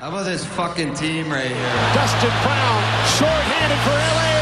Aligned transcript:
How 0.00 0.08
about 0.08 0.24
this 0.24 0.48
fucking 0.56 0.96
team 0.96 1.28
right 1.28 1.44
here? 1.44 1.76
Dustin 1.92 2.32
Brown, 2.40 2.80
short-handed 3.20 3.80
for 3.84 3.92
LA. 3.92 4.32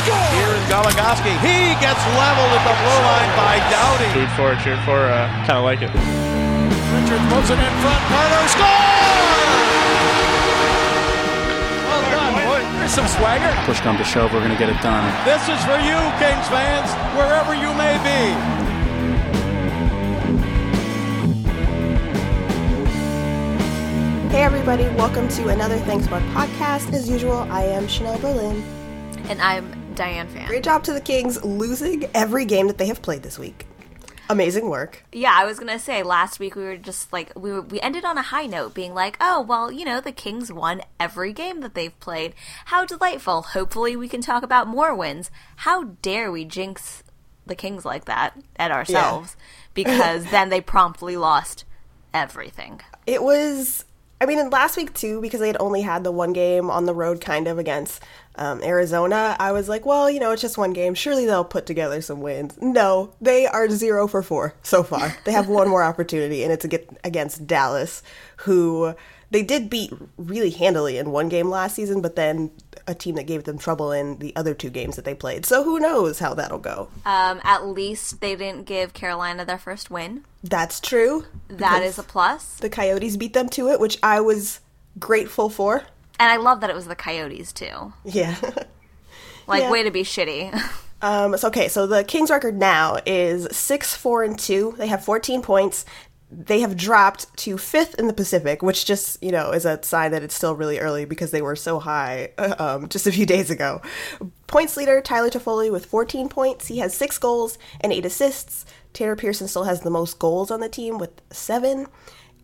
Score! 0.00 0.32
Here 0.32 0.48
is 0.56 0.64
Goligoski. 0.64 1.28
He 1.44 1.76
gets 1.76 2.00
leveled 2.16 2.56
at 2.56 2.64
the 2.64 2.72
blue 2.72 3.00
line 3.04 3.32
by 3.36 3.60
Doughty. 3.68 4.08
Food 4.16 4.32
for, 4.32 4.56
it, 4.56 4.64
cheered 4.64 4.80
for, 4.88 4.96
uh, 4.96 5.28
kind 5.44 5.60
of 5.60 5.68
like 5.68 5.84
it. 5.84 5.92
Richard 5.92 7.20
throws 7.28 7.52
it 7.52 7.60
in 7.60 7.74
front. 7.84 8.00
Carter 8.08 8.48
score! 8.48 8.80
Well 11.84 12.04
done, 12.08 12.32
boy. 12.48 12.60
There's 12.80 12.96
some 12.96 13.08
swagger. 13.12 13.52
Push 13.68 13.84
come 13.84 14.00
to 14.00 14.08
shove, 14.08 14.32
we're 14.32 14.40
going 14.40 14.56
to 14.56 14.62
get 14.62 14.72
it 14.72 14.80
done. 14.80 15.04
This 15.28 15.44
is 15.52 15.60
for 15.68 15.76
you, 15.84 16.00
Kings 16.16 16.48
fans, 16.48 16.88
wherever 17.12 17.52
you 17.52 17.76
may 17.76 18.00
be. 18.00 18.77
Hey 24.38 24.44
everybody, 24.44 24.84
welcome 24.90 25.26
to 25.30 25.48
another 25.48 25.78
Thanks 25.78 26.06
Bud 26.06 26.22
podcast. 26.32 26.92
As 26.92 27.10
usual, 27.10 27.38
I 27.50 27.64
am 27.64 27.88
Chanel 27.88 28.20
Berlin. 28.20 28.62
And 29.24 29.42
I'm 29.42 29.92
Diane 29.96 30.28
Fan. 30.28 30.46
Great 30.46 30.62
job 30.62 30.84
to 30.84 30.92
the 30.92 31.00
Kings 31.00 31.42
losing 31.42 32.04
every 32.14 32.44
game 32.44 32.68
that 32.68 32.78
they 32.78 32.86
have 32.86 33.02
played 33.02 33.24
this 33.24 33.36
week. 33.36 33.66
Amazing 34.30 34.70
work. 34.70 35.04
Yeah, 35.10 35.32
I 35.34 35.44
was 35.44 35.58
gonna 35.58 35.80
say 35.80 36.04
last 36.04 36.38
week 36.38 36.54
we 36.54 36.62
were 36.62 36.76
just 36.76 37.12
like 37.12 37.32
we 37.34 37.50
were 37.50 37.62
we 37.62 37.80
ended 37.80 38.04
on 38.04 38.16
a 38.16 38.22
high 38.22 38.46
note, 38.46 38.74
being 38.74 38.94
like, 38.94 39.16
oh 39.20 39.40
well, 39.40 39.72
you 39.72 39.84
know 39.84 40.00
the 40.00 40.12
Kings 40.12 40.52
won 40.52 40.82
every 41.00 41.32
game 41.32 41.60
that 41.62 41.74
they've 41.74 41.98
played. 41.98 42.32
How 42.66 42.84
delightful! 42.84 43.42
Hopefully 43.42 43.96
we 43.96 44.06
can 44.06 44.20
talk 44.20 44.44
about 44.44 44.68
more 44.68 44.94
wins. 44.94 45.32
How 45.56 45.96
dare 46.00 46.30
we 46.30 46.44
jinx 46.44 47.02
the 47.44 47.56
Kings 47.56 47.84
like 47.84 48.04
that 48.04 48.40
at 48.54 48.70
ourselves? 48.70 49.36
Because 49.74 50.30
then 50.30 50.48
they 50.48 50.60
promptly 50.60 51.16
lost 51.16 51.64
everything. 52.14 52.80
It 53.06 53.22
was, 53.22 53.84
I 54.20 54.26
mean, 54.26 54.38
in 54.38 54.50
last 54.50 54.76
week 54.76 54.94
too, 54.94 55.20
because 55.20 55.40
they 55.40 55.46
had 55.46 55.56
only 55.60 55.82
had 55.82 56.02
the 56.02 56.10
one 56.10 56.32
game 56.32 56.70
on 56.70 56.86
the 56.86 56.94
road 56.94 57.20
kind 57.20 57.46
of 57.46 57.58
against 57.58 58.02
um, 58.34 58.62
Arizona, 58.62 59.36
I 59.38 59.52
was 59.52 59.68
like, 59.68 59.86
well, 59.86 60.10
you 60.10 60.20
know, 60.20 60.32
it's 60.32 60.42
just 60.42 60.58
one 60.58 60.72
game. 60.72 60.94
Surely 60.94 61.26
they'll 61.26 61.44
put 61.44 61.66
together 61.66 62.00
some 62.00 62.20
wins. 62.20 62.56
No, 62.60 63.12
they 63.20 63.46
are 63.46 63.68
zero 63.68 64.06
for 64.08 64.22
four 64.22 64.54
so 64.62 64.82
far. 64.82 65.16
They 65.24 65.32
have 65.32 65.48
one 65.48 65.68
more 65.68 65.82
opportunity, 65.82 66.42
and 66.42 66.52
it's 66.52 66.64
against 67.04 67.46
Dallas, 67.46 68.02
who 68.38 68.94
they 69.30 69.42
did 69.42 69.68
beat 69.68 69.92
really 70.16 70.50
handily 70.50 70.96
in 70.98 71.10
one 71.10 71.28
game 71.28 71.50
last 71.50 71.74
season, 71.76 72.00
but 72.00 72.16
then 72.16 72.50
a 72.86 72.94
team 72.94 73.14
that 73.16 73.26
gave 73.26 73.44
them 73.44 73.58
trouble 73.58 73.92
in 73.92 74.18
the 74.18 74.34
other 74.34 74.54
two 74.54 74.70
games 74.70 74.96
that 74.96 75.04
they 75.04 75.14
played. 75.14 75.44
So 75.44 75.62
who 75.62 75.78
knows 75.78 76.18
how 76.18 76.32
that'll 76.34 76.58
go? 76.58 76.88
Um, 77.04 77.40
at 77.44 77.66
least 77.66 78.20
they 78.20 78.34
didn't 78.36 78.64
give 78.64 78.94
Carolina 78.94 79.44
their 79.44 79.58
first 79.58 79.90
win. 79.90 80.24
That's 80.42 80.80
true. 80.80 81.26
That 81.48 81.82
is 81.82 81.98
a 81.98 82.02
plus. 82.02 82.54
the 82.56 82.70
Coyotes 82.70 83.16
beat 83.18 83.34
them 83.34 83.48
to 83.50 83.68
it, 83.68 83.80
which 83.80 83.98
I 84.02 84.20
was 84.20 84.60
grateful 84.98 85.50
for. 85.50 85.82
And 86.20 86.32
I 86.32 86.36
love 86.36 86.60
that 86.62 86.70
it 86.70 86.76
was 86.76 86.86
the 86.86 86.96
Coyotes 86.96 87.52
too. 87.52 87.92
Yeah. 88.04 88.34
Like, 89.46 89.62
Yeah. 89.62 89.70
way 89.70 89.82
to 89.82 89.90
be 89.90 90.02
shitty. 90.02 90.52
um, 91.02 91.34
so 91.38 91.48
okay, 91.48 91.68
so 91.68 91.86
the 91.86 92.04
Kings 92.04 92.28
record 92.30 92.58
now 92.58 92.98
is 93.06 93.48
six, 93.56 93.94
four, 93.96 94.22
and 94.22 94.38
two. 94.38 94.74
They 94.76 94.88
have 94.88 95.02
14 95.02 95.40
points. 95.40 95.86
They 96.30 96.60
have 96.60 96.76
dropped 96.76 97.34
to 97.38 97.56
fifth 97.56 97.94
in 97.98 98.06
the 98.06 98.12
Pacific, 98.12 98.62
which 98.62 98.84
just 98.84 99.22
you 99.22 99.32
know 99.32 99.52
is 99.52 99.64
a 99.64 99.82
sign 99.82 100.10
that 100.12 100.22
it's 100.22 100.34
still 100.34 100.54
really 100.54 100.78
early 100.78 101.04
because 101.04 101.30
they 101.30 101.42
were 101.42 101.56
so 101.56 101.78
high 101.78 102.32
um, 102.38 102.88
just 102.88 103.06
a 103.06 103.12
few 103.12 103.26
days 103.26 103.50
ago. 103.50 103.80
Points 104.46 104.76
leader 104.76 105.00
Tyler 105.00 105.30
Toffoli 105.30 105.70
with 105.72 105.86
14 105.86 106.28
points. 106.28 106.68
He 106.68 106.78
has 106.78 106.94
six 106.94 107.18
goals 107.18 107.58
and 107.80 107.92
eight 107.92 108.04
assists. 108.04 108.66
Tanner 108.92 109.16
Pearson 109.16 109.48
still 109.48 109.64
has 109.64 109.80
the 109.80 109.90
most 109.90 110.18
goals 110.18 110.50
on 110.50 110.60
the 110.60 110.68
team 110.68 110.98
with 110.98 111.22
seven. 111.30 111.86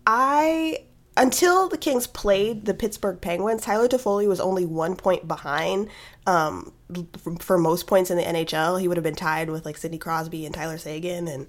I 0.07 0.85
until 1.17 1.69
the 1.69 1.79
Kings 1.79 2.07
played 2.07 2.65
the 2.65 2.75
Pittsburgh 2.75 3.21
Penguins, 3.21 3.63
Tyler 3.63 3.89
Toffoli 3.89 4.27
was 4.27 4.41
only 4.41 4.67
one 4.67 4.97
point 4.97 5.29
behind 5.29 5.89
um, 6.27 6.73
for, 7.19 7.37
for 7.37 7.59
most 7.59 7.87
points 7.87 8.11
in 8.11 8.17
the 8.17 8.25
NHL. 8.25 8.81
He 8.81 8.89
would 8.89 8.97
have 8.97 9.05
been 9.05 9.15
tied 9.15 9.49
with 9.49 9.65
like 9.65 9.77
Sidney 9.77 9.99
Crosby 9.99 10.45
and 10.45 10.55
Tyler 10.55 10.79
Seguin, 10.79 11.29
and 11.29 11.47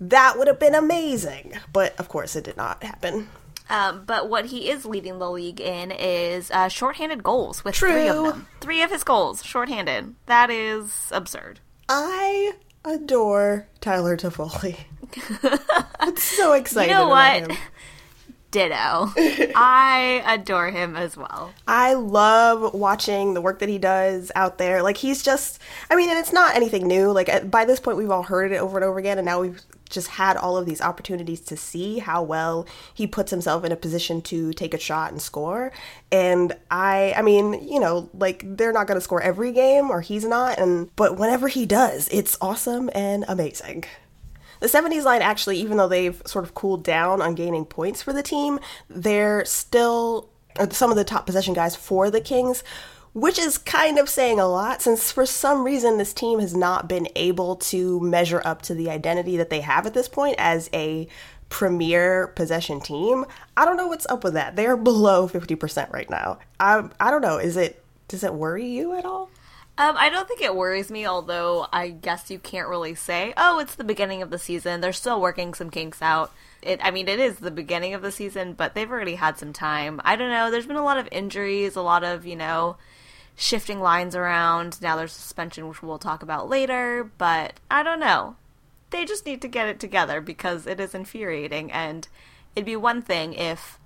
that 0.00 0.38
would 0.38 0.48
have 0.48 0.58
been 0.58 0.74
amazing. 0.74 1.54
But 1.72 1.98
of 1.98 2.08
course, 2.08 2.36
it 2.36 2.44
did 2.44 2.56
not 2.56 2.82
happen. 2.82 3.28
Um, 3.70 4.04
but 4.04 4.28
what 4.28 4.46
he 4.46 4.68
is 4.68 4.84
leading 4.84 5.18
the 5.18 5.30
league 5.30 5.60
in 5.60 5.90
is 5.90 6.50
uh, 6.50 6.68
shorthanded 6.68 7.22
goals 7.22 7.64
with 7.64 7.74
three 7.74 8.08
of 8.08 8.24
them. 8.24 8.46
Three 8.60 8.82
of 8.82 8.90
his 8.90 9.04
goals 9.04 9.42
shorthanded. 9.42 10.14
That 10.26 10.50
is 10.50 11.08
absurd. 11.10 11.60
I 11.88 12.52
adore 12.84 13.66
Tyler 13.80 14.16
Toffoli. 14.16 14.76
it's 16.02 16.22
so 16.22 16.52
exciting. 16.52 16.90
You 16.90 16.96
know 16.96 17.08
what? 17.08 17.50
him. 17.50 17.56
Ditto. 18.50 18.74
I 19.56 20.22
adore 20.26 20.70
him 20.70 20.94
as 20.94 21.16
well. 21.16 21.52
I 21.66 21.94
love 21.94 22.72
watching 22.74 23.34
the 23.34 23.40
work 23.40 23.58
that 23.60 23.68
he 23.68 23.78
does 23.78 24.30
out 24.36 24.58
there. 24.58 24.82
Like 24.82 24.96
he's 24.96 25.22
just, 25.22 25.58
I 25.90 25.96
mean, 25.96 26.08
and 26.10 26.18
it's 26.18 26.32
not 26.32 26.54
anything 26.54 26.86
new. 26.86 27.10
Like 27.10 27.28
at- 27.28 27.50
by 27.50 27.64
this 27.64 27.80
point, 27.80 27.96
we've 27.96 28.10
all 28.10 28.22
heard 28.22 28.52
it 28.52 28.56
over 28.58 28.76
and 28.76 28.84
over 28.84 28.98
again, 28.98 29.18
and 29.18 29.24
now 29.24 29.40
we've 29.40 29.60
just 29.94 30.08
had 30.08 30.36
all 30.36 30.56
of 30.56 30.66
these 30.66 30.80
opportunities 30.80 31.40
to 31.40 31.56
see 31.56 31.98
how 31.98 32.22
well 32.22 32.66
he 32.92 33.06
puts 33.06 33.30
himself 33.30 33.64
in 33.64 33.72
a 33.72 33.76
position 33.76 34.20
to 34.22 34.52
take 34.52 34.74
a 34.74 34.78
shot 34.78 35.12
and 35.12 35.22
score. 35.22 35.72
And 36.12 36.54
I, 36.70 37.14
I 37.16 37.22
mean, 37.22 37.66
you 37.66 37.80
know, 37.80 38.10
like 38.12 38.42
they're 38.44 38.72
not 38.72 38.86
going 38.86 38.96
to 38.96 39.04
score 39.04 39.22
every 39.22 39.52
game, 39.52 39.90
or 39.90 40.00
he's 40.00 40.24
not, 40.24 40.58
and 40.58 40.94
but 40.96 41.18
whenever 41.18 41.48
he 41.48 41.64
does, 41.64 42.08
it's 42.08 42.36
awesome 42.40 42.90
and 42.94 43.24
amazing. 43.28 43.84
The 44.60 44.66
70s 44.66 45.04
line 45.04 45.22
actually, 45.22 45.58
even 45.58 45.76
though 45.76 45.88
they've 45.88 46.20
sort 46.26 46.44
of 46.44 46.54
cooled 46.54 46.84
down 46.84 47.20
on 47.20 47.34
gaining 47.34 47.64
points 47.64 48.02
for 48.02 48.12
the 48.12 48.22
team, 48.22 48.58
they're 48.88 49.44
still 49.44 50.30
some 50.70 50.90
of 50.90 50.96
the 50.96 51.04
top 51.04 51.26
possession 51.26 51.54
guys 51.54 51.74
for 51.76 52.10
the 52.10 52.20
Kings, 52.20 52.62
which 53.14 53.38
is 53.38 53.56
kind 53.56 53.98
of 53.98 54.08
saying 54.08 54.40
a 54.40 54.46
lot 54.46 54.82
since 54.82 55.10
for 55.10 55.24
some 55.24 55.64
reason 55.64 55.96
this 55.96 56.12
team 56.12 56.40
has 56.40 56.54
not 56.54 56.88
been 56.88 57.08
able 57.14 57.56
to 57.56 58.00
measure 58.00 58.42
up 58.44 58.60
to 58.60 58.74
the 58.74 58.90
identity 58.90 59.36
that 59.36 59.50
they 59.50 59.60
have 59.60 59.86
at 59.86 59.94
this 59.94 60.08
point 60.08 60.34
as 60.36 60.68
a 60.74 61.08
premier 61.48 62.26
possession 62.34 62.80
team. 62.80 63.24
I 63.56 63.64
don't 63.64 63.76
know 63.76 63.86
what's 63.86 64.06
up 64.06 64.24
with 64.24 64.34
that. 64.34 64.56
They're 64.56 64.76
below 64.76 65.28
50% 65.28 65.92
right 65.92 66.10
now. 66.10 66.40
I 66.58 66.88
I 66.98 67.10
don't 67.10 67.22
know. 67.22 67.38
Is 67.38 67.56
it 67.56 67.82
does 68.08 68.24
it 68.24 68.34
worry 68.34 68.66
you 68.66 68.94
at 68.94 69.04
all? 69.04 69.30
Um, 69.76 69.96
I 69.98 70.08
don't 70.08 70.28
think 70.28 70.40
it 70.40 70.54
worries 70.54 70.90
me, 70.90 71.04
although 71.04 71.66
I 71.72 71.90
guess 71.90 72.30
you 72.30 72.38
can't 72.38 72.68
really 72.68 72.94
say, 72.94 73.34
oh, 73.36 73.58
it's 73.58 73.74
the 73.74 73.82
beginning 73.82 74.22
of 74.22 74.30
the 74.30 74.38
season. 74.38 74.80
They're 74.80 74.92
still 74.92 75.20
working 75.20 75.52
some 75.52 75.70
kinks 75.70 76.00
out. 76.00 76.32
It, 76.62 76.78
I 76.80 76.92
mean, 76.92 77.08
it 77.08 77.18
is 77.18 77.38
the 77.38 77.50
beginning 77.50 77.92
of 77.92 78.02
the 78.02 78.12
season, 78.12 78.52
but 78.52 78.74
they've 78.74 78.90
already 78.90 79.16
had 79.16 79.36
some 79.36 79.52
time. 79.52 80.00
I 80.04 80.14
don't 80.14 80.30
know. 80.30 80.48
There's 80.48 80.66
been 80.66 80.76
a 80.76 80.84
lot 80.84 80.98
of 80.98 81.08
injuries, 81.10 81.74
a 81.74 81.82
lot 81.82 82.04
of, 82.04 82.24
you 82.24 82.36
know, 82.36 82.76
shifting 83.36 83.80
lines 83.80 84.14
around. 84.14 84.80
Now 84.80 84.96
there's 84.96 85.12
suspension, 85.12 85.68
which 85.68 85.82
we'll 85.82 85.98
talk 85.98 86.22
about 86.22 86.48
later, 86.48 87.10
but 87.18 87.60
I 87.70 87.82
don't 87.82 88.00
know. 88.00 88.36
They 88.90 89.04
just 89.04 89.26
need 89.26 89.42
to 89.42 89.48
get 89.48 89.68
it 89.68 89.80
together 89.80 90.20
because 90.20 90.66
it 90.66 90.78
is 90.78 90.94
infuriating, 90.94 91.72
and 91.72 92.06
it'd 92.54 92.66
be 92.66 92.76
one 92.76 93.02
thing 93.02 93.34
if 93.34 93.78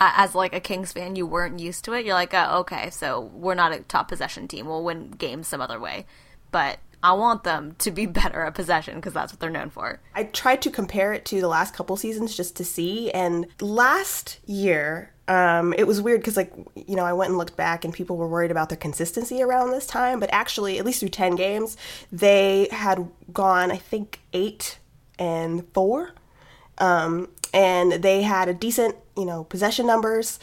as 0.00 0.34
like 0.34 0.54
a 0.54 0.60
Kings 0.60 0.92
fan, 0.92 1.16
you 1.16 1.26
weren't 1.26 1.60
used 1.60 1.84
to 1.84 1.92
it. 1.92 2.04
You're 2.04 2.14
like, 2.14 2.34
oh, 2.34 2.58
okay, 2.60 2.90
so 2.90 3.20
we're 3.20 3.54
not 3.54 3.72
a 3.72 3.80
top 3.80 4.08
possession 4.08 4.48
team. 4.48 4.66
We'll 4.66 4.82
win 4.82 5.10
games 5.12 5.48
some 5.48 5.60
other 5.60 5.78
way. 5.78 6.06
But 6.50 6.78
I 7.02 7.12
want 7.12 7.44
them 7.44 7.76
to 7.80 7.90
be 7.90 8.06
better 8.06 8.42
at 8.42 8.54
possession 8.54 8.96
because 8.96 9.12
that's 9.12 9.32
what 9.32 9.40
they're 9.40 9.50
known 9.50 9.70
for. 9.70 10.00
I 10.14 10.24
tried 10.24 10.62
to 10.62 10.70
compare 10.70 11.12
it 11.12 11.24
to 11.26 11.40
the 11.40 11.48
last 11.48 11.74
couple 11.74 11.96
seasons 11.96 12.36
just 12.36 12.56
to 12.56 12.64
see. 12.64 13.10
And 13.12 13.46
last 13.60 14.40
year, 14.46 15.12
um, 15.26 15.72
it 15.74 15.86
was 15.86 16.00
weird 16.00 16.20
because, 16.20 16.36
like, 16.36 16.52
you 16.74 16.96
know, 16.96 17.04
I 17.04 17.12
went 17.12 17.30
and 17.30 17.38
looked 17.38 17.56
back 17.56 17.84
and 17.84 17.94
people 17.94 18.16
were 18.16 18.28
worried 18.28 18.50
about 18.50 18.68
their 18.68 18.78
consistency 18.78 19.42
around 19.42 19.70
this 19.70 19.86
time. 19.86 20.20
But 20.20 20.28
actually, 20.32 20.78
at 20.78 20.84
least 20.84 21.00
through 21.00 21.10
10 21.10 21.36
games, 21.36 21.76
they 22.12 22.68
had 22.70 23.08
gone, 23.32 23.70
I 23.70 23.76
think, 23.76 24.20
eight 24.32 24.78
and 25.18 25.66
four. 25.72 26.12
Um, 26.78 27.28
and 27.54 27.92
they 27.92 28.22
had 28.22 28.48
a 28.48 28.54
decent, 28.54 28.96
you 29.16 29.24
know, 29.24 29.44
possession 29.44 29.86
numbers. 29.86 30.38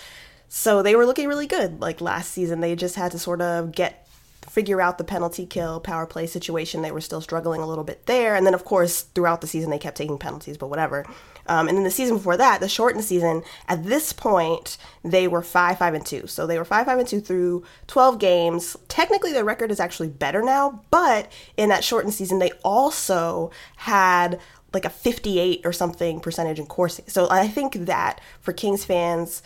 So 0.47 0.81
they 0.81 0.95
were 0.95 1.05
looking 1.05 1.27
really 1.27 1.47
good. 1.47 1.79
Like 1.79 2.01
last 2.01 2.31
season, 2.31 2.61
they 2.61 2.75
just 2.75 2.95
had 2.95 3.11
to 3.11 3.19
sort 3.19 3.41
of 3.41 3.71
get 3.71 4.00
figure 4.49 4.81
out 4.81 4.97
the 4.97 5.03
penalty 5.03 5.45
kill 5.45 5.79
power 5.79 6.05
play 6.05 6.27
situation. 6.27 6.81
They 6.81 6.91
were 6.91 7.01
still 7.01 7.21
struggling 7.21 7.61
a 7.61 7.67
little 7.67 7.83
bit 7.83 8.05
there, 8.05 8.35
and 8.35 8.45
then 8.45 8.53
of 8.53 8.65
course 8.65 9.01
throughout 9.01 9.41
the 9.41 9.47
season 9.47 9.69
they 9.69 9.77
kept 9.77 9.97
taking 9.97 10.17
penalties, 10.17 10.57
but 10.57 10.69
whatever. 10.69 11.05
Um, 11.47 11.67
and 11.67 11.77
then 11.77 11.83
the 11.83 11.91
season 11.91 12.17
before 12.17 12.37
that, 12.37 12.59
the 12.59 12.69
shortened 12.69 13.03
season, 13.03 13.43
at 13.67 13.83
this 13.83 14.13
point 14.13 14.77
they 15.03 15.27
were 15.27 15.41
five, 15.41 15.77
five, 15.77 15.93
and 15.93 16.05
two. 16.05 16.27
So 16.27 16.45
they 16.45 16.57
were 16.57 16.65
five, 16.65 16.85
five, 16.85 16.99
and 16.99 17.07
two 17.07 17.21
through 17.21 17.63
twelve 17.87 18.19
games. 18.19 18.77
Technically, 18.87 19.31
their 19.31 19.45
record 19.45 19.71
is 19.71 19.79
actually 19.79 20.09
better 20.09 20.41
now, 20.41 20.81
but 20.91 21.31
in 21.57 21.69
that 21.69 21.83
shortened 21.83 22.13
season, 22.13 22.39
they 22.39 22.51
also 22.63 23.51
had 23.77 24.39
like 24.73 24.85
a 24.85 24.89
58 24.89 25.61
or 25.65 25.73
something 25.73 26.19
percentage 26.19 26.59
in 26.59 26.65
coursing. 26.65 27.05
So 27.07 27.27
I 27.29 27.47
think 27.47 27.73
that 27.85 28.21
for 28.39 28.53
Kings 28.53 28.85
fans 28.85 29.43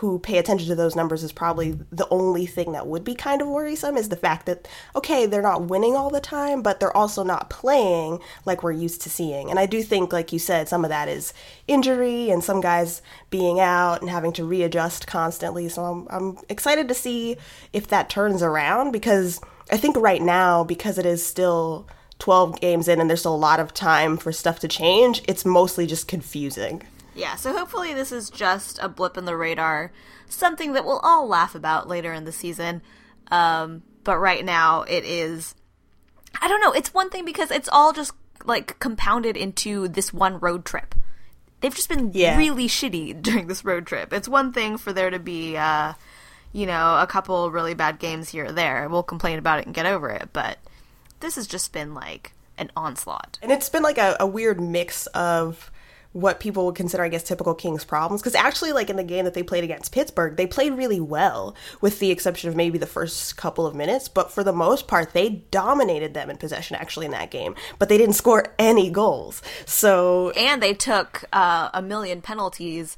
who 0.00 0.18
pay 0.18 0.38
attention 0.38 0.66
to 0.66 0.74
those 0.74 0.96
numbers 0.96 1.22
is 1.22 1.30
probably 1.30 1.78
the 1.92 2.08
only 2.08 2.46
thing 2.46 2.72
that 2.72 2.86
would 2.86 3.04
be 3.04 3.14
kind 3.14 3.42
of 3.42 3.48
worrisome 3.48 3.98
is 3.98 4.08
the 4.08 4.16
fact 4.16 4.46
that 4.46 4.66
okay 4.96 5.26
they're 5.26 5.42
not 5.42 5.66
winning 5.66 5.94
all 5.94 6.08
the 6.08 6.20
time 6.20 6.62
but 6.62 6.80
they're 6.80 6.96
also 6.96 7.22
not 7.22 7.50
playing 7.50 8.18
like 8.46 8.62
we're 8.62 8.72
used 8.72 9.02
to 9.02 9.10
seeing. 9.10 9.50
And 9.50 9.58
i 9.58 9.66
do 9.66 9.82
think 9.82 10.10
like 10.10 10.32
you 10.32 10.38
said 10.38 10.70
some 10.70 10.86
of 10.86 10.88
that 10.88 11.08
is 11.08 11.34
injury 11.68 12.30
and 12.30 12.42
some 12.42 12.62
guys 12.62 13.02
being 13.28 13.60
out 13.60 14.00
and 14.00 14.08
having 14.08 14.32
to 14.32 14.44
readjust 14.44 15.06
constantly. 15.06 15.68
So 15.68 15.84
i'm, 15.84 16.06
I'm 16.08 16.38
excited 16.48 16.88
to 16.88 16.94
see 16.94 17.36
if 17.74 17.86
that 17.88 18.08
turns 18.08 18.42
around 18.42 18.92
because 18.92 19.38
i 19.70 19.76
think 19.76 19.98
right 19.98 20.22
now 20.22 20.64
because 20.64 20.96
it 20.96 21.04
is 21.04 21.24
still 21.24 21.86
12 22.20 22.58
games 22.58 22.88
in 22.88 23.02
and 23.02 23.10
there's 23.10 23.20
still 23.20 23.34
a 23.34 23.36
lot 23.36 23.60
of 23.60 23.74
time 23.74 24.16
for 24.16 24.32
stuff 24.32 24.60
to 24.60 24.68
change 24.68 25.22
it's 25.28 25.44
mostly 25.44 25.86
just 25.86 26.08
confusing 26.08 26.82
Yeah, 27.20 27.36
so 27.36 27.52
hopefully 27.56 27.94
this 27.94 28.10
is 28.12 28.30
just 28.30 28.78
a 28.82 28.88
blip 28.88 29.16
in 29.16 29.24
the 29.26 29.36
radar, 29.36 29.92
something 30.28 30.72
that 30.72 30.84
we'll 30.84 31.00
all 31.00 31.28
laugh 31.28 31.54
about 31.54 31.86
later 31.88 32.12
in 32.12 32.24
the 32.24 32.32
season. 32.32 32.82
Um, 33.30 33.82
but 34.04 34.18
right 34.18 34.44
now 34.44 34.82
it 34.82 35.04
is 35.04 35.54
I 36.40 36.48
don't 36.48 36.60
know, 36.60 36.72
it's 36.72 36.94
one 36.94 37.10
thing 37.10 37.24
because 37.24 37.50
it's 37.50 37.68
all 37.70 37.92
just 37.92 38.12
like 38.44 38.78
compounded 38.78 39.36
into 39.36 39.88
this 39.88 40.12
one 40.12 40.38
road 40.40 40.64
trip. 40.64 40.94
They've 41.60 41.74
just 41.74 41.88
been 41.90 42.10
Yeah. 42.14 42.36
really 42.38 42.66
shitty 42.68 43.20
during 43.22 43.46
this 43.48 43.64
road 43.64 43.86
trip. 43.86 44.12
It's 44.12 44.28
one 44.28 44.52
thing 44.52 44.78
for 44.78 44.92
there 44.92 45.10
to 45.10 45.18
be 45.18 45.56
uh 45.56 45.92
you 46.52 46.66
know, 46.66 46.98
a 46.98 47.06
couple 47.06 47.48
really 47.52 47.74
bad 47.74 48.00
games 48.00 48.30
here 48.30 48.46
or 48.46 48.52
there. 48.52 48.88
We'll 48.88 49.04
complain 49.04 49.38
about 49.38 49.60
it 49.60 49.66
and 49.66 49.74
get 49.74 49.86
over 49.86 50.10
it, 50.10 50.30
but 50.32 50.58
this 51.20 51.36
has 51.36 51.46
just 51.46 51.72
been 51.72 51.94
like 51.94 52.32
an 52.58 52.72
onslaught. 52.76 53.38
And 53.40 53.52
it's 53.52 53.68
been 53.68 53.84
like 53.84 53.98
a, 53.98 54.16
a 54.18 54.26
weird 54.26 54.60
mix 54.60 55.06
of 55.08 55.70
what 56.12 56.40
people 56.40 56.66
would 56.66 56.74
consider, 56.74 57.04
I 57.04 57.08
guess, 57.08 57.22
typical 57.22 57.54
Kings 57.54 57.84
problems. 57.84 58.20
Because 58.20 58.34
actually, 58.34 58.72
like 58.72 58.90
in 58.90 58.96
the 58.96 59.04
game 59.04 59.24
that 59.24 59.34
they 59.34 59.42
played 59.42 59.64
against 59.64 59.92
Pittsburgh, 59.92 60.36
they 60.36 60.46
played 60.46 60.72
really 60.72 61.00
well, 61.00 61.54
with 61.80 62.00
the 62.00 62.10
exception 62.10 62.48
of 62.48 62.56
maybe 62.56 62.78
the 62.78 62.86
first 62.86 63.36
couple 63.36 63.66
of 63.66 63.74
minutes. 63.74 64.08
But 64.08 64.32
for 64.32 64.42
the 64.42 64.52
most 64.52 64.88
part, 64.88 65.12
they 65.12 65.44
dominated 65.50 66.14
them 66.14 66.30
in 66.30 66.36
possession 66.36 66.76
actually 66.76 67.06
in 67.06 67.12
that 67.12 67.30
game. 67.30 67.54
But 67.78 67.88
they 67.88 67.98
didn't 67.98 68.14
score 68.14 68.54
any 68.58 68.90
goals. 68.90 69.42
So 69.66 70.30
and 70.30 70.62
they 70.62 70.74
took 70.74 71.24
uh, 71.32 71.70
a 71.72 71.82
million 71.82 72.22
penalties 72.22 72.96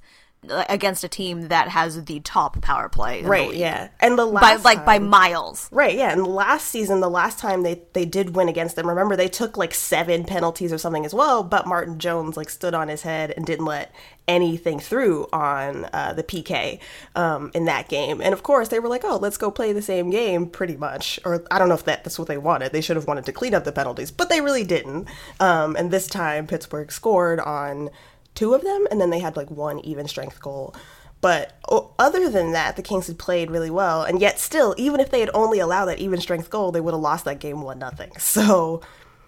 against 0.48 1.04
a 1.04 1.08
team 1.08 1.48
that 1.48 1.68
has 1.68 2.04
the 2.04 2.20
top 2.20 2.60
power 2.62 2.88
play. 2.88 3.22
right, 3.22 3.54
yeah. 3.54 3.88
And 4.00 4.18
the 4.18 4.26
By 4.26 4.54
last 4.54 4.64
like 4.64 4.84
by 4.84 4.98
miles. 4.98 5.68
Right, 5.70 5.96
yeah. 5.96 6.12
And 6.12 6.26
last 6.26 6.68
season, 6.68 7.00
the 7.00 7.10
last 7.10 7.38
time 7.38 7.62
they 7.62 7.82
they 7.92 8.04
did 8.04 8.34
win 8.34 8.48
against 8.48 8.76
them, 8.76 8.88
remember 8.88 9.14
they 9.14 9.28
took 9.28 9.56
like 9.56 9.72
seven 9.72 10.24
penalties 10.24 10.72
or 10.72 10.78
something 10.78 11.04
as 11.04 11.14
well. 11.14 11.42
But 11.44 11.66
Martin 11.66 11.98
Jones 11.98 12.36
like 12.36 12.50
stood 12.50 12.74
on 12.74 12.88
his 12.88 13.02
head 13.02 13.32
and 13.36 13.46
didn't 13.46 13.66
let 13.66 13.92
anything 14.28 14.78
through 14.78 15.26
on 15.32 15.88
uh, 15.92 16.12
the 16.12 16.22
PK 16.22 16.78
um, 17.16 17.50
in 17.54 17.64
that 17.66 17.88
game. 17.88 18.20
And 18.20 18.32
of 18.32 18.42
course, 18.42 18.68
they 18.68 18.80
were 18.80 18.88
like, 18.88 19.04
"Oh, 19.04 19.18
let's 19.18 19.36
go 19.36 19.50
play 19.50 19.72
the 19.72 19.82
same 19.82 20.10
game," 20.10 20.46
pretty 20.46 20.76
much. 20.76 21.20
Or 21.24 21.44
I 21.50 21.58
don't 21.58 21.68
know 21.68 21.74
if 21.74 21.84
that 21.84 22.02
that's 22.02 22.18
what 22.18 22.28
they 22.28 22.38
wanted. 22.38 22.72
They 22.72 22.80
should 22.80 22.96
have 22.96 23.06
wanted 23.06 23.26
to 23.26 23.32
clean 23.32 23.54
up 23.54 23.64
the 23.64 23.72
penalties, 23.72 24.10
but 24.10 24.28
they 24.28 24.40
really 24.40 24.64
didn't. 24.64 25.08
Um, 25.38 25.76
and 25.76 25.90
this 25.90 26.08
time, 26.08 26.48
Pittsburgh 26.48 26.90
scored 26.90 27.38
on 27.38 27.90
two 28.34 28.54
of 28.54 28.62
them, 28.62 28.86
and 28.90 29.00
then 29.00 29.10
they 29.10 29.20
had 29.20 29.36
like 29.36 29.50
one 29.50 29.80
even 29.80 30.08
strength 30.08 30.40
goal. 30.40 30.74
But 31.20 31.56
other 32.00 32.28
than 32.28 32.50
that, 32.52 32.74
the 32.74 32.82
Kings 32.82 33.06
had 33.06 33.16
played 33.16 33.48
really 33.50 33.70
well, 33.70 34.02
and 34.02 34.20
yet 34.20 34.40
still, 34.40 34.74
even 34.76 34.98
if 34.98 35.10
they 35.10 35.20
had 35.20 35.30
only 35.32 35.60
allowed 35.60 35.84
that 35.86 36.00
even 36.00 36.20
strength 36.20 36.50
goal, 36.50 36.72
they 36.72 36.80
would 36.80 36.94
have 36.94 37.00
lost 37.00 37.24
that 37.26 37.38
game 37.38 37.62
one 37.62 37.78
nothing. 37.78 38.10
So 38.18 38.82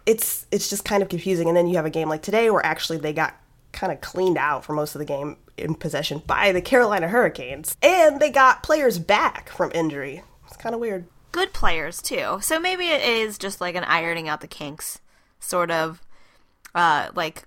it's 0.06 0.46
it's 0.50 0.68
just 0.68 0.84
kind 0.84 1.02
of 1.02 1.08
confusing. 1.08 1.48
And 1.48 1.56
then 1.56 1.66
you 1.66 1.76
have 1.76 1.86
a 1.86 1.90
game 1.90 2.08
like 2.08 2.22
today 2.22 2.50
where 2.50 2.64
actually 2.66 2.98
they 2.98 3.12
got 3.12 3.36
kind 3.72 3.92
of 3.92 4.00
cleaned 4.00 4.36
out 4.36 4.64
for 4.64 4.72
most 4.72 4.94
of 4.94 4.98
the 4.98 5.04
game 5.04 5.36
in 5.56 5.74
possession 5.74 6.22
by 6.26 6.52
the 6.52 6.60
Carolina 6.60 7.08
Hurricanes, 7.08 7.76
and 7.80 8.18
they 8.20 8.30
got 8.30 8.62
players 8.62 8.98
back 8.98 9.50
from 9.50 9.70
injury. 9.72 10.22
It's 10.48 10.56
kind 10.56 10.74
of 10.74 10.80
weird. 10.80 11.06
Good 11.30 11.52
players 11.52 12.02
too. 12.02 12.38
So 12.40 12.58
maybe 12.58 12.88
it 12.88 13.02
is 13.02 13.38
just 13.38 13.60
like 13.60 13.76
an 13.76 13.84
ironing 13.84 14.28
out 14.28 14.40
the 14.40 14.46
kinks, 14.48 15.00
sort 15.38 15.70
of, 15.70 16.00
uh, 16.74 17.10
like 17.14 17.44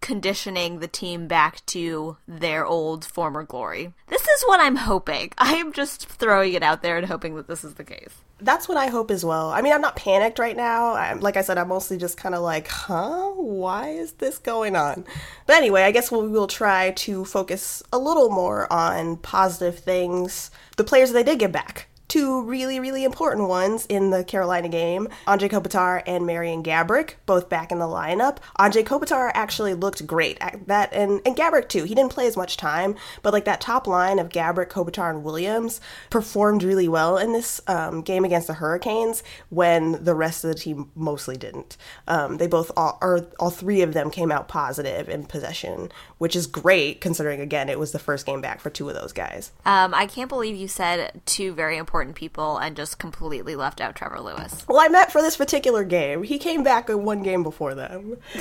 conditioning 0.00 0.80
the 0.80 0.88
team 0.88 1.26
back 1.26 1.64
to 1.66 2.16
their 2.26 2.64
old 2.64 3.04
former 3.04 3.42
glory. 3.42 3.92
This 4.08 4.22
is 4.22 4.42
what 4.46 4.60
I'm 4.60 4.76
hoping. 4.76 5.32
I 5.38 5.54
am 5.54 5.72
just 5.72 6.08
throwing 6.08 6.54
it 6.54 6.62
out 6.62 6.82
there 6.82 6.96
and 6.96 7.06
hoping 7.06 7.36
that 7.36 7.48
this 7.48 7.64
is 7.64 7.74
the 7.74 7.84
case. 7.84 8.14
That's 8.40 8.68
what 8.68 8.78
I 8.78 8.86
hope 8.86 9.10
as 9.10 9.24
well. 9.24 9.50
I 9.50 9.60
mean, 9.60 9.74
I'm 9.74 9.82
not 9.82 9.96
panicked 9.96 10.38
right 10.38 10.56
now. 10.56 10.94
I'm, 10.94 11.20
like 11.20 11.36
I 11.36 11.42
said, 11.42 11.58
I'm 11.58 11.68
mostly 11.68 11.98
just 11.98 12.16
kind 12.16 12.34
of 12.34 12.40
like, 12.40 12.68
huh? 12.68 13.32
Why 13.32 13.90
is 13.90 14.12
this 14.12 14.38
going 14.38 14.76
on? 14.76 15.04
But 15.46 15.56
anyway, 15.56 15.82
I 15.82 15.90
guess 15.90 16.10
we'll, 16.10 16.26
we'll 16.26 16.46
try 16.46 16.92
to 16.92 17.26
focus 17.26 17.82
a 17.92 17.98
little 17.98 18.30
more 18.30 18.72
on 18.72 19.18
positive 19.18 19.78
things. 19.78 20.50
The 20.78 20.84
players 20.84 21.10
that 21.10 21.14
they 21.24 21.30
did 21.30 21.38
get 21.38 21.52
back. 21.52 21.89
Two 22.10 22.42
really, 22.42 22.80
really 22.80 23.04
important 23.04 23.48
ones 23.48 23.86
in 23.86 24.10
the 24.10 24.24
Carolina 24.24 24.68
game. 24.68 25.08
Andre 25.28 25.48
Kopitar 25.48 26.02
and 26.08 26.26
Marian 26.26 26.64
Gaborik, 26.64 27.14
both 27.24 27.48
back 27.48 27.70
in 27.70 27.78
the 27.78 27.84
lineup. 27.84 28.38
Andre 28.56 28.82
Kopitar 28.82 29.30
actually 29.32 29.74
looked 29.74 30.04
great. 30.08 30.40
That 30.66 30.92
and, 30.92 31.20
and 31.24 31.36
Gaborik 31.36 31.68
too. 31.68 31.84
He 31.84 31.94
didn't 31.94 32.10
play 32.10 32.26
as 32.26 32.36
much 32.36 32.56
time, 32.56 32.96
but 33.22 33.32
like 33.32 33.44
that 33.44 33.60
top 33.60 33.86
line 33.86 34.18
of 34.18 34.28
Gaborik, 34.28 34.70
Kopitar, 34.70 35.08
and 35.10 35.22
Williams 35.22 35.80
performed 36.10 36.64
really 36.64 36.88
well 36.88 37.16
in 37.16 37.32
this 37.32 37.60
um, 37.68 38.02
game 38.02 38.24
against 38.24 38.48
the 38.48 38.54
Hurricanes 38.54 39.22
when 39.50 40.02
the 40.02 40.16
rest 40.16 40.42
of 40.42 40.48
the 40.48 40.58
team 40.58 40.90
mostly 40.96 41.36
didn't. 41.36 41.76
Um, 42.08 42.38
they 42.38 42.48
both 42.48 42.72
all, 42.76 42.98
or 43.00 43.28
all 43.38 43.50
three 43.50 43.82
of 43.82 43.94
them 43.94 44.10
came 44.10 44.32
out 44.32 44.48
positive 44.48 45.08
in 45.08 45.26
possession, 45.26 45.92
which 46.18 46.34
is 46.34 46.48
great 46.48 47.00
considering 47.00 47.40
again 47.40 47.68
it 47.68 47.78
was 47.78 47.92
the 47.92 48.00
first 48.00 48.26
game 48.26 48.40
back 48.40 48.60
for 48.60 48.68
two 48.68 48.88
of 48.88 48.96
those 48.96 49.12
guys. 49.12 49.52
Um, 49.64 49.94
I 49.94 50.06
can't 50.06 50.28
believe 50.28 50.56
you 50.56 50.66
said 50.66 51.20
two 51.24 51.52
very 51.52 51.76
important 51.76 51.99
people 52.08 52.58
and 52.58 52.74
just 52.76 52.98
completely 52.98 53.54
left 53.54 53.80
out 53.80 53.94
Trevor 53.94 54.20
Lewis. 54.20 54.64
Well, 54.68 54.80
I 54.80 54.88
meant 54.88 55.12
for 55.12 55.22
this 55.22 55.36
particular 55.36 55.84
game. 55.84 56.22
He 56.22 56.38
came 56.38 56.62
back 56.62 56.88
in 56.88 57.04
one 57.04 57.22
game 57.22 57.42
before 57.42 57.74
them. 57.74 58.16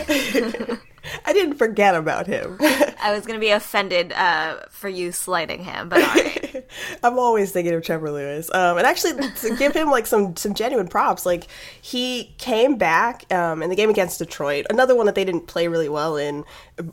I 1.26 1.34
didn't 1.34 1.56
forget 1.56 1.96
about 1.96 2.28
him. 2.28 2.58
I 2.60 3.12
was 3.14 3.26
going 3.26 3.40
to 3.40 3.44
be 3.44 3.52
offended 3.52 4.14
uh, 4.14 4.58
for 4.70 4.90
you 4.90 5.12
slighting 5.12 5.64
him, 5.64 5.90
but 5.90 6.02
all 6.02 6.08
right. 6.08 6.46
I'm 7.04 7.18
always 7.20 7.52
thinking 7.52 7.74
of 7.74 7.84
Trevor 7.84 8.12
Lewis. 8.12 8.50
Um, 8.54 8.78
and 8.78 8.86
actually, 8.86 9.14
to 9.30 9.56
give 9.56 9.74
him 9.74 9.90
like 9.90 10.06
some 10.06 10.36
some 10.36 10.54
genuine 10.54 10.88
props, 10.88 11.26
like 11.26 11.48
he 11.82 12.34
came 12.38 12.78
back 12.78 13.32
um, 13.34 13.62
in 13.64 13.70
the 13.70 13.76
game 13.76 13.90
against 13.90 14.20
Detroit, 14.20 14.66
another 14.70 14.96
one 14.96 15.06
that 15.06 15.16
they 15.16 15.26
didn't 15.26 15.48
play 15.48 15.68
really 15.68 15.90
well 15.90 16.18
in, 16.18 16.44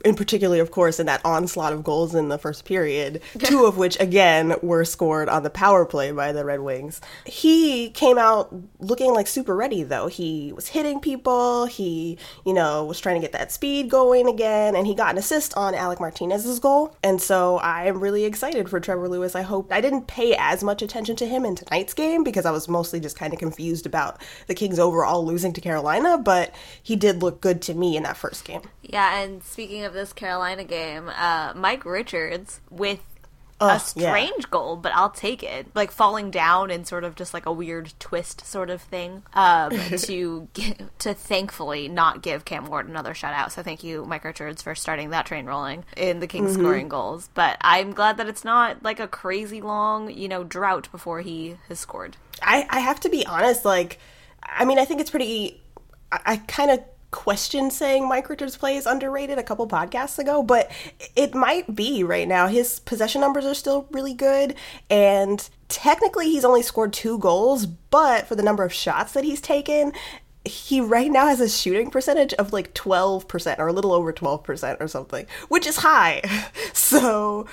in 0.04 0.14
particular, 0.14 0.60
of 0.60 0.70
course, 0.70 1.00
in 1.00 1.06
that 1.06 1.20
onslaught 1.24 1.72
of 1.72 1.84
goals 1.84 2.14
in 2.14 2.28
the 2.28 2.38
first 2.38 2.64
period, 2.64 3.20
two 3.38 3.64
of 3.64 3.76
which 3.76 3.98
again 4.00 4.54
were 4.62 4.84
scored 4.84 5.28
on 5.28 5.42
the 5.42 5.50
power 5.50 5.84
play 5.84 6.12
by 6.12 6.32
the 6.32 6.44
Red 6.44 6.60
Wings. 6.60 7.00
He 7.24 7.90
came 7.90 8.18
out 8.18 8.54
looking 8.78 9.12
like 9.12 9.26
super 9.26 9.56
ready, 9.56 9.82
though. 9.82 10.08
He 10.08 10.52
was 10.52 10.68
hitting 10.68 11.00
people. 11.00 11.66
He, 11.66 12.18
you 12.44 12.52
know, 12.52 12.84
was 12.84 13.00
trying 13.00 13.16
to 13.16 13.20
get 13.20 13.32
that 13.32 13.52
speed 13.52 13.90
going 13.90 14.28
again, 14.28 14.76
and 14.76 14.86
he 14.86 14.94
got 14.94 15.12
an 15.12 15.18
assist 15.18 15.56
on 15.56 15.74
Alec 15.74 16.00
Martinez's 16.00 16.58
goal. 16.58 16.96
And 17.02 17.20
so 17.20 17.58
I'm 17.60 18.00
really 18.00 18.24
excited 18.24 18.68
for 18.68 18.80
Trevor 18.80 19.08
Lewis. 19.08 19.34
I 19.34 19.42
hope 19.42 19.55
I 19.70 19.80
didn't 19.80 20.06
pay 20.06 20.34
as 20.38 20.62
much 20.64 20.82
attention 20.82 21.16
to 21.16 21.26
him 21.26 21.44
in 21.44 21.54
tonight's 21.54 21.94
game 21.94 22.24
because 22.24 22.44
I 22.44 22.50
was 22.50 22.68
mostly 22.68 23.00
just 23.00 23.18
kind 23.18 23.32
of 23.32 23.38
confused 23.38 23.86
about 23.86 24.20
the 24.46 24.54
Kings 24.54 24.78
overall 24.78 25.24
losing 25.24 25.52
to 25.54 25.60
Carolina, 25.60 26.18
but 26.18 26.54
he 26.82 26.96
did 26.96 27.22
look 27.22 27.40
good 27.40 27.62
to 27.62 27.74
me 27.74 27.96
in 27.96 28.02
that 28.02 28.16
first 28.16 28.44
game. 28.44 28.62
Yeah, 28.82 29.20
and 29.20 29.42
speaking 29.42 29.84
of 29.84 29.94
this 29.94 30.12
Carolina 30.12 30.64
game, 30.64 31.10
uh, 31.16 31.52
Mike 31.54 31.84
Richards 31.84 32.60
with 32.70 33.00
Ugh, 33.58 33.70
a 33.70 34.00
yeah. 34.00 34.10
strange 34.10 34.50
goal, 34.50 34.76
but 34.76 34.92
I'll 34.94 35.10
take 35.10 35.42
it. 35.42 35.66
Like 35.74 35.90
falling 35.90 36.30
down 36.30 36.70
in 36.70 36.84
sort 36.84 37.04
of 37.04 37.14
just 37.14 37.32
like 37.32 37.46
a 37.46 37.52
weird 37.52 37.94
twist 37.98 38.46
sort 38.46 38.68
of 38.68 38.82
thing. 38.82 39.22
Um, 39.32 39.70
to 39.98 40.48
to 40.98 41.14
thankfully 41.14 41.88
not 41.88 42.22
give 42.22 42.44
Cam 42.44 42.66
Ward 42.66 42.88
another 42.88 43.14
shutout. 43.14 43.52
So 43.52 43.62
thank 43.62 43.82
you, 43.82 44.04
Mike 44.04 44.24
Richards, 44.24 44.62
for 44.62 44.74
starting 44.74 45.10
that 45.10 45.26
train 45.26 45.46
rolling 45.46 45.84
in 45.96 46.20
the 46.20 46.26
Kings 46.26 46.52
scoring 46.54 46.88
goals. 46.88 47.30
But 47.32 47.56
I'm 47.62 47.92
glad 47.92 48.18
that 48.18 48.28
it's 48.28 48.44
not 48.44 48.82
like 48.82 49.00
a 49.00 49.08
crazy 49.08 49.62
long, 49.62 50.10
you 50.10 50.28
know, 50.28 50.44
drought 50.44 50.90
before 50.92 51.22
he 51.22 51.56
has 51.68 51.80
scored. 51.80 52.16
I, 52.42 52.66
I 52.68 52.80
have 52.80 53.00
to 53.00 53.08
be 53.08 53.24
honest, 53.26 53.64
like, 53.64 53.98
I 54.42 54.64
mean, 54.64 54.78
I 54.78 54.84
think 54.84 55.00
it's 55.00 55.10
pretty. 55.10 55.62
I, 56.12 56.20
I 56.26 56.36
kind 56.36 56.70
of 56.70 56.80
questioned 57.10 57.72
saying 57.72 58.08
Mike 58.08 58.28
Richards' 58.28 58.56
play 58.56 58.76
is 58.76 58.86
underrated 58.86 59.38
a 59.38 59.42
couple 59.42 59.66
podcasts 59.68 60.18
ago, 60.18 60.42
but 60.42 60.70
it 61.14 61.34
might 61.34 61.74
be 61.74 62.02
right 62.02 62.28
now. 62.28 62.46
His 62.46 62.80
possession 62.80 63.20
numbers 63.20 63.44
are 63.44 63.54
still 63.54 63.86
really 63.90 64.14
good, 64.14 64.54
and 64.90 65.48
technically 65.68 66.26
he's 66.26 66.44
only 66.44 66.62
scored 66.62 66.92
two 66.92 67.18
goals, 67.18 67.66
but 67.66 68.26
for 68.26 68.34
the 68.34 68.42
number 68.42 68.64
of 68.64 68.72
shots 68.72 69.12
that 69.12 69.24
he's 69.24 69.40
taken, 69.40 69.92
he 70.46 70.80
right 70.80 71.10
now 71.10 71.26
has 71.26 71.40
a 71.40 71.48
shooting 71.48 71.90
percentage 71.90 72.32
of 72.34 72.52
like 72.52 72.72
12% 72.74 73.58
or 73.58 73.68
a 73.68 73.72
little 73.72 73.92
over 73.92 74.12
12% 74.12 74.80
or 74.80 74.88
something, 74.88 75.26
which 75.48 75.66
is 75.66 75.76
high. 75.78 76.22
So, 76.72 77.46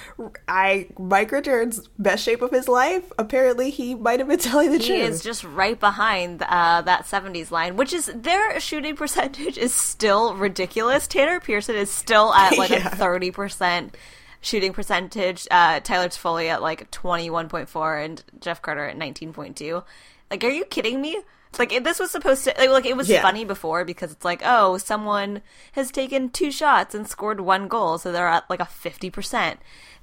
I 0.47 0.89
Mike 0.99 1.31
Richards 1.31 1.87
best 1.97 2.23
shape 2.23 2.41
of 2.43 2.51
his 2.51 2.67
life, 2.67 3.11
apparently 3.17 3.71
he 3.71 3.95
might 3.95 4.19
have 4.19 4.27
been 4.27 4.37
telling 4.37 4.71
the 4.71 4.77
He 4.77 4.85
truth. 4.87 4.99
He 4.99 5.03
is 5.05 5.23
just 5.23 5.43
right 5.43 5.79
behind 5.79 6.43
uh, 6.43 6.81
that 6.83 7.05
70s 7.05 7.49
line, 7.49 7.75
which 7.75 7.93
is 7.93 8.11
their 8.13 8.59
shooting 8.59 8.95
percentage 9.03 9.57
is 9.57 9.73
still 9.73 10.35
ridiculous. 10.35 11.07
Tanner 11.07 11.39
Pearson 11.39 11.75
is 11.75 11.89
still 11.89 12.31
at 12.33 12.57
like 12.57 12.69
Yeah. 12.73 12.87
a 12.89 12.95
30% 12.95 13.93
shooting 14.41 14.71
percentage. 14.73 15.47
Uh, 15.49 15.79
Tyler 15.79 16.09
Toffoli 16.09 16.47
at 16.49 16.61
like 16.61 16.91
21.4 16.91 18.05
and 18.05 18.23
Jeff 18.39 18.61
Carter 18.61 18.85
at 18.85 18.97
19.2. 18.97 19.83
Like, 20.29 20.43
are 20.43 20.49
you 20.49 20.65
kidding 20.65 21.01
me? 21.01 21.21
Like 21.59 21.83
this 21.83 21.99
was 21.99 22.11
supposed 22.11 22.43
to 22.45 22.53
like, 22.57 22.69
like 22.69 22.85
it 22.85 22.97
was 22.97 23.09
Yeah. 23.09 23.21
funny 23.21 23.45
before 23.45 23.85
because 23.85 24.11
it's 24.11 24.25
like 24.25 24.41
oh 24.43 24.77
someone 24.77 25.41
has 25.73 25.91
taken 25.91 26.29
two 26.29 26.51
shots 26.51 26.93
and 26.95 27.07
scored 27.07 27.39
one 27.41 27.67
goal 27.67 27.97
so 27.97 28.11
they're 28.11 28.27
at 28.27 28.49
like 28.49 28.59
a 28.59 28.65
50%. 28.65 29.57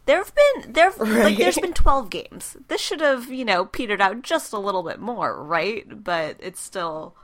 There've 0.06 0.32
been 0.34 0.72
there 0.72 0.92
like 0.98 1.36
there's 1.36 1.58
been 1.58 1.74
12 1.74 2.10
games. 2.10 2.56
This 2.68 2.80
should 2.80 3.00
have, 3.00 3.30
you 3.30 3.44
know, 3.44 3.66
petered 3.66 4.00
out 4.00 4.22
just 4.22 4.52
a 4.52 4.58
little 4.58 4.82
bit 4.82 4.98
more, 4.98 5.42
right? 5.42 5.84
But 6.02 6.36
it's 6.40 6.60
still 6.60 7.14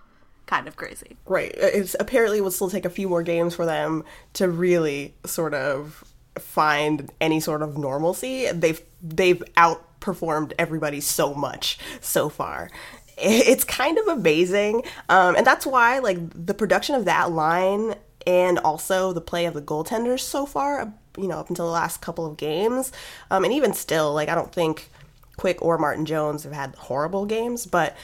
kind 0.47 0.69
of 0.69 0.77
crazy. 0.77 1.17
Right. 1.27 1.53
Uh, 1.57 1.67
it's 1.73 1.97
apparently 1.99 2.39
it 2.39 2.43
will 2.43 2.51
still 2.53 2.71
take 2.71 2.85
a 2.85 2.91
few 2.91 3.09
more 3.09 3.23
games 3.23 3.55
for 3.55 3.67
them 3.67 4.05
to 4.35 4.49
really 4.49 5.15
sort 5.25 5.55
of 5.55 6.05
find 6.39 7.11
any 7.21 7.41
sort 7.41 7.63
of 7.63 7.77
normalcy. 7.79 8.49
They've 8.53 8.81
they've 9.03 9.43
outperformed 9.57 10.53
everybody 10.59 11.01
so 11.01 11.35
much 11.35 11.79
so 12.01 12.29
far. 12.29 12.71
It's 13.23 13.65
kind 13.65 13.97
of 13.99 14.09
amazing, 14.09 14.83
um, 15.09 15.37
and 15.37 15.47
that's 15.47 15.65
why 15.65 16.01
like 16.01 16.19
the 16.35 16.53
production 16.53 16.95
of 16.95 17.07
that 17.07 17.33
line 17.33 17.95
and 18.27 18.59
also 18.59 19.13
the 19.15 19.23
play 19.23 19.47
of 19.47 19.55
the 19.55 19.63
goaltenders 19.63 20.21
so 20.21 20.45
far, 20.45 20.93
you 21.17 21.27
know, 21.27 21.39
up 21.39 21.49
until 21.49 21.65
the 21.65 21.73
last 21.73 22.03
couple 22.03 22.27
of 22.27 22.37
games, 22.37 22.93
um, 23.31 23.45
and 23.45 23.55
even 23.55 23.73
still, 23.73 24.13
like 24.13 24.29
I 24.29 24.35
don't 24.35 24.53
think 24.53 24.91
Quick 25.39 25.63
or 25.63 25.79
Martin 25.79 26.05
Jones 26.05 26.45
have 26.45 26.53
had 26.53 26.75
horrible 26.75 27.25
games, 27.25 27.65
but 27.67 27.97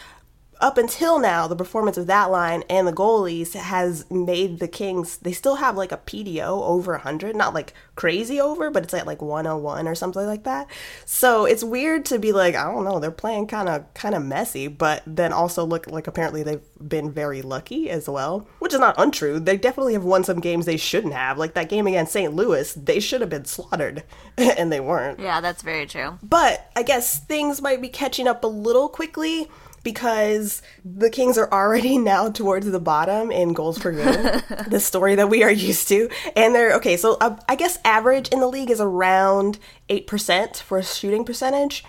up 0.60 0.78
until 0.78 1.18
now, 1.18 1.48
the 1.48 1.56
performance 1.56 1.96
of 1.96 2.06
that 2.06 2.30
line 2.30 2.62
and 2.70 2.86
the 2.86 2.92
goalies 2.92 3.54
has 3.54 4.08
made 4.10 4.60
the 4.60 4.68
Kings. 4.68 5.16
They 5.16 5.32
still 5.32 5.56
have 5.56 5.76
like 5.76 5.90
a 5.90 5.96
PDO 5.96 6.46
over 6.46 6.92
100, 6.92 7.34
not 7.34 7.52
like 7.52 7.74
crazy 7.96 8.40
over, 8.40 8.70
but 8.70 8.84
it's 8.84 8.94
at 8.94 9.06
like 9.06 9.20
101 9.20 9.88
or 9.88 9.94
something 9.94 10.24
like 10.24 10.44
that. 10.44 10.68
So 11.04 11.44
it's 11.46 11.64
weird 11.64 12.04
to 12.06 12.18
be 12.18 12.32
like, 12.32 12.54
I 12.54 12.70
don't 12.70 12.84
know, 12.84 13.00
they're 13.00 13.10
playing 13.10 13.48
kind 13.48 13.68
of 13.68 13.92
kind 13.94 14.14
of 14.14 14.24
messy, 14.24 14.68
but 14.68 15.02
then 15.06 15.32
also 15.32 15.64
look 15.64 15.88
like 15.88 16.06
apparently 16.06 16.44
they've 16.44 16.62
been 16.80 17.10
very 17.10 17.42
lucky 17.42 17.90
as 17.90 18.08
well, 18.08 18.46
which 18.60 18.72
is 18.72 18.80
not 18.80 18.94
untrue. 18.98 19.40
They 19.40 19.56
definitely 19.56 19.94
have 19.94 20.04
won 20.04 20.22
some 20.22 20.40
games 20.40 20.66
they 20.66 20.76
shouldn't 20.76 21.14
have, 21.14 21.38
like 21.38 21.54
that 21.54 21.68
game 21.68 21.86
against 21.86 22.12
St. 22.12 22.32
Louis. 22.32 22.72
They 22.74 23.00
should 23.00 23.20
have 23.20 23.30
been 23.30 23.46
slaughtered, 23.46 24.04
and 24.36 24.70
they 24.70 24.80
weren't. 24.80 25.18
Yeah, 25.18 25.40
that's 25.40 25.62
very 25.62 25.86
true. 25.86 26.18
But 26.22 26.70
I 26.76 26.84
guess 26.84 27.18
things 27.18 27.60
might 27.60 27.82
be 27.82 27.88
catching 27.88 28.28
up 28.28 28.44
a 28.44 28.48
little 28.48 28.88
quickly 28.88 29.48
because 29.82 30.62
the 30.84 31.10
Kings 31.10 31.36
are 31.38 31.50
already 31.52 31.98
now 32.12 32.30
towards 32.30 32.70
the 32.70 32.80
bottom 32.80 33.30
in 33.30 33.52
goals 33.52 33.78
per 33.78 33.92
game, 33.92 34.42
the 34.68 34.80
story 34.80 35.14
that 35.14 35.28
we 35.28 35.42
are 35.42 35.50
used 35.50 35.88
to. 35.88 36.08
And 36.36 36.54
they're 36.54 36.74
okay, 36.74 36.96
so 36.96 37.16
uh, 37.20 37.36
I 37.48 37.56
guess 37.56 37.78
average 37.84 38.28
in 38.28 38.40
the 38.40 38.48
league 38.48 38.70
is 38.70 38.80
around 38.80 39.58
8% 39.88 40.56
for 40.56 40.78
a 40.78 40.82
shooting 40.82 41.24
percentage. 41.24 41.84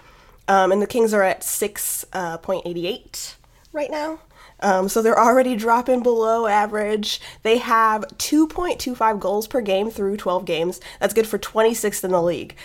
Um, 0.47 0.71
and 0.71 0.81
the 0.81 0.88
Kings 0.88 1.13
are 1.13 1.23
at 1.23 1.41
6.88 1.41 3.35
right 3.71 3.91
now. 3.91 4.19
Um, 4.59 4.88
so 4.88 5.01
they're 5.01 5.19
already 5.19 5.55
dropping 5.55 6.03
below 6.03 6.47
average. 6.47 7.19
They 7.43 7.57
have 7.57 8.05
2.25 8.17 9.19
goals 9.19 9.47
per 9.47 9.62
game 9.62 9.89
through 9.89 10.17
12 10.17 10.45
games. 10.45 10.79
That's 11.00 11.13
good 11.13 11.27
for 11.27 11.38
26th 11.38 12.03
in 12.03 12.12
the 12.12 12.21
league. 12.21 12.55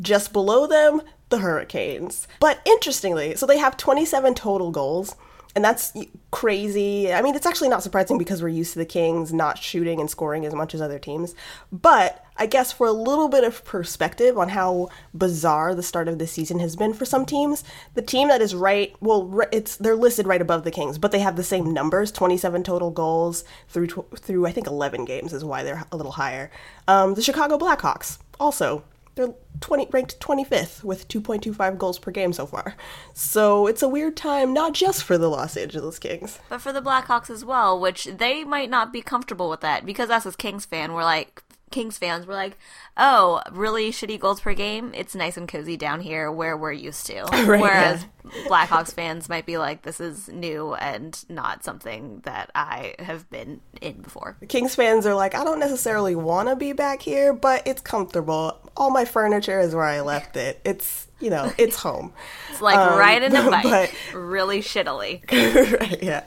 Just 0.00 0.32
below 0.32 0.68
them, 0.68 1.02
the 1.28 1.38
Hurricanes. 1.38 2.26
But 2.40 2.60
interestingly, 2.64 3.36
so 3.36 3.46
they 3.46 3.58
have 3.58 3.76
27 3.76 4.34
total 4.34 4.70
goals, 4.70 5.14
and 5.54 5.64
that's 5.64 5.92
crazy. 6.30 7.12
I 7.12 7.22
mean, 7.22 7.34
it's 7.34 7.46
actually 7.46 7.68
not 7.68 7.82
surprising 7.82 8.18
because 8.18 8.42
we're 8.42 8.48
used 8.48 8.74
to 8.74 8.78
the 8.78 8.86
Kings 8.86 9.32
not 9.32 9.58
shooting 9.58 9.98
and 10.00 10.08
scoring 10.08 10.44
as 10.44 10.54
much 10.54 10.74
as 10.74 10.80
other 10.80 10.98
teams. 10.98 11.34
But 11.72 12.24
I 12.36 12.46
guess 12.46 12.70
for 12.70 12.86
a 12.86 12.92
little 12.92 13.28
bit 13.28 13.44
of 13.44 13.64
perspective 13.64 14.38
on 14.38 14.50
how 14.50 14.88
bizarre 15.12 15.74
the 15.74 15.82
start 15.82 16.06
of 16.06 16.18
the 16.18 16.26
season 16.26 16.60
has 16.60 16.76
been 16.76 16.94
for 16.94 17.04
some 17.04 17.26
teams, 17.26 17.64
the 17.94 18.02
team 18.02 18.28
that 18.28 18.40
is 18.40 18.54
right, 18.54 18.94
well, 19.00 19.40
it's 19.50 19.76
they're 19.76 19.96
listed 19.96 20.26
right 20.26 20.40
above 20.40 20.64
the 20.64 20.70
Kings, 20.70 20.98
but 20.98 21.10
they 21.10 21.18
have 21.18 21.36
the 21.36 21.42
same 21.42 21.72
numbers, 21.72 22.12
27 22.12 22.62
total 22.62 22.90
goals 22.90 23.44
through 23.68 23.88
through 24.16 24.46
I 24.46 24.52
think 24.52 24.66
11 24.66 25.06
games 25.06 25.32
is 25.32 25.44
why 25.44 25.62
they're 25.62 25.84
a 25.90 25.96
little 25.96 26.12
higher. 26.12 26.50
Um, 26.86 27.14
the 27.14 27.22
Chicago 27.22 27.58
Blackhawks 27.58 28.18
also 28.38 28.84
they're 29.18 29.34
20 29.60 29.88
ranked 29.90 30.20
25th 30.20 30.84
with 30.84 31.08
2.25 31.08 31.76
goals 31.76 31.98
per 31.98 32.10
game 32.10 32.32
so 32.32 32.46
far. 32.46 32.76
So 33.12 33.66
it's 33.66 33.82
a 33.82 33.88
weird 33.88 34.16
time 34.16 34.52
not 34.52 34.72
just 34.72 35.02
for 35.02 35.18
the 35.18 35.28
Los 35.28 35.56
Angeles 35.56 35.98
Kings. 35.98 36.38
But 36.48 36.60
for 36.60 36.72
the 36.72 36.80
Blackhawks 36.80 37.28
as 37.28 37.44
well, 37.44 37.78
which 37.78 38.04
they 38.04 38.44
might 38.44 38.70
not 38.70 38.92
be 38.92 39.02
comfortable 39.02 39.50
with 39.50 39.60
that 39.60 39.84
because 39.84 40.10
us 40.10 40.24
as 40.24 40.36
Kings 40.36 40.64
fan, 40.64 40.92
we're 40.92 41.02
like 41.02 41.42
Kings 41.70 41.98
fans, 41.98 42.26
we're 42.26 42.34
like, 42.34 42.56
oh, 42.96 43.42
really 43.52 43.90
shitty 43.90 44.18
goals 44.18 44.40
per 44.40 44.54
game. 44.54 44.92
It's 44.94 45.14
nice 45.14 45.36
and 45.36 45.48
cozy 45.48 45.76
down 45.76 46.00
here 46.00 46.30
where 46.32 46.56
we're 46.56 46.72
used 46.72 47.06
to. 47.06 47.24
Right, 47.48 47.60
Whereas 47.60 48.04
Blackhawks 48.46 48.92
fans 48.94 49.28
might 49.28 49.46
be 49.46 49.58
like, 49.58 49.82
this 49.82 50.00
is 50.00 50.28
new 50.28 50.74
and 50.74 51.18
not 51.28 51.64
something 51.64 52.20
that 52.24 52.50
I 52.54 52.94
have 52.98 53.28
been 53.30 53.60
in 53.80 54.02
before. 54.02 54.36
Kings 54.48 54.74
fans 54.74 55.06
are 55.06 55.14
like, 55.14 55.34
I 55.34 55.44
don't 55.44 55.58
necessarily 55.60 56.14
want 56.14 56.48
to 56.48 56.56
be 56.56 56.72
back 56.72 57.00
here, 57.02 57.32
but 57.32 57.62
it's 57.66 57.80
comfortable. 57.80 58.58
All 58.76 58.90
my 58.90 59.04
furniture 59.04 59.60
is 59.60 59.74
where 59.74 59.84
I 59.84 60.00
left 60.00 60.36
it. 60.36 60.60
It's, 60.64 61.06
you 61.20 61.30
know, 61.30 61.52
it's 61.58 61.76
home. 61.82 62.12
It's 62.50 62.60
like 62.60 62.76
Um, 62.76 62.98
riding 62.98 63.34
a 63.34 63.50
bike, 63.50 63.62
but- 63.64 63.92
really 64.14 64.60
shittily. 64.60 65.22
right, 65.80 66.02
yeah. 66.02 66.24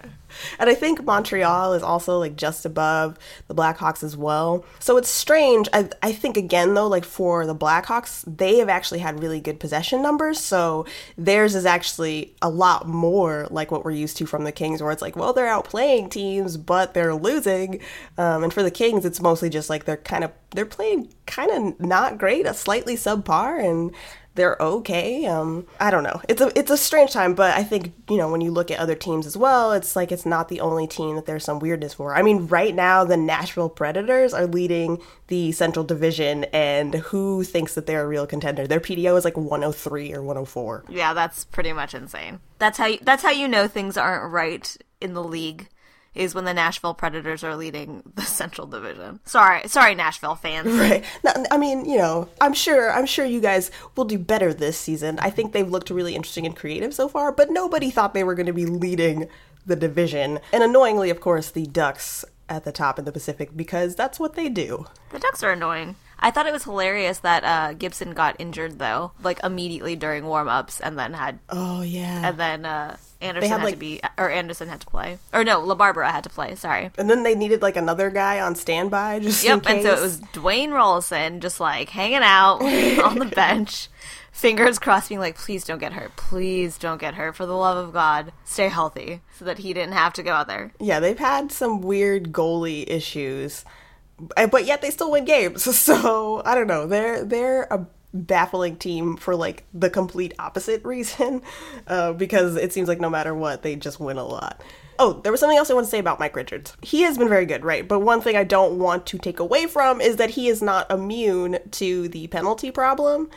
And 0.59 0.69
I 0.69 0.73
think 0.73 1.03
Montreal 1.03 1.73
is 1.73 1.83
also 1.83 2.19
like 2.19 2.35
just 2.35 2.65
above 2.65 3.17
the 3.47 3.55
Blackhawks 3.55 4.03
as 4.03 4.15
well. 4.17 4.65
So 4.79 4.97
it's 4.97 5.09
strange. 5.09 5.67
I, 5.73 5.89
I 6.01 6.11
think 6.11 6.38
again 6.38 6.73
though, 6.73 6.88
like 6.88 7.05
for 7.05 7.45
the 7.45 7.55
Blackhawks, 7.55 8.23
they 8.25 8.57
have 8.57 8.69
actually 8.69 9.00
had 9.00 9.21
really 9.21 9.39
good 9.39 9.59
possession 9.59 10.01
numbers. 10.01 10.39
So 10.39 10.85
theirs 11.17 11.55
is 11.55 11.65
actually 11.65 12.35
a 12.41 12.50
lot 12.50 12.88
more 12.88 13.47
like 13.50 13.71
what 13.71 13.85
we're 13.85 13.91
used 13.91 14.17
to 14.17 14.25
from 14.25 14.43
the 14.43 14.51
Kings, 14.51 14.81
where 14.81 14.91
it's 14.91 15.01
like, 15.01 15.15
well, 15.15 15.33
they're 15.33 15.47
outplaying 15.47 16.11
teams, 16.11 16.57
but 16.57 16.93
they're 16.93 17.15
losing. 17.15 17.81
Um, 18.17 18.43
and 18.43 18.53
for 18.53 18.63
the 18.63 18.71
Kings, 18.71 19.05
it's 19.05 19.21
mostly 19.21 19.50
just 19.50 19.69
like 19.69 19.85
they're 19.85 19.97
kind 19.97 20.23
of 20.23 20.31
they're 20.53 20.65
playing 20.65 21.13
kind 21.25 21.51
of 21.51 21.79
not 21.79 22.17
great, 22.17 22.45
a 22.45 22.53
slightly 22.53 22.95
subpar, 22.95 23.63
and 23.63 23.91
they're 24.35 24.55
okay. 24.59 25.25
Um, 25.25 25.67
I 25.79 25.91
don't 25.91 26.03
know. 26.03 26.21
It's 26.29 26.41
a 26.41 26.57
it's 26.57 26.71
a 26.71 26.77
strange 26.77 27.11
time, 27.11 27.33
but 27.33 27.55
I 27.55 27.63
think 27.63 27.93
you 28.09 28.17
know 28.17 28.31
when 28.31 28.41
you 28.41 28.51
look 28.51 28.71
at 28.71 28.79
other 28.79 28.95
teams 28.95 29.25
as 29.25 29.35
well, 29.35 29.73
it's 29.73 29.95
like 29.95 30.11
it's 30.11 30.25
not 30.25 30.47
the 30.47 30.61
only 30.61 30.88
team 30.88 31.15
that 31.15 31.25
there's 31.25 31.43
some 31.43 31.59
weirdness 31.59 31.93
for. 31.93 32.15
I 32.15 32.21
mean, 32.21 32.47
right 32.47 32.73
now 32.73 33.03
the 33.03 33.17
Nashville 33.17 33.69
Predators 33.69 34.33
are 34.33 34.47
leading 34.47 35.01
the 35.27 35.51
Central 35.51 35.83
Division, 35.83 36.45
and 36.45 36.95
who 36.95 37.43
thinks 37.43 37.75
that 37.75 37.85
they're 37.88 38.03
a 38.03 38.07
real 38.07 38.25
contender? 38.25 38.67
Their 38.67 38.79
PDO 38.79 39.17
is 39.17 39.25
like 39.25 39.38
103 39.38 40.13
or 40.13 40.21
104. 40.21 40.85
Yeah, 40.89 41.13
that's 41.13 41.45
pretty 41.45 41.73
much 41.73 41.93
insane. 41.93 42.39
That's 42.59 42.77
how 42.77 42.88
you, 42.88 43.00
that's 43.01 43.23
how 43.23 43.31
you 43.31 43.47
know 43.47 43.67
things 43.67 43.97
aren't 43.97 44.31
right 44.31 44.77
in 45.01 45.13
the 45.13 45.23
league 45.23 45.67
is 46.13 46.35
when 46.35 46.45
the 46.45 46.53
Nashville 46.53 46.93
Predators 46.93 47.43
are 47.43 47.55
leading 47.55 48.03
the 48.15 48.21
Central 48.39 48.67
Division. 48.67 49.19
Sorry, 49.25 49.67
sorry 49.67 49.95
Nashville 49.95 50.35
fans. 50.35 50.67
Right. 50.81 51.03
Now, 51.23 51.33
I 51.51 51.57
mean, 51.57 51.85
you 51.85 51.97
know, 51.97 52.27
I'm 52.39 52.53
sure 52.53 52.91
I'm 52.91 53.05
sure 53.05 53.25
you 53.25 53.39
guys 53.39 53.69
will 53.95 54.05
do 54.05 54.17
better 54.17 54.51
this 54.53 54.77
season. 54.77 55.19
I 55.19 55.29
think 55.29 55.53
they've 55.53 55.69
looked 55.69 55.89
really 55.91 56.15
interesting 56.15 56.45
and 56.45 56.55
creative 56.55 56.93
so 56.93 57.07
far, 57.07 57.31
but 57.31 57.51
nobody 57.51 57.91
thought 57.91 58.13
they 58.13 58.23
were 58.23 58.33
going 58.33 58.47
to 58.47 58.53
be 58.53 58.65
leading 58.65 59.27
the 59.65 59.75
division. 59.75 60.39
And 60.51 60.63
annoyingly, 60.63 61.09
of 61.11 61.19
course, 61.19 61.51
the 61.51 61.67
Ducks 61.67 62.25
at 62.49 62.63
the 62.63 62.71
top 62.71 62.97
in 62.97 63.05
the 63.05 63.11
Pacific 63.11 63.55
because 63.55 63.95
that's 63.95 64.19
what 64.19 64.33
they 64.35 64.49
do. 64.49 64.87
The 65.11 65.19
Ducks 65.19 65.43
are 65.43 65.51
annoying. 65.51 65.95
I 66.21 66.31
thought 66.31 66.45
it 66.45 66.53
was 66.53 66.63
hilarious 66.65 67.19
that 67.19 67.43
uh, 67.43 67.73
Gibson 67.73 68.13
got 68.13 68.35
injured 68.39 68.77
though, 68.79 69.11
like 69.23 69.39
immediately 69.43 69.95
during 69.95 70.25
warm-ups 70.25 70.79
and 70.79 70.97
then 70.97 71.13
had 71.13 71.39
Oh 71.49 71.81
yeah. 71.81 72.29
and 72.29 72.37
then 72.37 72.65
uh, 72.65 72.97
Andersen 73.21 73.49
had, 73.49 73.59
had, 73.59 73.65
like- 73.65 73.73
to 73.75 73.79
be 73.79 74.01
or 74.17 74.29
Andersen 74.29 74.67
had 74.69 74.81
to 74.81 74.87
play. 74.87 75.17
Or 75.33 75.43
no, 75.43 75.61
LaBarbera 75.61 76.11
had 76.11 76.23
to 76.25 76.29
play, 76.29 76.55
sorry. 76.55 76.91
And 76.97 77.09
then 77.09 77.23
they 77.23 77.35
needed 77.35 77.61
like 77.61 77.75
another 77.77 78.09
guy 78.09 78.39
on 78.39 78.55
standby 78.55 79.19
just 79.19 79.43
in 79.43 79.49
Yep, 79.49 79.65
and 79.67 79.81
so 79.83 79.93
it 79.93 80.01
was 80.01 80.19
Dwayne 80.33 80.69
Roloson 80.69 81.39
just 81.39 81.59
like 81.59 81.89
hanging 81.89 82.21
out 82.23 82.61
on 83.03 83.17
the 83.19 83.25
bench, 83.35 83.89
fingers 84.31 84.79
crossed, 84.79 85.09
being 85.09 85.19
like, 85.19 85.37
"Please 85.37 85.63
don't 85.65 85.79
get 85.79 85.93
hurt. 85.93 86.15
Please 86.15 86.77
don't 86.77 86.99
get 87.01 87.15
hurt. 87.15 87.35
For 87.35 87.45
the 87.45 87.55
love 87.55 87.77
of 87.77 87.93
God, 87.93 88.31
stay 88.45 88.69
healthy," 88.69 89.21
so 89.37 89.45
that 89.45 89.59
he 89.59 89.73
didn't 89.73 89.93
have 89.93 90.13
to 90.13 90.23
go 90.23 90.33
out 90.33 90.47
there. 90.47 90.71
Yeah, 90.79 90.99
they've 90.99 91.17
had 91.19 91.51
some 91.51 91.81
weird 91.81 92.31
goalie 92.31 92.85
issues, 92.87 93.65
but 94.49 94.65
yet 94.65 94.81
they 94.81 94.89
still 94.89 95.11
win 95.11 95.25
games. 95.25 95.63
So 95.81 96.41
I 96.45 96.55
don't 96.55 96.67
know. 96.67 96.85
They're 96.85 97.23
they're 97.23 97.63
a 97.63 97.85
baffling 98.13 98.75
team 98.75 99.17
for 99.17 99.35
like 99.35 99.63
the 99.73 99.89
complete 99.89 100.33
opposite 100.37 100.83
reason, 100.85 101.41
uh, 101.87 102.13
because 102.13 102.55
it 102.55 102.73
seems 102.73 102.87
like 102.87 102.99
no 102.99 103.09
matter 103.09 103.33
what, 103.33 103.63
they 103.63 103.75
just 103.75 103.99
win 103.99 104.17
a 104.17 104.25
lot. 104.25 104.61
Oh, 104.99 105.13
there 105.23 105.31
was 105.31 105.39
something 105.39 105.57
else 105.57 105.71
I 105.71 105.73
want 105.73 105.87
to 105.87 105.91
say 105.91 105.97
about 105.97 106.19
Mike 106.19 106.35
Richards. 106.35 106.77
He 106.83 107.01
has 107.01 107.17
been 107.17 107.29
very 107.29 107.45
good, 107.47 107.63
right? 107.63 107.87
But 107.87 108.01
one 108.01 108.21
thing 108.21 108.35
I 108.35 108.43
don't 108.43 108.77
want 108.77 109.07
to 109.07 109.17
take 109.17 109.39
away 109.39 109.65
from 109.65 109.99
is 109.99 110.17
that 110.17 110.31
he 110.31 110.47
is 110.47 110.61
not 110.61 110.91
immune 110.91 111.57
to 111.71 112.07
the 112.07 112.27
penalty 112.27 112.69
problem. 112.69 113.29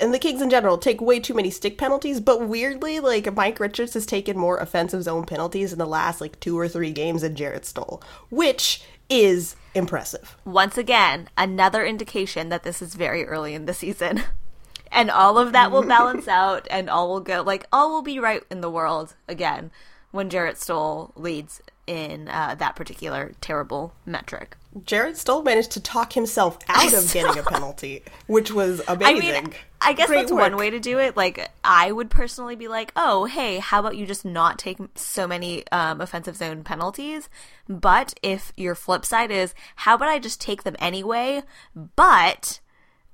And 0.00 0.12
the 0.12 0.18
Kings 0.18 0.42
in 0.42 0.50
general 0.50 0.78
take 0.78 1.00
way 1.00 1.20
too 1.20 1.34
many 1.34 1.50
stick 1.50 1.78
penalties, 1.78 2.18
but 2.18 2.48
weirdly, 2.48 2.98
like 2.98 3.32
Mike 3.36 3.60
Richards 3.60 3.94
has 3.94 4.06
taken 4.06 4.36
more 4.36 4.56
offensive 4.56 5.04
zone 5.04 5.24
penalties 5.24 5.72
in 5.72 5.78
the 5.78 5.86
last 5.86 6.20
like 6.20 6.40
two 6.40 6.58
or 6.58 6.66
three 6.66 6.90
games 6.90 7.22
than 7.22 7.36
Jarrett 7.36 7.66
Stoll, 7.66 8.02
which 8.30 8.82
is 9.08 9.54
impressive. 9.74 10.36
Once 10.44 10.76
again, 10.78 11.28
another 11.36 11.84
indication 11.84 12.48
that 12.48 12.62
this 12.62 12.82
is 12.82 12.94
very 12.94 13.24
early 13.24 13.54
in 13.54 13.66
the 13.66 13.74
season. 13.74 14.22
And 14.94 15.10
all 15.10 15.38
of 15.38 15.52
that 15.52 15.72
will 15.72 15.84
balance 15.84 16.28
out 16.28 16.68
and 16.70 16.90
all 16.90 17.08
will 17.08 17.20
go 17.20 17.40
like 17.40 17.64
all 17.72 17.90
will 17.90 18.02
be 18.02 18.18
right 18.18 18.42
in 18.50 18.60
the 18.60 18.68
world 18.68 19.14
again 19.26 19.70
when 20.10 20.28
Jarrett 20.28 20.58
Stoll 20.58 21.12
leads 21.16 21.62
in 21.86 22.28
uh, 22.28 22.54
that 22.56 22.76
particular 22.76 23.32
terrible 23.40 23.92
metric. 24.06 24.56
Jarrett 24.84 25.18
Stoll 25.18 25.42
managed 25.42 25.72
to 25.72 25.80
talk 25.80 26.14
himself 26.14 26.58
out 26.68 26.92
of 26.94 27.12
getting 27.12 27.38
a 27.38 27.42
penalty, 27.42 28.02
which 28.26 28.50
was 28.50 28.80
amazing. 28.88 29.34
I 29.34 29.40
mean, 29.42 29.54
I 29.80 29.92
guess 29.92 30.06
Great 30.06 30.20
that's 30.20 30.32
one 30.32 30.56
way 30.56 30.70
to 30.70 30.80
do 30.80 30.98
it. 30.98 31.16
Like, 31.16 31.50
I 31.62 31.92
would 31.92 32.08
personally 32.08 32.56
be 32.56 32.68
like, 32.68 32.92
oh, 32.96 33.24
hey, 33.26 33.58
how 33.58 33.80
about 33.80 33.96
you 33.96 34.06
just 34.06 34.24
not 34.24 34.58
take 34.58 34.78
so 34.94 35.26
many 35.26 35.64
um, 35.72 36.00
offensive 36.00 36.36
zone 36.36 36.64
penalties? 36.64 37.28
But 37.68 38.14
if 38.22 38.52
your 38.56 38.74
flip 38.74 39.04
side 39.04 39.30
is, 39.30 39.54
how 39.76 39.96
about 39.96 40.08
I 40.08 40.18
just 40.18 40.40
take 40.40 40.62
them 40.62 40.76
anyway, 40.78 41.42
but 41.96 42.60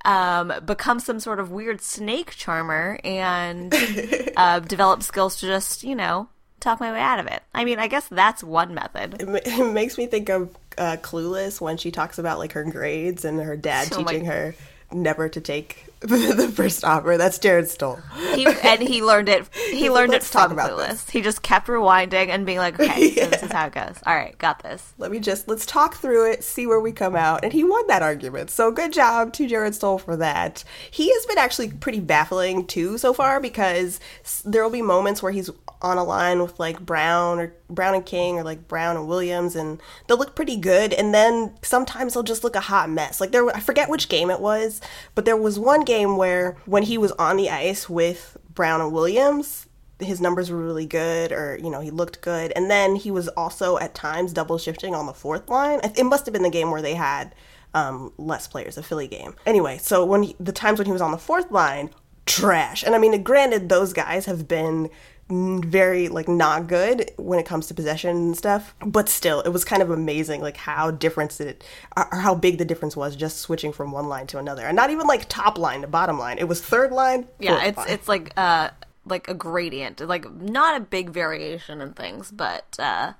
um, 0.05 0.53
become 0.65 0.99
some 0.99 1.19
sort 1.19 1.39
of 1.39 1.51
weird 1.51 1.81
snake 1.81 2.31
charmer 2.31 2.99
and 3.03 3.73
uh, 4.37 4.59
develop 4.59 5.03
skills 5.03 5.37
to 5.37 5.47
just, 5.47 5.83
you 5.83 5.95
know, 5.95 6.29
talk 6.59 6.79
my 6.79 6.91
way 6.91 6.99
out 6.99 7.19
of 7.19 7.27
it. 7.27 7.41
I 7.53 7.65
mean, 7.65 7.79
I 7.79 7.87
guess 7.87 8.07
that's 8.07 8.43
one 8.43 8.73
method. 8.73 9.21
It 9.21 9.27
ma- 9.27 9.39
it 9.45 9.73
makes 9.73 9.97
me 9.97 10.05
think 10.07 10.29
of 10.29 10.55
uh, 10.77 10.97
Clueless 11.01 11.59
when 11.59 11.77
she 11.77 11.91
talks 11.91 12.17
about 12.19 12.39
like 12.39 12.53
her 12.53 12.63
grades 12.63 13.25
and 13.25 13.39
her 13.39 13.57
dad 13.57 13.89
Oh 13.93 14.01
my- 14.01 14.11
teaching 14.11 14.25
her 14.25 14.55
never 14.91 15.29
to 15.29 15.39
take 15.41 15.85
the 16.07 16.49
first 16.55 16.85
offer. 16.85 17.17
That's 17.17 17.37
Jarrett 17.39 17.69
Stoll. 17.69 17.99
He, 18.33 18.45
and 18.45 18.81
he 18.81 19.03
learned 19.03 19.27
it. 19.27 19.53
He 19.53 19.89
learned 19.89 20.13
it 20.13 20.21
talk 20.21 20.47
from 20.47 20.53
about 20.53 20.71
Clueless. 20.71 20.87
this. 20.87 21.09
He 21.09 21.21
just 21.21 21.41
kept 21.41 21.67
rewinding 21.67 22.29
and 22.29 22.45
being 22.45 22.57
like, 22.57 22.79
"Okay, 22.79 23.15
so 23.15 23.25
this 23.29 23.43
is 23.43 23.51
how 23.51 23.67
it 23.67 23.73
goes. 23.73 23.97
All 24.05 24.15
right, 24.15 24.37
got 24.37 24.63
this." 24.63 24.93
Let 24.97 25.11
me 25.11 25.19
just 25.19 25.49
let's 25.49 25.65
talk 25.65 25.95
through 25.95 26.31
it, 26.31 26.43
see 26.45 26.65
where 26.65 26.79
we 26.79 26.93
come 26.93 27.17
out, 27.17 27.43
and 27.43 27.51
he 27.51 27.65
won 27.65 27.85
that 27.87 28.01
argument. 28.01 28.49
So 28.49 28.71
good 28.71 28.93
job 28.93 29.33
to 29.33 29.47
Jarrett 29.47 29.75
Stoll 29.75 29.97
for 29.97 30.15
that. 30.15 30.63
He 30.89 31.11
has 31.11 31.25
been 31.25 31.37
actually 31.37 31.69
pretty 31.69 31.99
baffling 31.99 32.65
too 32.65 32.97
so 32.97 33.11
far 33.11 33.41
because 33.41 33.99
there 34.45 34.63
will 34.63 34.71
be 34.71 34.81
moments 34.81 35.21
where 35.21 35.33
he's 35.33 35.49
on 35.81 35.97
a 35.97 36.03
line 36.03 36.41
with 36.41 36.59
like 36.59 36.79
Brown 36.79 37.39
or 37.39 37.53
Brown 37.69 37.95
and 37.95 38.05
King 38.05 38.37
or 38.37 38.43
like 38.43 38.67
Brown 38.67 38.97
and 38.97 39.07
Williams, 39.07 39.55
and 39.55 39.81
they'll 40.07 40.17
look 40.17 40.35
pretty 40.35 40.57
good, 40.57 40.93
and 40.93 41.13
then 41.13 41.53
sometimes 41.61 42.13
they'll 42.13 42.23
just 42.23 42.43
look 42.43 42.55
a 42.55 42.61
hot 42.61 42.89
mess. 42.89 43.19
Like 43.19 43.31
there, 43.31 43.47
I 43.55 43.59
forget 43.59 43.89
which 43.89 44.09
game 44.09 44.29
it 44.29 44.39
was, 44.39 44.81
but 45.15 45.25
there 45.25 45.37
was 45.37 45.59
one 45.59 45.83
game 45.89 46.15
where 46.17 46.55
when 46.65 46.83
he 46.83 46.97
was 46.97 47.11
on 47.13 47.35
the 47.37 47.49
ice 47.49 47.89
with 47.89 48.37
Brown 48.53 48.79
and 48.81 48.93
Williams, 48.93 49.67
his 49.99 50.21
numbers 50.21 50.49
were 50.49 50.57
really 50.57 50.85
good 50.85 51.31
or 51.31 51.57
you 51.61 51.69
know 51.69 51.81
he 51.81 51.91
looked 51.91 52.21
good. 52.21 52.53
And 52.55 52.69
then 52.71 52.95
he 52.95 53.11
was 53.11 53.27
also 53.29 53.77
at 53.79 53.95
times 53.95 54.31
double 54.31 54.57
shifting 54.57 54.95
on 54.95 55.05
the 55.05 55.13
fourth 55.13 55.49
line. 55.49 55.79
It 55.83 56.05
must 56.05 56.25
have 56.25 56.33
been 56.33 56.43
the 56.43 56.49
game 56.49 56.71
where 56.71 56.81
they 56.81 56.95
had 56.95 57.35
um, 57.73 58.13
less 58.17 58.47
players 58.47 58.77
a 58.77 58.83
philly 58.83 59.07
game. 59.07 59.35
Anyway 59.45 59.77
so 59.77 60.05
when 60.05 60.23
he, 60.23 60.35
the 60.39 60.51
times 60.51 60.79
when 60.79 60.85
he 60.85 60.91
was 60.91 61.01
on 61.01 61.11
the 61.11 61.17
fourth 61.17 61.51
line 61.51 61.89
trash. 62.25 62.83
And 62.83 62.95
i 62.95 62.97
mean 62.97 63.21
granted 63.23 63.69
those 63.69 63.91
guys 63.91 64.25
have 64.25 64.47
been 64.47 64.89
very 65.29 66.07
like 66.07 66.27
not 66.27 66.67
good 66.67 67.11
when 67.17 67.37
it 67.37 67.45
comes 67.45 67.67
to 67.67 67.73
possession 67.75 68.09
and 68.15 68.37
stuff 68.37 68.73
but 68.83 69.07
still 69.07 69.41
it 69.41 69.49
was 69.49 69.63
kind 69.63 69.81
of 69.83 69.91
amazing 69.91 70.41
like 70.41 70.57
how 70.57 70.89
difference 70.89 71.39
it 71.39 71.63
or 71.95 72.07
how 72.19 72.33
big 72.33 72.57
the 72.57 72.65
difference 72.65 72.97
was 72.97 73.15
just 73.15 73.37
switching 73.37 73.71
from 73.71 73.91
one 73.91 74.07
line 74.07 74.25
to 74.25 74.39
another 74.39 74.65
and 74.65 74.75
not 74.75 74.89
even 74.89 75.05
like 75.05 75.29
top 75.29 75.57
line 75.59 75.81
to 75.81 75.87
bottom 75.87 76.17
line 76.17 76.39
it 76.39 76.47
was 76.47 76.61
third 76.61 76.91
line 76.91 77.27
Yeah, 77.39 77.63
it's 77.63 77.77
line. 77.77 77.87
it's 77.89 78.07
like 78.07 78.33
uh 78.37 78.71
like 79.05 79.27
a 79.27 79.33
gradient, 79.33 79.99
like 80.01 80.31
not 80.33 80.79
a 80.79 80.83
big 80.83 81.09
variation 81.09 81.81
in 81.81 81.93
things, 81.93 82.29
but 82.31 82.75
uh, 82.77 83.13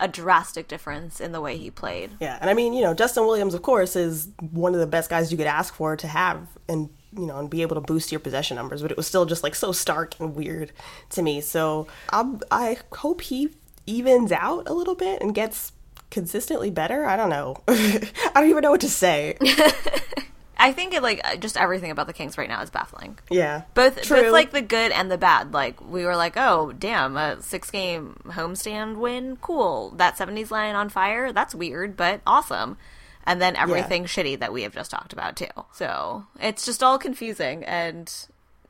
a 0.00 0.08
drastic 0.08 0.66
difference 0.66 1.20
in 1.20 1.30
the 1.32 1.40
way 1.40 1.56
he 1.56 1.70
played. 1.70 2.10
Yeah, 2.20 2.38
and 2.40 2.50
I 2.50 2.54
mean, 2.54 2.72
you 2.72 2.82
know, 2.82 2.92
Justin 2.94 3.24
Williams, 3.24 3.54
of 3.54 3.62
course, 3.62 3.94
is 3.94 4.28
one 4.50 4.74
of 4.74 4.80
the 4.80 4.86
best 4.86 5.10
guys 5.10 5.30
you 5.30 5.38
could 5.38 5.46
ask 5.46 5.74
for 5.74 5.96
to 5.96 6.06
have 6.08 6.48
and 6.68 6.88
you 7.16 7.26
know 7.26 7.38
and 7.38 7.48
be 7.50 7.62
able 7.62 7.74
to 7.76 7.80
boost 7.80 8.12
your 8.12 8.20
possession 8.20 8.56
numbers. 8.56 8.82
But 8.82 8.90
it 8.90 8.96
was 8.96 9.06
still 9.06 9.26
just 9.26 9.42
like 9.42 9.54
so 9.54 9.72
stark 9.72 10.18
and 10.20 10.34
weird 10.34 10.72
to 11.10 11.22
me. 11.22 11.40
So 11.40 11.86
I'm, 12.10 12.40
I 12.50 12.78
hope 12.92 13.22
he 13.22 13.50
evens 13.86 14.32
out 14.32 14.68
a 14.68 14.74
little 14.74 14.94
bit 14.94 15.22
and 15.22 15.34
gets 15.34 15.72
consistently 16.10 16.70
better. 16.70 17.04
I 17.04 17.16
don't 17.16 17.30
know. 17.30 17.56
I 17.68 18.10
don't 18.34 18.50
even 18.50 18.62
know 18.62 18.70
what 18.70 18.80
to 18.82 18.88
say. 18.88 19.36
I 20.60 20.72
think 20.72 20.92
it 20.92 21.02
like 21.02 21.20
uh, 21.24 21.36
just 21.36 21.56
everything 21.56 21.92
about 21.92 22.08
the 22.08 22.12
Kings 22.12 22.36
right 22.36 22.48
now 22.48 22.60
is 22.62 22.70
baffling. 22.70 23.18
Yeah, 23.30 23.62
Both 23.74 24.02
True. 24.02 24.22
both 24.22 24.32
like 24.32 24.50
the 24.50 24.60
good 24.60 24.90
and 24.90 25.08
the 25.08 25.16
bad. 25.16 25.52
Like 25.54 25.80
we 25.88 26.04
were 26.04 26.16
like, 26.16 26.36
oh 26.36 26.72
damn, 26.76 27.16
a 27.16 27.40
six 27.40 27.70
game 27.70 28.20
homestand 28.26 28.96
win, 28.96 29.36
cool. 29.36 29.90
That 29.90 30.18
seventies 30.18 30.50
line 30.50 30.74
on 30.74 30.88
fire, 30.88 31.32
that's 31.32 31.54
weird, 31.54 31.96
but 31.96 32.22
awesome. 32.26 32.76
And 33.28 33.42
then 33.42 33.56
everything 33.56 34.04
shitty 34.06 34.38
that 34.40 34.52
we 34.54 34.62
have 34.62 34.74
just 34.74 34.90
talked 34.90 35.12
about 35.12 35.36
too. 35.36 35.46
So 35.72 36.24
it's 36.40 36.64
just 36.64 36.82
all 36.82 36.98
confusing 36.98 37.62
and 37.64 38.10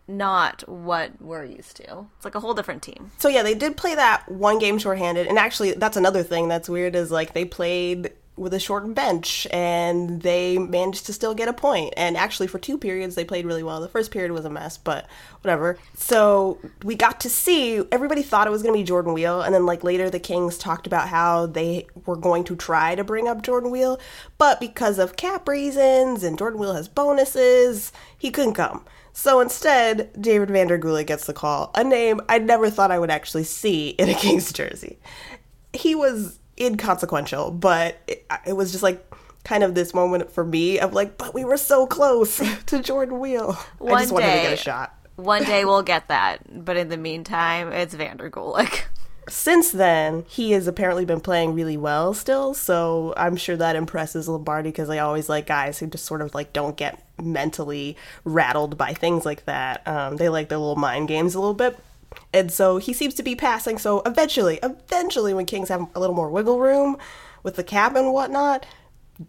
not 0.09 0.69
what 0.69 1.21
we're 1.21 1.45
used 1.45 1.77
to. 1.77 2.07
It's 2.17 2.25
like 2.25 2.35
a 2.35 2.41
whole 2.41 2.55
different 2.55 2.83
team. 2.83 3.13
So 3.19 3.29
yeah, 3.29 3.43
they 3.45 3.55
did 3.55 3.77
play 3.77 3.95
that 3.95 4.29
one 4.29 4.59
game 4.59 4.79
shorthanded, 4.79 5.27
and 5.29 5.39
actually, 5.39 5.73
that's 5.73 5.97
another 5.97 6.23
thing 6.23 6.49
that's 6.49 6.69
weird 6.69 6.97
is 6.97 7.11
like 7.11 7.35
they 7.35 7.45
played 7.45 8.13
with 8.39 8.55
a 8.55 8.61
shortened 8.61 8.95
bench 8.95 9.47
and 9.51 10.23
they 10.23 10.59
managed 10.59 11.07
to 11.07 11.13
still 11.13 11.35
get 11.35 11.49
a 11.49 11.53
point. 11.53 11.95
And 11.97 12.17
actually, 12.17 12.47
for 12.47 12.59
two 12.59 12.79
periods, 12.79 13.15
they 13.15 13.25
played 13.25 13.47
really 13.47 13.63
well. 13.63 13.81
The 13.81 13.89
first 13.89 14.11
period 14.11 14.33
was 14.33 14.45
a 14.45 14.51
mess, 14.51 14.79
but 14.79 15.07
whatever. 15.43 15.79
So 15.95 16.59
we 16.83 16.95
got 16.95 17.21
to 17.21 17.31
see 17.31 17.85
everybody 17.91 18.23
thought 18.23 18.47
it 18.47 18.51
was 18.51 18.63
going 18.63 18.75
to 18.75 18.79
be 18.79 18.85
Jordan 18.85 19.13
Weal, 19.13 19.43
and 19.43 19.55
then 19.55 19.67
like 19.67 19.85
later, 19.85 20.11
the 20.11 20.21
Kings 20.21 20.59
talked 20.59 20.87
about 20.87 21.09
how 21.09 21.47
they 21.47 21.87
were 22.07 22.17
going 22.17 22.45
to 22.45 22.57
try 22.57 22.95
to 22.95 23.05
bring 23.05 23.29
up 23.29 23.43
Jordan 23.43 23.71
Weal, 23.71 24.01
but 24.39 24.61
because 24.61 24.99
of 24.99 25.17
cap 25.17 25.49
reasons 25.49 26.23
and 26.23 26.39
Jordan 26.39 26.61
Weal 26.61 26.75
has 26.75 26.89
bonuses, 26.89 27.93
he 28.17 28.31
couldn't 28.31 28.55
come. 28.55 28.85
So 29.13 29.41
instead, 29.41 30.11
David 30.21 30.51
Van 30.51 30.69
der 30.69 30.79
Gulik 30.79 31.07
gets 31.07 31.27
the 31.27 31.33
call, 31.33 31.73
a 31.75 31.83
name 31.83 32.21
I 32.29 32.39
never 32.39 32.71
thought 32.71 32.93
I 32.93 33.01
would 33.01 33.11
actually 33.11 33.45
see 33.45 33.91
in 33.91 34.09
a 34.09 34.15
Kings 34.19 34.53
jersey. 34.53 34.99
He 35.73 35.95
was 35.95 36.39
inconsequential, 36.61 37.51
but 37.51 37.99
it, 38.07 38.27
it 38.47 38.53
was 38.55 38.71
just 38.73 38.83
like 38.83 39.05
kind 39.45 39.63
of 39.63 39.75
this 39.75 39.95
moment 39.95 40.31
for 40.31 40.45
me 40.45 40.79
of 40.79 40.93
like, 40.93 41.17
but 41.19 41.35
we 41.35 41.45
were 41.45 41.57
so 41.57 41.87
close 41.87 42.41
to 42.67 42.83
Jordan 42.83 43.19
Weal. 43.19 43.57
I 43.81 43.85
One 43.85 44.01
just 44.01 44.13
wanted 44.13 44.27
to 44.27 44.43
get 44.43 44.53
a 44.53 44.57
shot. 44.57 44.95
One 45.17 45.43
day 45.43 45.65
we'll 45.65 45.83
get 45.83 46.09
that, 46.09 46.65
but 46.65 46.77
in 46.77 46.91
the 46.91 46.97
meantime, 46.97 47.73
it's 47.73 47.95
Van 47.95 48.19
der 48.19 48.31
Gulik. 48.31 48.85
Since 49.29 49.73
then, 49.73 50.25
he 50.29 50.53
has 50.53 50.67
apparently 50.67 51.05
been 51.05 51.21
playing 51.21 51.55
really 51.55 51.77
well 51.77 52.15
still, 52.15 52.55
so 52.55 53.13
I'm 53.17 53.37
sure 53.37 53.57
that 53.57 53.77
impresses 53.77 54.29
Lombardi 54.29 54.71
because 54.71 54.89
I 54.89 54.99
always 54.99 55.29
like 55.29 55.47
guys 55.47 55.79
who 55.79 55.87
just 55.87 56.07
sort 56.07 56.23
of 56.23 56.35
like 56.35 56.53
don't 56.53 56.77
get 56.77 57.05
mentally 57.21 57.97
rattled 58.25 58.79
by 58.79 58.95
things 58.95 59.27
like 59.27 59.45
that. 59.45 59.87
Um, 59.87 60.17
they 60.17 60.29
like 60.29 60.49
their 60.49 60.59
little 60.59 60.77
mind 60.77 61.09
games 61.09 61.35
a 61.35 61.41
little 61.41 61.53
bit. 61.53 61.79
And 62.33 62.53
so 62.53 62.77
he 62.79 62.93
seems 62.93 63.15
to 63.15 63.23
be 63.23 63.35
passing. 63.35 63.79
So 63.79 64.03
eventually, 64.05 64.59
eventually, 64.63 65.33
when 65.35 65.47
Kings 65.47 65.69
have 65.71 65.89
a 65.95 66.01
little 66.01 66.15
more 66.17 66.31
wiggle 66.31 66.61
room 66.61 66.97
with 67.43 67.57
the 67.57 67.65
cap 67.65 67.97
and 67.97 68.13
whatnot, 68.13 68.67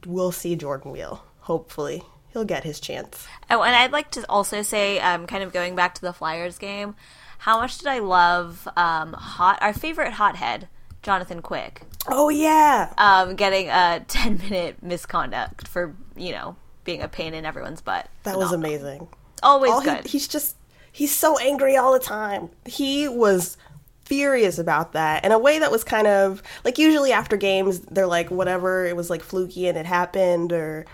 we'll 0.06 0.32
see 0.32 0.56
Jordan 0.56 0.92
Weal. 0.92 1.24
Hopefully, 1.42 2.04
he'll 2.34 2.46
get 2.46 2.64
his 2.64 2.80
chance. 2.80 3.28
Oh, 3.50 3.64
and 3.64 3.76
I'd 3.76 3.92
like 3.92 4.12
to 4.12 4.26
also 4.30 4.62
say, 4.62 5.00
um, 5.00 5.28
kind 5.28 5.44
of 5.44 5.54
going 5.54 5.76
back 5.76 5.96
to 5.96 6.02
the 6.02 6.14
Flyers 6.14 6.58
game, 6.58 6.96
how 7.40 7.60
much 7.60 7.78
did 7.78 7.88
I 7.88 8.00
love 8.00 8.68
um, 8.76 9.14
hot 9.14 9.60
our 9.62 9.74
favorite 9.74 10.14
hothead, 10.14 10.68
Jonathan 11.02 11.42
Quick, 11.42 11.82
Oh 12.08 12.30
yeah, 12.30 12.94
um, 12.98 13.36
getting 13.36 13.70
a 13.70 14.04
ten 14.08 14.38
minute 14.38 14.84
misconduct 14.84 15.68
for 15.68 15.96
you 16.18 16.32
know 16.34 16.56
being 16.84 17.02
a 17.02 17.08
pain 17.08 17.34
in 17.34 17.46
everyone's 17.46 17.82
butt. 17.82 18.10
that 18.24 18.38
was 18.38 18.52
amazing. 18.52 19.08
Always 19.42 19.72
all 19.72 19.80
he- 19.80 19.86
good. 19.90 20.06
he's 20.08 20.28
just 20.28 20.56
he's 21.00 21.16
so 21.16 21.38
angry 21.38 21.78
all 21.78 21.94
the 21.94 22.00
time. 22.00 22.50
He 22.66 23.08
was 23.08 23.56
furious 24.04 24.60
about 24.60 24.92
that 24.92 25.24
in 25.24 25.32
a 25.32 25.40
way 25.40 25.58
that 25.58 25.72
was 25.72 25.82
kind 25.82 26.08
of 26.08 26.44
like 26.66 26.78
usually 26.78 27.14
after 27.14 27.38
games 27.38 27.80
they're 27.92 28.06
like 28.06 28.30
whatever 28.30 28.86
it 28.86 28.98
was 28.98 29.10
like 29.10 29.22
fluky 29.22 29.68
and 29.68 29.78
it 29.78 29.86
happened 29.86 30.52
or 30.52 30.86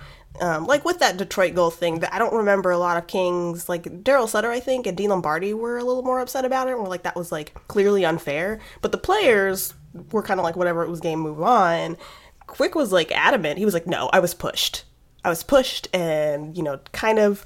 um, 0.41 0.67
like 0.67 0.85
with 0.85 0.99
that 0.99 1.17
Detroit 1.17 1.55
goal 1.55 1.71
thing, 1.71 1.99
that 1.99 2.13
I 2.13 2.19
don't 2.19 2.33
remember 2.33 2.69
a 2.69 2.77
lot 2.77 2.97
of 2.97 3.07
Kings 3.07 3.67
like 3.67 3.83
Darryl 4.03 4.29
Sutter, 4.29 4.51
I 4.51 4.59
think, 4.59 4.85
and 4.85 4.95
Dean 4.95 5.09
Lombardi 5.09 5.55
were 5.55 5.77
a 5.77 5.83
little 5.83 6.03
more 6.03 6.19
upset 6.19 6.45
about 6.45 6.67
it. 6.67 6.73
And 6.73 6.81
were 6.81 6.87
like 6.87 7.03
that 7.03 7.15
was 7.15 7.31
like 7.31 7.55
clearly 7.67 8.05
unfair, 8.05 8.59
but 8.81 8.91
the 8.91 8.97
players 8.99 9.73
were 10.11 10.21
kind 10.21 10.39
of 10.39 10.43
like 10.43 10.57
whatever 10.57 10.83
it 10.83 10.89
was, 10.89 10.99
game 10.99 11.19
move 11.19 11.41
on. 11.41 11.97
Quick 12.45 12.75
was 12.75 12.91
like 12.91 13.11
adamant. 13.13 13.57
He 13.57 13.65
was 13.65 13.73
like, 13.73 13.87
no, 13.87 14.09
I 14.13 14.19
was 14.19 14.35
pushed. 14.35 14.83
I 15.23 15.29
was 15.29 15.41
pushed, 15.41 15.87
and 15.95 16.55
you 16.55 16.61
know, 16.61 16.79
kind 16.91 17.17
of 17.17 17.45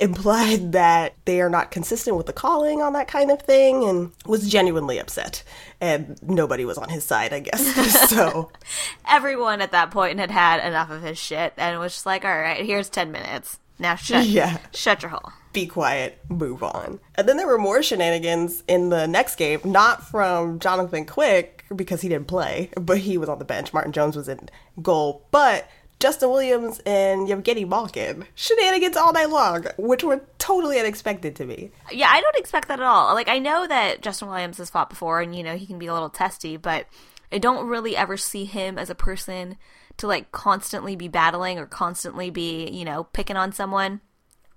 implied 0.00 0.72
that 0.72 1.14
they 1.26 1.40
are 1.40 1.50
not 1.50 1.70
consistent 1.70 2.16
with 2.16 2.26
the 2.26 2.32
calling 2.32 2.80
on 2.82 2.92
that 2.94 3.06
kind 3.08 3.30
of 3.30 3.40
thing 3.42 3.84
and 3.84 4.10
was 4.26 4.48
genuinely 4.48 4.98
upset 4.98 5.42
and 5.80 6.18
nobody 6.22 6.64
was 6.64 6.78
on 6.78 6.88
his 6.88 7.04
side 7.04 7.32
i 7.32 7.40
guess 7.40 8.08
so 8.10 8.50
Everyone 9.08 9.60
at 9.60 9.72
that 9.72 9.90
point 9.90 10.18
had 10.18 10.30
had 10.30 10.66
enough 10.66 10.90
of 10.90 11.02
his 11.02 11.18
shit 11.18 11.52
and 11.56 11.78
was 11.80 11.92
just 11.94 12.06
like, 12.06 12.24
all 12.24 12.30
right, 12.38 12.64
here's 12.64 12.88
ten 12.88 13.10
minutes. 13.12 13.58
Now 13.78 13.94
shut, 13.96 14.26
Yeah. 14.26 14.58
shut 14.74 15.02
your 15.02 15.10
hole. 15.10 15.32
be 15.52 15.66
quiet 15.66 16.18
move 16.28 16.62
on 16.62 17.00
and 17.16 17.28
then 17.28 17.36
there 17.38 17.46
were 17.46 17.58
more 17.58 17.82
shenanigans 17.82 18.62
in 18.68 18.90
the 18.90 19.06
next 19.08 19.34
game 19.36 19.58
not 19.64 20.06
from 20.06 20.58
jonathan 20.60 21.04
quick 21.06 21.64
because 21.74 22.00
he 22.02 22.08
didn't 22.08 22.28
play 22.28 22.70
but 22.80 22.98
he 22.98 23.16
was 23.18 23.28
on 23.28 23.38
the 23.40 23.44
bench 23.44 23.72
martin 23.72 23.90
jones 23.92 24.14
was 24.16 24.28
in 24.28 24.48
goal 24.82 25.26
but 25.32 25.68
Justin 26.00 26.30
Williams 26.30 26.80
and 26.86 27.28
Evgeni 27.28 27.68
Malkin. 27.68 28.24
Shenanigans 28.34 28.96
all 28.96 29.12
night 29.12 29.28
long, 29.28 29.66
which 29.76 30.02
were 30.02 30.22
totally 30.38 30.80
unexpected 30.80 31.36
to 31.36 31.44
me. 31.44 31.70
Yeah, 31.92 32.08
I 32.10 32.22
don't 32.22 32.36
expect 32.36 32.68
that 32.68 32.80
at 32.80 32.86
all. 32.86 33.14
Like, 33.14 33.28
I 33.28 33.38
know 33.38 33.66
that 33.66 34.00
Justin 34.00 34.28
Williams 34.28 34.58
has 34.58 34.70
fought 34.70 34.88
before 34.88 35.20
and, 35.20 35.36
you 35.36 35.42
know, 35.42 35.56
he 35.56 35.66
can 35.66 35.78
be 35.78 35.86
a 35.86 35.92
little 35.92 36.08
testy, 36.08 36.56
but 36.56 36.86
I 37.30 37.38
don't 37.38 37.68
really 37.68 37.96
ever 37.96 38.16
see 38.16 38.46
him 38.46 38.78
as 38.78 38.88
a 38.88 38.94
person 38.94 39.56
to, 39.98 40.06
like, 40.06 40.32
constantly 40.32 40.96
be 40.96 41.06
battling 41.06 41.58
or 41.58 41.66
constantly 41.66 42.30
be, 42.30 42.68
you 42.70 42.84
know, 42.84 43.04
picking 43.04 43.36
on 43.36 43.52
someone. 43.52 44.00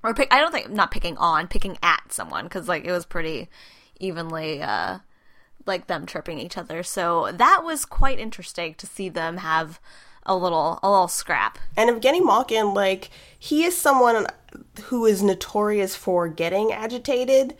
Or 0.01 0.13
pick, 0.13 0.33
I 0.33 0.39
don't 0.39 0.51
think, 0.51 0.69
not 0.69 0.91
picking 0.91 1.17
on, 1.17 1.47
picking 1.47 1.77
at 1.83 2.11
someone, 2.11 2.45
because, 2.45 2.67
like, 2.69 2.85
it 2.85 2.91
was 2.91 3.05
pretty 3.05 3.49
evenly, 3.99 4.61
uh, 4.61 4.99
like 5.65 5.87
them 5.87 6.05
tripping 6.05 6.39
each 6.39 6.57
other. 6.57 6.83
So 6.83 7.31
that 7.33 7.63
was 7.63 7.85
quite 7.85 8.19
interesting 8.19 8.75
to 8.75 8.87
see 8.87 9.09
them 9.09 9.37
have 9.37 9.79
a 10.25 10.35
little 10.35 10.79
a 10.83 10.89
little 10.89 11.07
scrap. 11.07 11.59
And 11.75 11.89
Evgeni 11.89 12.23
Malkin, 12.23 12.73
like, 12.73 13.09
he 13.37 13.63
is 13.63 13.77
someone 13.77 14.27
who 14.83 15.05
is 15.05 15.23
notorious 15.23 15.95
for 15.95 16.27
getting 16.27 16.71
agitated 16.71 17.55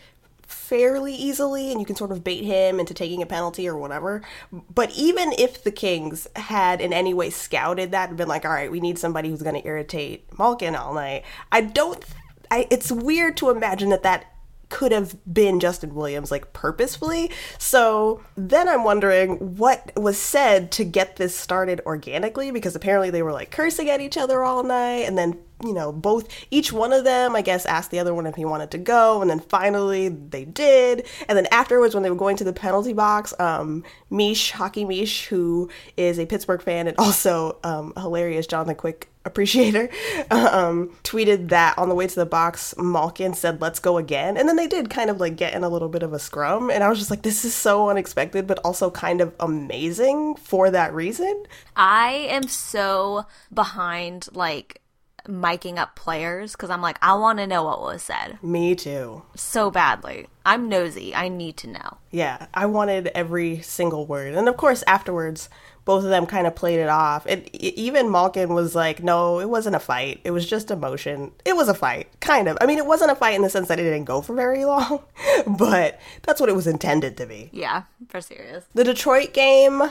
fairly 0.46 1.14
easily 1.14 1.72
and 1.72 1.80
you 1.80 1.86
can 1.86 1.96
sort 1.96 2.12
of 2.12 2.24
bait 2.24 2.44
him 2.44 2.80
into 2.80 2.94
taking 2.94 3.22
a 3.22 3.26
penalty 3.26 3.68
or 3.68 3.78
whatever. 3.78 4.22
But 4.52 4.92
even 4.92 5.32
if 5.34 5.64
the 5.64 5.72
Kings 5.72 6.28
had 6.36 6.80
in 6.80 6.94
any 6.94 7.14
way 7.14 7.30
scouted 7.30 7.92
that 7.92 8.10
and 8.10 8.18
been 8.18 8.28
like, 8.28 8.46
all 8.46 8.52
right, 8.52 8.72
we 8.72 8.80
need 8.80 8.98
somebody 8.98 9.30
who's 9.30 9.42
going 9.42 9.60
to 9.60 9.68
irritate 9.68 10.26
Malkin 10.38 10.76
all 10.76 10.94
night, 10.94 11.24
I 11.52 11.62
don't. 11.62 12.04
I, 12.52 12.68
it's 12.70 12.92
weird 12.92 13.36
to 13.38 13.50
imagine 13.50 13.90
that 13.90 14.04
that 14.04 14.33
could 14.74 14.92
have 14.92 15.16
been 15.32 15.60
Justin 15.60 15.94
Williams 15.94 16.32
like 16.32 16.52
purposefully. 16.52 17.30
So 17.60 18.24
then 18.36 18.68
I'm 18.68 18.84
wondering 18.84 19.56
what 19.58 19.92
was 19.96 20.18
said 20.18 20.72
to 20.72 20.84
get 20.84 21.18
this 21.18 21.38
started 21.38 21.80
organically 21.86 22.50
because 22.50 22.76
apparently 22.76 23.12
they 23.12 23.22
were 23.22 23.32
like 23.32 23.52
cursing 23.52 23.88
at 23.92 24.02
each 24.02 24.18
other 24.18 24.44
all 24.44 24.64
night 24.64 25.06
and 25.06 25.16
then 25.16 25.38
you 25.64 25.74
know, 25.74 25.92
both 25.92 26.28
each 26.52 26.74
one 26.74 26.94
of 26.94 27.04
them, 27.04 27.36
I 27.36 27.42
guess, 27.42 27.66
asked 27.66 27.92
the 27.92 28.00
other 28.00 28.14
one 28.14 28.26
if 28.26 28.36
he 28.36 28.46
wanted 28.46 28.72
to 28.72 28.78
go, 28.78 29.22
and 29.22 29.30
then 29.30 29.40
finally 29.40 30.10
they 30.10 30.46
did. 30.46 31.06
And 31.28 31.38
then 31.38 31.48
afterwards, 31.52 31.94
when 31.94 32.04
they 32.04 32.10
were 32.10 32.16
going 32.16 32.38
to 32.38 32.44
the 32.44 32.54
penalty 32.54 32.94
box, 32.94 33.34
um, 33.40 33.84
Mish, 34.10 34.52
Hockey 34.52 34.86
Mish, 34.86 35.26
who 35.28 35.70
is 35.98 36.20
a 36.20 36.26
Pittsburgh 36.26 36.62
fan 36.62 36.88
and 36.88 36.98
also 36.98 37.58
um, 37.64 37.94
hilarious 37.98 38.48
Jonathan 38.48 38.76
Quick 38.76 39.10
appreciator, 39.26 39.90
um, 40.32 40.96
tweeted 41.04 41.50
that 41.50 41.78
on 41.78 41.90
the 41.90 41.96
way 41.96 42.08
to 42.08 42.16
the 42.16 42.26
box, 42.26 42.76
Malkin 42.78 43.34
said, 43.34 43.62
"Let's 43.62 43.80
go 43.80 43.98
again," 43.98 44.38
and 44.38 44.48
then 44.48 44.56
they 44.56 44.68
did 44.68 44.90
kind 44.90 45.10
of 45.10 45.20
like 45.20 45.36
get 45.36 45.54
in 45.54 45.64
a 45.64 45.70
little 45.70 45.90
bit 45.90 46.04
of 46.04 46.14
a 46.14 46.20
scrum, 46.20 46.70
and 46.70 46.84
I 46.84 46.90
was 46.90 47.00
just 47.00 47.10
like, 47.10 47.22
"This 47.22 47.46
is 47.46 47.54
so 47.54 47.90
unexpected, 47.90 48.48
but 48.48 48.60
also 48.66 48.92
kind 48.92 49.22
of 49.22 49.34
amazing 49.40 50.36
for 50.36 50.70
that 50.72 50.94
reason." 50.94 51.46
I 51.76 52.28
am 52.30 52.48
so 52.48 53.26
behind 53.54 54.28
like 54.34 54.83
miking 55.28 55.78
up 55.78 55.96
players 55.96 56.52
because 56.54 56.70
I'm 56.70 56.82
like, 56.82 56.98
I 57.02 57.14
want 57.14 57.40
to 57.40 57.48
know 57.48 57.64
what 57.64 57.82
was 57.82 58.04
said 58.04 58.38
Me 58.44 58.76
too. 58.76 59.24
so 59.36 59.72
badly. 59.72 60.28
I'm 60.46 60.68
nosy. 60.68 61.16
I 61.16 61.30
need 61.30 61.56
to 61.58 61.68
know. 61.70 61.98
Yeah, 62.12 62.48
I 62.54 62.66
wanted 62.66 63.08
every 63.16 63.62
single 63.62 64.06
word. 64.06 64.34
And 64.36 64.50
of 64.50 64.58
course, 64.58 64.84
afterwards, 64.86 65.48
both 65.86 66.04
of 66.04 66.10
them 66.10 66.26
kind 66.26 66.46
of 66.48 66.56
played 66.56 66.80
it 66.80 66.90
off. 66.90 67.26
And 67.26 67.48
even 67.56 68.12
Malkin 68.12 68.54
was 68.54 68.76
like, 68.76 69.02
no, 69.02 69.40
it 69.40 69.50
wasn't 69.50 69.76
a 69.78 69.80
fight. 69.80 70.20
It 70.26 70.32
was 70.32 70.46
just 70.50 70.70
emotion. 70.72 71.32
It 71.46 71.56
was 71.56 71.70
a 71.70 71.74
fight, 71.74 72.08
kind 72.20 72.48
of. 72.50 72.58
I 72.60 72.66
mean, 72.66 72.78
it 72.78 72.86
wasn't 72.86 73.12
a 73.12 73.16
fight 73.16 73.36
in 73.36 73.42
the 73.42 73.50
sense 73.50 73.70
that 73.70 73.80
it 73.80 73.84
didn't 73.84 74.04
go 74.06 74.22
for 74.22 74.36
very 74.36 74.66
long, 74.74 75.04
but 75.58 76.00
that's 76.24 76.40
what 76.42 76.50
it 76.50 76.56
was 76.56 76.68
intended 76.68 77.16
to 77.18 77.26
be. 77.26 77.50
Yeah, 77.54 77.84
for 78.10 78.20
serious. 78.22 78.66
The 78.74 78.84
Detroit 78.84 79.34
game 79.34 79.82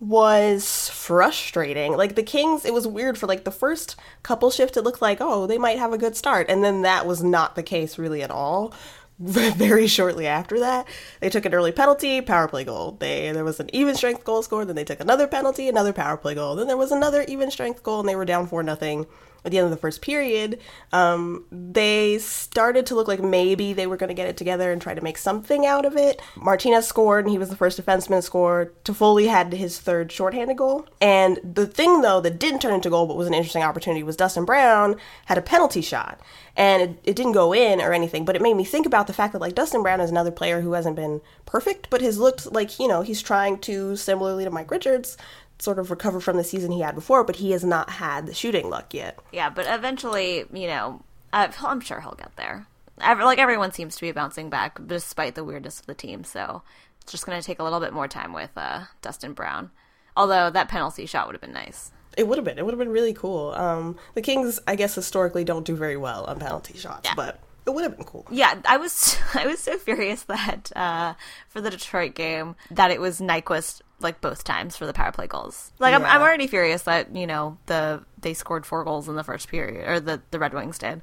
was 0.00 0.88
frustrating. 0.88 1.96
Like 1.96 2.14
the 2.14 2.22
Kings, 2.22 2.64
it 2.64 2.72
was 2.72 2.86
weird 2.86 3.18
for 3.18 3.26
like 3.26 3.44
the 3.44 3.50
first 3.50 3.96
couple 4.22 4.50
shifts. 4.50 4.76
It 4.76 4.84
looked 4.84 5.02
like 5.02 5.18
oh 5.20 5.46
they 5.46 5.58
might 5.58 5.78
have 5.78 5.92
a 5.92 5.98
good 5.98 6.16
start, 6.16 6.46
and 6.48 6.64
then 6.64 6.82
that 6.82 7.06
was 7.06 7.22
not 7.22 7.54
the 7.54 7.62
case 7.62 7.98
really 7.98 8.22
at 8.22 8.30
all. 8.30 8.72
Very 9.20 9.86
shortly 9.86 10.26
after 10.26 10.58
that, 10.60 10.86
they 11.20 11.28
took 11.28 11.44
an 11.44 11.52
early 11.52 11.72
penalty, 11.72 12.22
power 12.22 12.48
play 12.48 12.64
goal. 12.64 12.96
They 12.98 13.30
there 13.32 13.44
was 13.44 13.60
an 13.60 13.68
even 13.74 13.94
strength 13.94 14.24
goal 14.24 14.42
scored. 14.42 14.68
Then 14.68 14.76
they 14.76 14.84
took 14.84 15.00
another 15.00 15.26
penalty, 15.26 15.68
another 15.68 15.92
power 15.92 16.16
play 16.16 16.34
goal. 16.34 16.56
Then 16.56 16.66
there 16.66 16.78
was 16.78 16.90
another 16.90 17.24
even 17.28 17.50
strength 17.50 17.82
goal, 17.82 18.00
and 18.00 18.08
they 18.08 18.16
were 18.16 18.24
down 18.24 18.46
four 18.46 18.62
nothing 18.62 19.06
at 19.44 19.50
the 19.50 19.58
end 19.58 19.64
of 19.64 19.70
the 19.70 19.76
first 19.76 20.02
period, 20.02 20.60
um, 20.92 21.44
they 21.50 22.18
started 22.18 22.86
to 22.86 22.94
look 22.94 23.08
like 23.08 23.22
maybe 23.22 23.72
they 23.72 23.86
were 23.86 23.96
going 23.96 24.08
to 24.08 24.14
get 24.14 24.28
it 24.28 24.36
together 24.36 24.72
and 24.72 24.80
try 24.80 24.94
to 24.94 25.00
make 25.00 25.18
something 25.18 25.64
out 25.64 25.84
of 25.84 25.96
it. 25.96 26.20
Martinez 26.36 26.86
scored, 26.86 27.24
and 27.24 27.32
he 27.32 27.38
was 27.38 27.48
the 27.48 27.56
first 27.56 27.80
defenseman 27.80 28.16
to 28.16 28.22
score. 28.22 28.72
Toffoli 28.84 29.28
had 29.28 29.52
his 29.52 29.78
third 29.78 30.12
shorthanded 30.12 30.56
goal. 30.56 30.86
And 31.00 31.38
the 31.42 31.66
thing, 31.66 32.02
though, 32.02 32.20
that 32.20 32.38
didn't 32.38 32.60
turn 32.60 32.74
into 32.74 32.90
goal 32.90 33.06
but 33.06 33.16
was 33.16 33.26
an 33.26 33.34
interesting 33.34 33.62
opportunity 33.62 34.02
was 34.02 34.16
Dustin 34.16 34.44
Brown 34.44 34.96
had 35.26 35.38
a 35.38 35.42
penalty 35.42 35.80
shot. 35.80 36.20
And 36.56 36.82
it, 36.82 36.98
it 37.04 37.16
didn't 37.16 37.32
go 37.32 37.54
in 37.54 37.80
or 37.80 37.92
anything, 37.92 38.24
but 38.24 38.36
it 38.36 38.42
made 38.42 38.54
me 38.54 38.64
think 38.64 38.84
about 38.84 39.06
the 39.06 39.12
fact 39.12 39.32
that, 39.32 39.40
like, 39.40 39.54
Dustin 39.54 39.82
Brown 39.82 40.00
is 40.00 40.10
another 40.10 40.30
player 40.30 40.60
who 40.60 40.72
hasn't 40.72 40.96
been 40.96 41.20
perfect, 41.46 41.88
but 41.88 42.02
has 42.02 42.18
looked 42.18 42.52
like, 42.52 42.78
you 42.78 42.88
know, 42.88 43.02
he's 43.02 43.22
trying 43.22 43.58
to, 43.60 43.96
similarly 43.96 44.44
to 44.44 44.50
Mike 44.50 44.70
Richards, 44.70 45.16
sort 45.60 45.78
of 45.78 45.90
recover 45.90 46.20
from 46.20 46.36
the 46.36 46.44
season 46.44 46.72
he 46.72 46.80
had 46.80 46.94
before, 46.94 47.22
but 47.24 47.36
he 47.36 47.50
has 47.52 47.64
not 47.64 47.90
had 47.90 48.26
the 48.26 48.34
shooting 48.34 48.68
luck 48.70 48.92
yet. 48.94 49.18
Yeah, 49.32 49.50
but 49.50 49.66
eventually, 49.68 50.44
you 50.52 50.66
know, 50.66 51.02
uh, 51.32 51.48
I'm 51.64 51.80
sure 51.80 52.00
he'll 52.00 52.14
get 52.14 52.34
there. 52.36 52.66
Like 52.98 53.38
everyone 53.38 53.72
seems 53.72 53.94
to 53.96 54.00
be 54.02 54.12
bouncing 54.12 54.50
back 54.50 54.78
despite 54.86 55.34
the 55.34 55.44
weirdness 55.44 55.80
of 55.80 55.86
the 55.86 55.94
team, 55.94 56.24
so 56.24 56.62
it's 57.02 57.12
just 57.12 57.24
going 57.24 57.40
to 57.40 57.46
take 57.46 57.58
a 57.58 57.64
little 57.64 57.80
bit 57.80 57.92
more 57.94 58.08
time 58.08 58.32
with 58.32 58.50
uh, 58.56 58.84
Dustin 59.00 59.32
Brown. 59.32 59.70
Although 60.16 60.50
that 60.50 60.68
penalty 60.68 61.06
shot 61.06 61.26
would 61.26 61.34
have 61.34 61.40
been 61.40 61.52
nice. 61.52 61.92
It 62.18 62.26
would 62.26 62.36
have 62.36 62.44
been. 62.44 62.58
It 62.58 62.64
would 62.64 62.72
have 62.74 62.78
been 62.78 62.90
really 62.90 63.14
cool. 63.14 63.52
Um, 63.52 63.96
the 64.14 64.20
Kings, 64.20 64.60
I 64.66 64.74
guess, 64.76 64.94
historically 64.94 65.44
don't 65.44 65.64
do 65.64 65.76
very 65.76 65.96
well 65.96 66.24
on 66.24 66.40
penalty 66.40 66.76
shots, 66.76 67.02
Yeah. 67.04 67.14
but 67.14 67.40
it 67.66 67.70
would 67.70 67.84
have 67.84 67.96
been 67.96 68.04
cool. 68.04 68.26
Yeah, 68.30 68.60
I 68.66 68.76
was 68.76 69.16
I 69.34 69.46
was 69.46 69.60
so 69.60 69.78
furious 69.78 70.24
that 70.24 70.70
uh, 70.76 71.14
for 71.48 71.60
the 71.60 71.70
Detroit 71.70 72.14
game 72.14 72.56
that 72.72 72.90
it 72.90 73.00
was 73.00 73.20
Nyquist 73.20 73.80
like 74.00 74.20
both 74.20 74.44
times 74.44 74.76
for 74.76 74.86
the 74.86 74.92
power 74.92 75.12
play 75.12 75.26
goals. 75.26 75.72
Like 75.78 75.94
I'm, 75.94 76.04
I'm 76.04 76.22
already 76.22 76.46
furious 76.46 76.82
that 76.82 77.14
you 77.14 77.26
know 77.26 77.58
the 77.66 78.04
they 78.20 78.34
scored 78.34 78.66
four 78.66 78.84
goals 78.84 79.08
in 79.08 79.16
the 79.16 79.24
first 79.24 79.48
period 79.48 79.88
or 79.88 80.00
the 80.00 80.22
the 80.30 80.38
Red 80.38 80.54
Wings 80.54 80.78
did. 80.78 81.02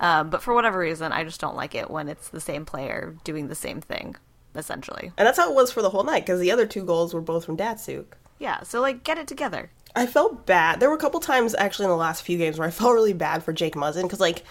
Um, 0.00 0.30
but 0.30 0.42
for 0.42 0.54
whatever 0.54 0.78
reason, 0.78 1.12
I 1.12 1.24
just 1.24 1.40
don't 1.40 1.56
like 1.56 1.74
it 1.74 1.90
when 1.90 2.08
it's 2.08 2.28
the 2.28 2.40
same 2.40 2.64
player 2.64 3.16
doing 3.24 3.48
the 3.48 3.54
same 3.54 3.80
thing 3.80 4.16
essentially. 4.54 5.12
And 5.16 5.26
that's 5.26 5.38
how 5.38 5.50
it 5.50 5.54
was 5.54 5.72
for 5.72 5.82
the 5.82 5.90
whole 5.90 6.04
night 6.04 6.24
because 6.24 6.40
the 6.40 6.50
other 6.50 6.66
two 6.66 6.84
goals 6.84 7.14
were 7.14 7.20
both 7.20 7.44
from 7.44 7.56
Datsyuk. 7.56 8.06
Yeah, 8.38 8.62
so 8.62 8.80
like 8.80 9.04
get 9.04 9.18
it 9.18 9.26
together. 9.26 9.70
I 9.96 10.06
felt 10.06 10.46
bad. 10.46 10.80
There 10.80 10.88
were 10.88 10.96
a 10.96 11.00
couple 11.00 11.20
times 11.20 11.54
actually 11.56 11.84
in 11.84 11.90
the 11.90 11.96
last 11.96 12.22
few 12.22 12.38
games 12.38 12.58
where 12.58 12.68
I 12.68 12.70
felt 12.70 12.94
really 12.94 13.12
bad 13.12 13.42
for 13.42 13.52
Jake 13.52 13.74
Muzzin 13.74 14.02
because 14.02 14.20
like 14.20 14.42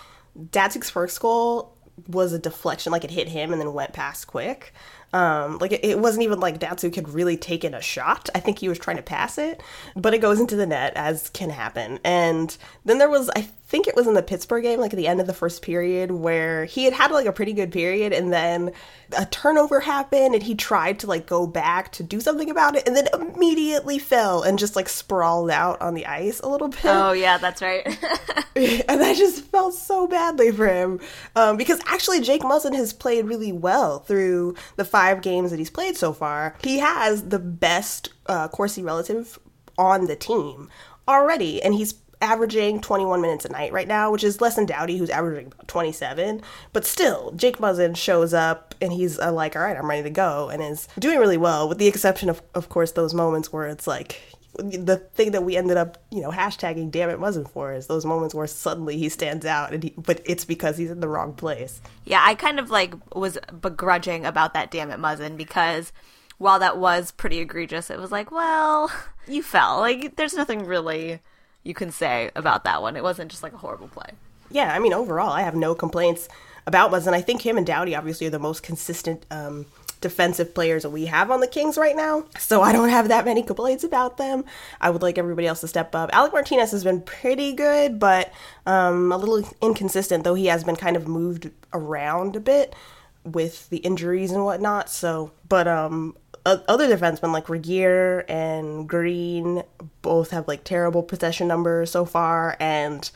Datsyuk's 0.51 0.89
first 0.89 1.19
goal 1.19 1.72
was 2.07 2.33
a 2.33 2.39
deflection, 2.39 2.91
like 2.91 3.03
it 3.03 3.11
hit 3.11 3.29
him 3.29 3.51
and 3.51 3.61
then 3.61 3.73
went 3.73 3.93
past 3.93 4.27
quick. 4.27 4.73
Um, 5.13 5.59
like 5.59 5.71
it, 5.71 5.85
it 5.85 5.99
wasn't 5.99 6.23
even 6.23 6.39
like 6.39 6.59
Datsyuk 6.59 6.95
had 6.95 7.09
really 7.09 7.37
taken 7.37 7.73
a 7.73 7.81
shot. 7.81 8.29
I 8.33 8.39
think 8.39 8.59
he 8.59 8.67
was 8.67 8.79
trying 8.79 8.97
to 8.97 9.03
pass 9.03 9.37
it, 9.37 9.61
but 9.95 10.13
it 10.13 10.19
goes 10.19 10.39
into 10.39 10.55
the 10.55 10.65
net 10.65 10.93
as 10.95 11.29
can 11.29 11.51
happen. 11.51 11.99
And 12.03 12.57
then 12.83 12.97
there 12.97 13.09
was, 13.09 13.29
I 13.35 13.47
think 13.73 13.87
it 13.87 13.95
was 13.95 14.05
in 14.05 14.13
the 14.13 14.21
Pittsburgh 14.21 14.61
game, 14.61 14.79
like 14.79 14.93
at 14.93 14.97
the 14.97 15.07
end 15.07 15.19
of 15.19 15.25
the 15.25 15.33
first 15.33 15.63
period, 15.63 16.11
where 16.11 16.65
he 16.65 16.83
had 16.83 16.93
had 16.93 17.09
like 17.09 17.25
a 17.25 17.33
pretty 17.33 17.53
good 17.53 17.71
period, 17.71 18.13
and 18.13 18.31
then 18.31 18.71
a 19.17 19.25
turnover 19.25 19.79
happened, 19.79 20.35
and 20.35 20.43
he 20.43 20.53
tried 20.53 20.99
to 20.99 21.07
like 21.07 21.25
go 21.25 21.47
back 21.47 21.91
to 21.93 22.03
do 22.03 22.19
something 22.19 22.51
about 22.51 22.75
it, 22.75 22.87
and 22.87 22.95
then 22.95 23.07
immediately 23.15 23.97
fell 23.97 24.43
and 24.43 24.59
just 24.59 24.75
like 24.75 24.87
sprawled 24.87 25.49
out 25.49 25.81
on 25.81 25.95
the 25.95 26.05
ice 26.05 26.39
a 26.41 26.47
little 26.47 26.67
bit 26.67 26.85
Oh 26.85 27.13
yeah, 27.13 27.39
that's 27.39 27.63
right. 27.63 27.83
and 28.55 29.01
I 29.01 29.15
just 29.15 29.45
felt 29.45 29.73
so 29.73 30.05
badly 30.05 30.51
for 30.51 30.67
him 30.67 30.99
um, 31.35 31.57
because 31.57 31.79
actually 31.87 32.21
Jake 32.21 32.43
Muzzin 32.43 32.75
has 32.75 32.93
played 32.93 33.25
really 33.25 33.51
well 33.51 34.01
through 34.01 34.53
the 34.75 34.85
five 34.85 35.23
games 35.23 35.49
that 35.49 35.57
he's 35.57 35.71
played 35.71 35.97
so 35.97 36.13
far. 36.13 36.55
He 36.63 36.77
has 36.77 37.29
the 37.29 37.39
best 37.39 38.13
uh, 38.27 38.49
Corsi 38.49 38.83
relative 38.83 39.39
on 39.79 40.05
the 40.05 40.15
team 40.15 40.69
already, 41.07 41.61
and 41.63 41.73
he's 41.73 41.95
averaging 42.23 42.79
21 42.79 43.21
minutes 43.21 43.45
a 43.45 43.49
night 43.49 43.73
right 43.73 43.87
now, 43.87 44.09
which 44.09 44.23
is 44.23 44.39
less 44.39 44.55
than 44.55 44.65
Doughty, 44.65 44.97
who's 44.97 45.09
averaging 45.09 45.47
about 45.47 45.67
27. 45.67 46.41
But 46.71 46.85
still, 46.85 47.31
Jake 47.35 47.57
Muzzin 47.57 47.95
shows 47.95 48.33
up 48.33 48.73
and 48.81 48.93
he's 48.93 49.19
uh, 49.19 49.31
like, 49.31 49.55
all 49.55 49.61
right, 49.61 49.75
I'm 49.77 49.89
ready 49.89 50.03
to 50.03 50.09
go, 50.09 50.49
and 50.49 50.61
is 50.63 50.87
doing 50.97 51.19
really 51.19 51.37
well, 51.37 51.67
with 51.67 51.77
the 51.77 51.87
exception 51.87 52.29
of, 52.29 52.41
of 52.55 52.69
course, 52.69 52.93
those 52.93 53.13
moments 53.13 53.51
where 53.51 53.67
it's 53.67 53.85
like, 53.85 54.21
the 54.55 54.97
thing 55.15 55.31
that 55.31 55.43
we 55.43 55.57
ended 55.57 55.77
up, 55.77 55.97
you 56.11 56.21
know, 56.21 56.29
hashtagging 56.29 56.91
"damn 56.91 57.09
it 57.09 57.19
Muzzin" 57.19 57.49
for 57.49 57.73
is 57.73 57.87
those 57.87 58.05
moments 58.05 58.35
where 58.35 58.45
suddenly 58.45 58.97
he 58.99 59.09
stands 59.09 59.47
out, 59.47 59.73
and 59.73 59.81
he, 59.81 59.93
but 59.97 60.21
it's 60.25 60.45
because 60.45 60.77
he's 60.77 60.91
in 60.91 60.99
the 60.99 61.07
wrong 61.07 61.33
place. 61.33 61.81
Yeah, 62.05 62.21
I 62.23 62.35
kind 62.35 62.59
of 62.59 62.69
like 62.69 62.93
was 63.15 63.39
begrudging 63.61 64.25
about 64.25 64.53
that 64.53 64.69
damn 64.69 64.91
it 64.91 64.99
Muzzin 64.99 65.37
because 65.37 65.91
while 66.37 66.59
that 66.59 66.77
was 66.77 67.11
pretty 67.11 67.39
egregious, 67.39 67.89
it 67.89 67.99
was 67.99 68.11
like, 68.11 68.29
well, 68.29 68.91
you 69.27 69.41
fell. 69.41 69.79
Like 69.79 70.17
there's 70.17 70.35
nothing 70.35 70.65
really 70.65 71.19
you 71.63 71.73
can 71.73 71.91
say 71.91 72.31
about 72.35 72.63
that 72.65 72.81
one. 72.81 72.95
It 72.95 73.03
wasn't 73.03 73.31
just 73.31 73.43
like 73.43 73.53
a 73.53 73.57
horrible 73.57 73.87
play. 73.87 74.11
Yeah, 74.49 74.73
I 74.73 74.79
mean, 74.79 74.93
overall, 74.93 75.31
I 75.31 75.41
have 75.41 75.55
no 75.55 75.73
complaints 75.73 76.27
about 76.67 76.91
Muzzin. 76.91 77.13
I 77.13 77.21
think 77.21 77.41
him 77.41 77.57
and 77.57 77.65
Doughty 77.65 77.95
obviously 77.95 78.27
are 78.27 78.31
the 78.31 78.39
most 78.39 78.63
consistent 78.63 79.25
um, 79.31 79.65
defensive 80.03 80.53
players 80.53 80.83
that 80.83 80.89
we 80.89 81.05
have 81.05 81.31
on 81.31 81.39
the 81.39 81.47
Kings 81.47 81.77
right 81.77 81.95
now. 81.95 82.25
So 82.37 82.61
I 82.61 82.71
don't 82.73 82.89
have 82.89 83.07
that 83.07 83.25
many 83.25 83.41
complaints 83.41 83.83
about 83.83 84.17
them. 84.17 84.43
I 84.79 84.89
would 84.89 85.01
like 85.01 85.17
everybody 85.17 85.47
else 85.47 85.61
to 85.61 85.67
step 85.67 85.95
up. 85.95 86.09
Alec 86.13 86.33
Martinez 86.33 86.71
has 86.71 86.83
been 86.83 87.01
pretty 87.01 87.53
good, 87.53 87.99
but 87.99 88.31
um, 88.65 89.11
a 89.11 89.17
little 89.17 89.49
inconsistent, 89.61 90.23
though 90.23 90.35
he 90.35 90.47
has 90.47 90.63
been 90.63 90.75
kind 90.75 90.95
of 90.95 91.07
moved 91.07 91.49
around 91.73 92.35
a 92.35 92.39
bit 92.39 92.75
with 93.23 93.69
the 93.69 93.77
injuries 93.77 94.31
and 94.31 94.43
whatnot. 94.43 94.89
So, 94.89 95.31
but 95.47 95.67
um, 95.67 96.15
other 96.45 96.93
defensemen 96.95 97.31
like 97.31 97.45
Regehr 97.45 98.25
and 98.29 98.87
Green 98.87 99.63
both 100.01 100.31
have 100.31 100.47
like 100.47 100.63
terrible 100.63 101.03
possession 101.03 101.47
numbers 101.47 101.91
so 101.91 102.05
far, 102.05 102.57
and 102.59 103.09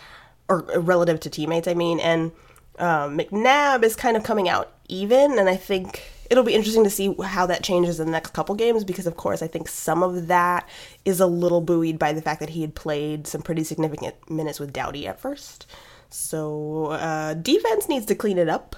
or 0.50 0.64
relative 0.80 1.20
to 1.22 1.30
teammates, 1.30 1.68
I 1.68 1.74
mean, 1.74 2.00
and 2.00 2.32
um, 2.80 3.18
McNabb 3.18 3.84
is 3.84 3.96
kind 3.96 4.16
of 4.16 4.24
coming 4.24 4.48
out 4.48 4.72
even, 4.88 5.38
and 5.38 5.50
I 5.50 5.58
think 5.58 6.04
it'll 6.30 6.44
be 6.44 6.54
interesting 6.54 6.84
to 6.84 6.90
see 6.90 7.14
how 7.24 7.46
that 7.46 7.64
changes 7.64 8.00
in 8.00 8.06
the 8.06 8.12
next 8.12 8.34
couple 8.34 8.56
games 8.56 8.84
because, 8.84 9.08
of 9.08 9.18
course, 9.18 9.42
I 9.42 9.48
think 9.48 9.68
some 9.68 10.04
of 10.04 10.28
that 10.28 10.68
is 11.06 11.20
a 11.20 11.26
little 11.28 11.62
buoyed 11.62 12.00
by 12.00 12.14
the 12.14 12.22
fact 12.22 12.40
that 12.40 12.50
he 12.50 12.62
had 12.62 12.76
played 12.76 13.28
some 13.28 13.42
pretty 13.42 13.64
significant 13.64 14.30
minutes 14.30 14.60
with 14.60 14.74
Doughty 14.74 15.08
at 15.08 15.20
first. 15.20 15.66
So 16.10 16.88
uh, 16.88 17.34
defense 17.34 17.90
needs 17.90 18.06
to 18.08 18.16
clean 18.16 18.38
it 18.38 18.50
up, 18.50 18.76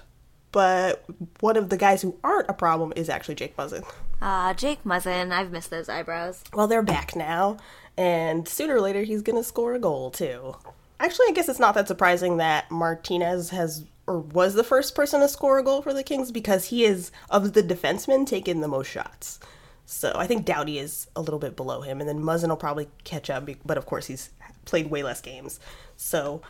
but 0.52 1.04
one 1.40 1.58
of 1.58 1.70
the 1.70 1.78
guys 1.78 2.02
who 2.02 2.18
aren't 2.24 2.50
a 2.50 2.54
problem 2.54 2.94
is 2.96 3.10
actually 3.10 3.36
Jake 3.36 3.56
Muzzin. 3.58 3.84
Ah, 4.22 4.50
uh, 4.50 4.54
Jake 4.54 4.84
Muzzin, 4.84 5.32
I've 5.32 5.52
missed 5.52 5.70
those 5.70 5.88
eyebrows. 5.90 6.44
Well, 6.54 6.68
they're 6.68 6.82
back 6.82 7.16
now, 7.16 7.58
and 7.98 8.48
sooner 8.48 8.76
or 8.76 8.82
later 8.82 9.04
he's 9.04 9.22
gonna 9.22 9.44
score 9.44 9.74
a 9.74 9.80
goal 9.80 10.12
too. 10.12 10.56
Actually, 11.00 11.28
I 11.30 11.32
guess 11.32 11.48
it's 11.48 11.60
not 11.60 11.76
that 11.76 11.88
surprising 11.88 12.38
that 12.38 12.70
Martinez 12.70 13.52
has 13.52 13.86
or 14.08 14.20
was 14.20 14.56
the 14.56 14.64
first 14.64 14.96
person 14.96 15.22
to 15.22 15.28
score 15.28 15.60
a 15.60 15.64
goal 15.64 15.82
for 15.82 15.94
the 15.94 16.04
Kings 16.04 16.32
because 16.32 16.66
he 16.66 16.84
is 16.84 17.12
of 17.30 17.54
the 17.54 17.62
defensemen 17.62 18.26
taking 18.26 18.60
the 18.60 18.68
most 18.68 18.90
shots. 18.90 19.40
So 19.86 20.12
I 20.16 20.28
think 20.28 20.46
Doughty 20.46 20.80
is 20.80 21.08
a 21.16 21.22
little 21.22 21.40
bit 21.40 21.56
below 21.56 21.82
him, 21.82 22.00
and 22.00 22.10
then 22.10 22.20
Muzzin 22.20 22.50
will 22.50 22.58
probably 22.58 22.90
catch 23.04 23.30
up. 23.30 23.48
But 23.66 23.78
of 23.78 23.86
course, 23.86 24.08
he's 24.08 24.32
played 24.66 24.90
way 24.90 25.04
less 25.04 25.22
games, 25.22 25.60
so 25.96 26.42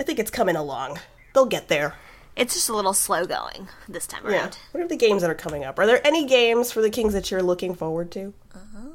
I 0.00 0.02
think 0.02 0.18
it's 0.18 0.30
coming 0.30 0.56
along. 0.56 0.98
They'll 1.34 1.46
get 1.46 1.68
there. 1.68 1.94
It's 2.34 2.54
just 2.54 2.68
a 2.68 2.74
little 2.74 2.94
slow 2.94 3.26
going 3.26 3.68
this 3.88 4.06
time 4.06 4.26
around. 4.26 4.32
Yeah. 4.32 4.58
What 4.72 4.84
are 4.84 4.88
the 4.88 4.96
games 4.96 5.22
that 5.22 5.30
are 5.30 5.34
coming 5.34 5.64
up? 5.64 5.78
Are 5.78 5.86
there 5.86 6.04
any 6.06 6.26
games 6.26 6.72
for 6.72 6.80
the 6.80 6.90
Kings 6.90 7.12
that 7.12 7.30
you're 7.30 7.42
looking 7.42 7.74
forward 7.74 8.10
to? 8.12 8.32
Uh-huh. 8.54 8.88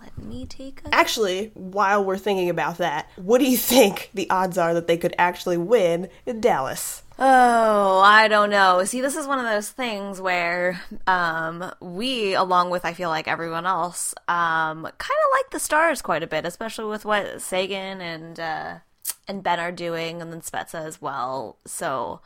Let 0.00 0.16
me 0.16 0.46
take 0.46 0.80
a. 0.86 0.94
Actually, 0.94 1.50
while 1.54 2.04
we're 2.04 2.16
thinking 2.16 2.48
about 2.48 2.78
that, 2.78 3.10
what 3.16 3.38
do 3.38 3.50
you 3.50 3.56
think 3.56 4.10
the 4.14 4.30
odds 4.30 4.56
are 4.56 4.72
that 4.74 4.86
they 4.86 4.96
could 4.96 5.14
actually 5.18 5.58
win 5.58 6.08
in 6.24 6.40
Dallas? 6.40 7.02
Oh, 7.18 8.00
I 8.00 8.26
don't 8.28 8.50
know. 8.50 8.82
See, 8.84 9.00
this 9.00 9.14
is 9.14 9.26
one 9.26 9.38
of 9.38 9.44
those 9.44 9.70
things 9.70 10.20
where 10.20 10.80
um, 11.06 11.70
we, 11.80 12.34
along 12.34 12.70
with 12.70 12.84
I 12.84 12.92
feel 12.92 13.10
like 13.10 13.28
everyone 13.28 13.66
else, 13.66 14.14
um, 14.26 14.82
kind 14.82 14.92
of 14.92 15.30
like 15.32 15.50
the 15.50 15.60
Stars 15.60 16.02
quite 16.02 16.22
a 16.22 16.26
bit, 16.26 16.44
especially 16.44 16.86
with 16.86 17.04
what 17.04 17.40
Seguin 17.40 18.00
and 18.00 18.40
uh, 18.40 18.74
and 19.28 19.42
Benn 19.42 19.60
are 19.60 19.72
doing, 19.72 20.22
and 20.22 20.32
then 20.32 20.40
Spezza 20.40 20.84
as 20.84 21.00
well. 21.00 21.58
So 21.66 22.20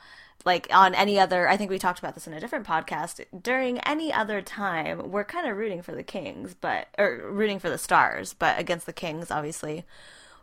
like 0.44 0.68
on 0.72 0.94
any 0.94 1.18
other 1.18 1.48
i 1.48 1.56
think 1.56 1.70
we 1.70 1.78
talked 1.78 1.98
about 1.98 2.14
this 2.14 2.26
in 2.26 2.32
a 2.32 2.40
different 2.40 2.66
podcast 2.66 3.24
during 3.42 3.78
any 3.80 4.12
other 4.12 4.40
time 4.40 5.10
we're 5.10 5.24
kind 5.24 5.48
of 5.48 5.56
rooting 5.56 5.82
for 5.82 5.92
the 5.92 6.02
kings 6.02 6.54
but 6.60 6.86
or 6.98 7.20
rooting 7.30 7.58
for 7.58 7.68
the 7.68 7.78
stars 7.78 8.34
but 8.34 8.58
against 8.58 8.86
the 8.86 8.92
kings 8.92 9.30
obviously 9.30 9.84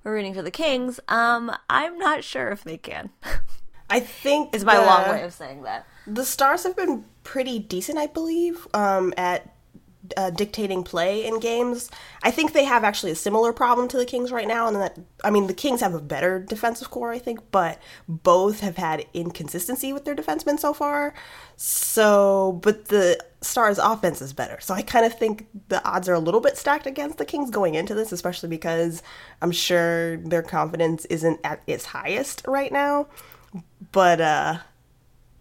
we're 0.04 0.14
rooting 0.14 0.36
for 0.36 0.44
the 0.44 0.52
kings. 0.52 1.00
Um 1.08 1.52
i'm 1.70 1.98
not 1.98 2.24
sure 2.24 2.50
if 2.50 2.64
they 2.64 2.78
can. 2.78 3.10
I 3.90 4.00
think 4.00 4.56
is 4.56 4.64
my 4.66 4.76
the, 4.76 4.82
long 4.86 5.10
way 5.10 5.24
of 5.24 5.34
saying 5.34 5.64
that. 5.64 5.88
the 6.08 6.26
stars 6.26 6.64
have 6.64 6.76
been 6.76 7.06
pretty 7.24 7.60
decent 7.60 7.98
i 7.98 8.08
believe 8.08 8.68
um 8.74 9.14
at 9.18 9.55
uh, 10.18 10.30
dictating 10.30 10.84
play 10.84 11.26
in 11.26 11.40
games. 11.40 11.90
I 12.24 12.32
think 12.32 12.54
they 12.54 12.66
have 12.66 12.84
actually 12.84 13.12
a 13.12 13.16
similar 13.16 13.54
problem 13.54 13.88
to 13.90 13.98
the 13.98 14.06
Kings 14.06 14.32
right 14.32 14.48
now, 14.48 14.68
and 14.68 14.76
that 14.78 14.98
I 15.24 15.30
mean 15.30 15.48
the 15.48 15.54
Kings 15.54 15.82
have 15.82 15.94
a 15.94 16.02
better 16.02 16.40
defensive 16.40 16.90
core, 16.90 17.12
I 17.12 17.20
think, 17.20 17.40
but 17.52 17.80
both 18.08 18.60
have 18.62 18.78
had 18.78 19.06
inconsistency 19.14 19.94
with 19.94 20.06
their 20.06 20.16
defensemen 20.16 20.60
so 20.60 20.74
far. 20.74 21.14
So, 21.56 22.60
but 22.64 22.90
the 22.90 23.24
Stars' 23.42 23.78
offense 23.78 24.22
is 24.22 24.34
better, 24.34 24.60
so 24.60 24.74
I 24.74 24.82
kind 24.82 25.06
of 25.06 25.18
think 25.18 25.48
the 25.70 25.84
odds 25.88 26.10
are 26.10 26.14
a 26.14 26.20
little 26.20 26.42
bit 26.42 26.58
stacked 26.58 26.88
against 26.88 27.18
the 27.18 27.26
Kings 27.26 27.52
going 27.52 27.76
into 27.76 27.94
this, 27.94 28.12
especially 28.12 28.50
because 28.50 29.04
I'm 29.42 29.52
sure 29.52 30.18
their 30.18 30.44
confidence 30.44 31.06
isn't 31.06 31.40
at 31.44 31.62
its 31.68 31.86
highest 31.86 32.44
right 32.48 32.72
now. 32.72 33.08
But 33.92 34.20
uh 34.20 34.58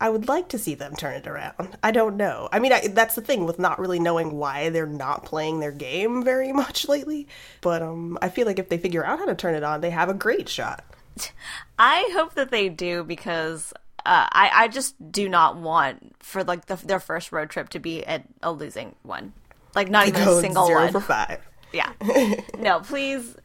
I 0.01 0.11
would 0.11 0.29
like 0.29 0.49
to 0.49 0.59
see 0.59 0.75
them 0.75 0.95
turn 0.97 1.15
it 1.15 1.27
around. 1.27 1.79
I 1.83 1.91
don't 1.91 2.17
know. 2.17 2.49
I 2.53 2.59
mean, 2.59 2.73
I, 2.73 2.89
that's 2.89 3.15
the 3.15 3.21
thing 3.21 3.47
with 3.47 3.59
not 3.59 3.79
really 3.79 4.01
knowing 4.01 4.33
why 4.33 4.69
they're 4.69 4.87
not 4.87 5.25
playing 5.25 5.61
their 5.61 5.73
game 5.73 6.25
very 6.25 6.53
much 6.65 6.89
lately. 6.89 7.29
But 7.61 7.83
um, 7.83 8.19
I 8.21 8.29
feel 8.29 8.47
like 8.47 8.59
if 8.59 8.69
they 8.69 8.79
figure 8.79 9.05
out 9.05 9.19
how 9.19 9.27
to 9.27 9.35
turn 9.35 9.55
it 9.55 9.63
on, 9.63 9.81
they 9.81 9.91
have 9.91 10.09
a 10.09 10.15
great 10.15 10.49
shot. 10.49 10.85
I 11.79 12.11
hope 12.13 12.35
that 12.35 12.51
they 12.51 12.69
do 12.69 13.05
because 13.05 13.73
uh, 14.07 14.29
I 14.31 14.51
I 14.53 14.69
just 14.69 15.13
do 15.13 15.29
not 15.29 15.57
want 15.57 16.15
for 16.19 16.45
like 16.45 16.67
the, 16.67 16.77
their 16.77 17.01
first 17.01 17.33
road 17.33 17.51
trip 17.51 17.71
to 17.71 17.79
be 17.79 18.03
a, 18.03 18.23
a 18.43 18.53
losing 18.53 18.97
one, 19.03 19.33
like 19.75 19.89
not 19.89 20.09
even 20.09 20.23
a 20.23 20.41
single 20.41 20.67
zero 20.67 20.83
one. 20.83 20.93
for 20.93 21.01
five. 21.01 21.41
Yeah, 21.73 21.93
no, 22.59 22.81
please 22.81 23.37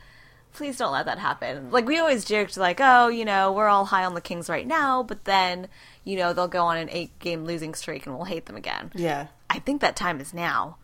please 0.54 0.78
don't 0.78 0.92
let 0.92 1.06
that 1.06 1.20
happen. 1.20 1.72
Like 1.72 1.86
we 1.86 2.00
always 2.00 2.26
joked, 2.26 2.58
like, 2.58 2.80
oh, 2.82 3.08
you 3.08 3.24
know, 3.24 3.52
we're 3.54 3.68
all 3.68 3.86
high 3.86 4.04
on 4.04 4.14
the 4.14 4.22
Kings 4.22 4.50
right 4.50 4.68
now, 4.68 5.04
but 5.04 5.26
then 5.26 5.68
you 6.04 6.18
know, 6.18 6.34
they'll 6.34 6.48
go 6.48 6.66
on 6.66 6.78
an 6.78 6.90
eight 6.92 7.18
game 7.20 7.46
losing 7.46 7.74
streak 7.74 8.06
and 8.06 8.16
we'll 8.16 8.26
hate 8.26 8.46
them 8.46 8.56
again. 8.56 8.92
Yeah. 8.96 9.28
I 9.50 9.60
think 9.60 9.82
that 9.82 9.96
time 9.96 10.20
is 10.20 10.34
now. 10.34 10.78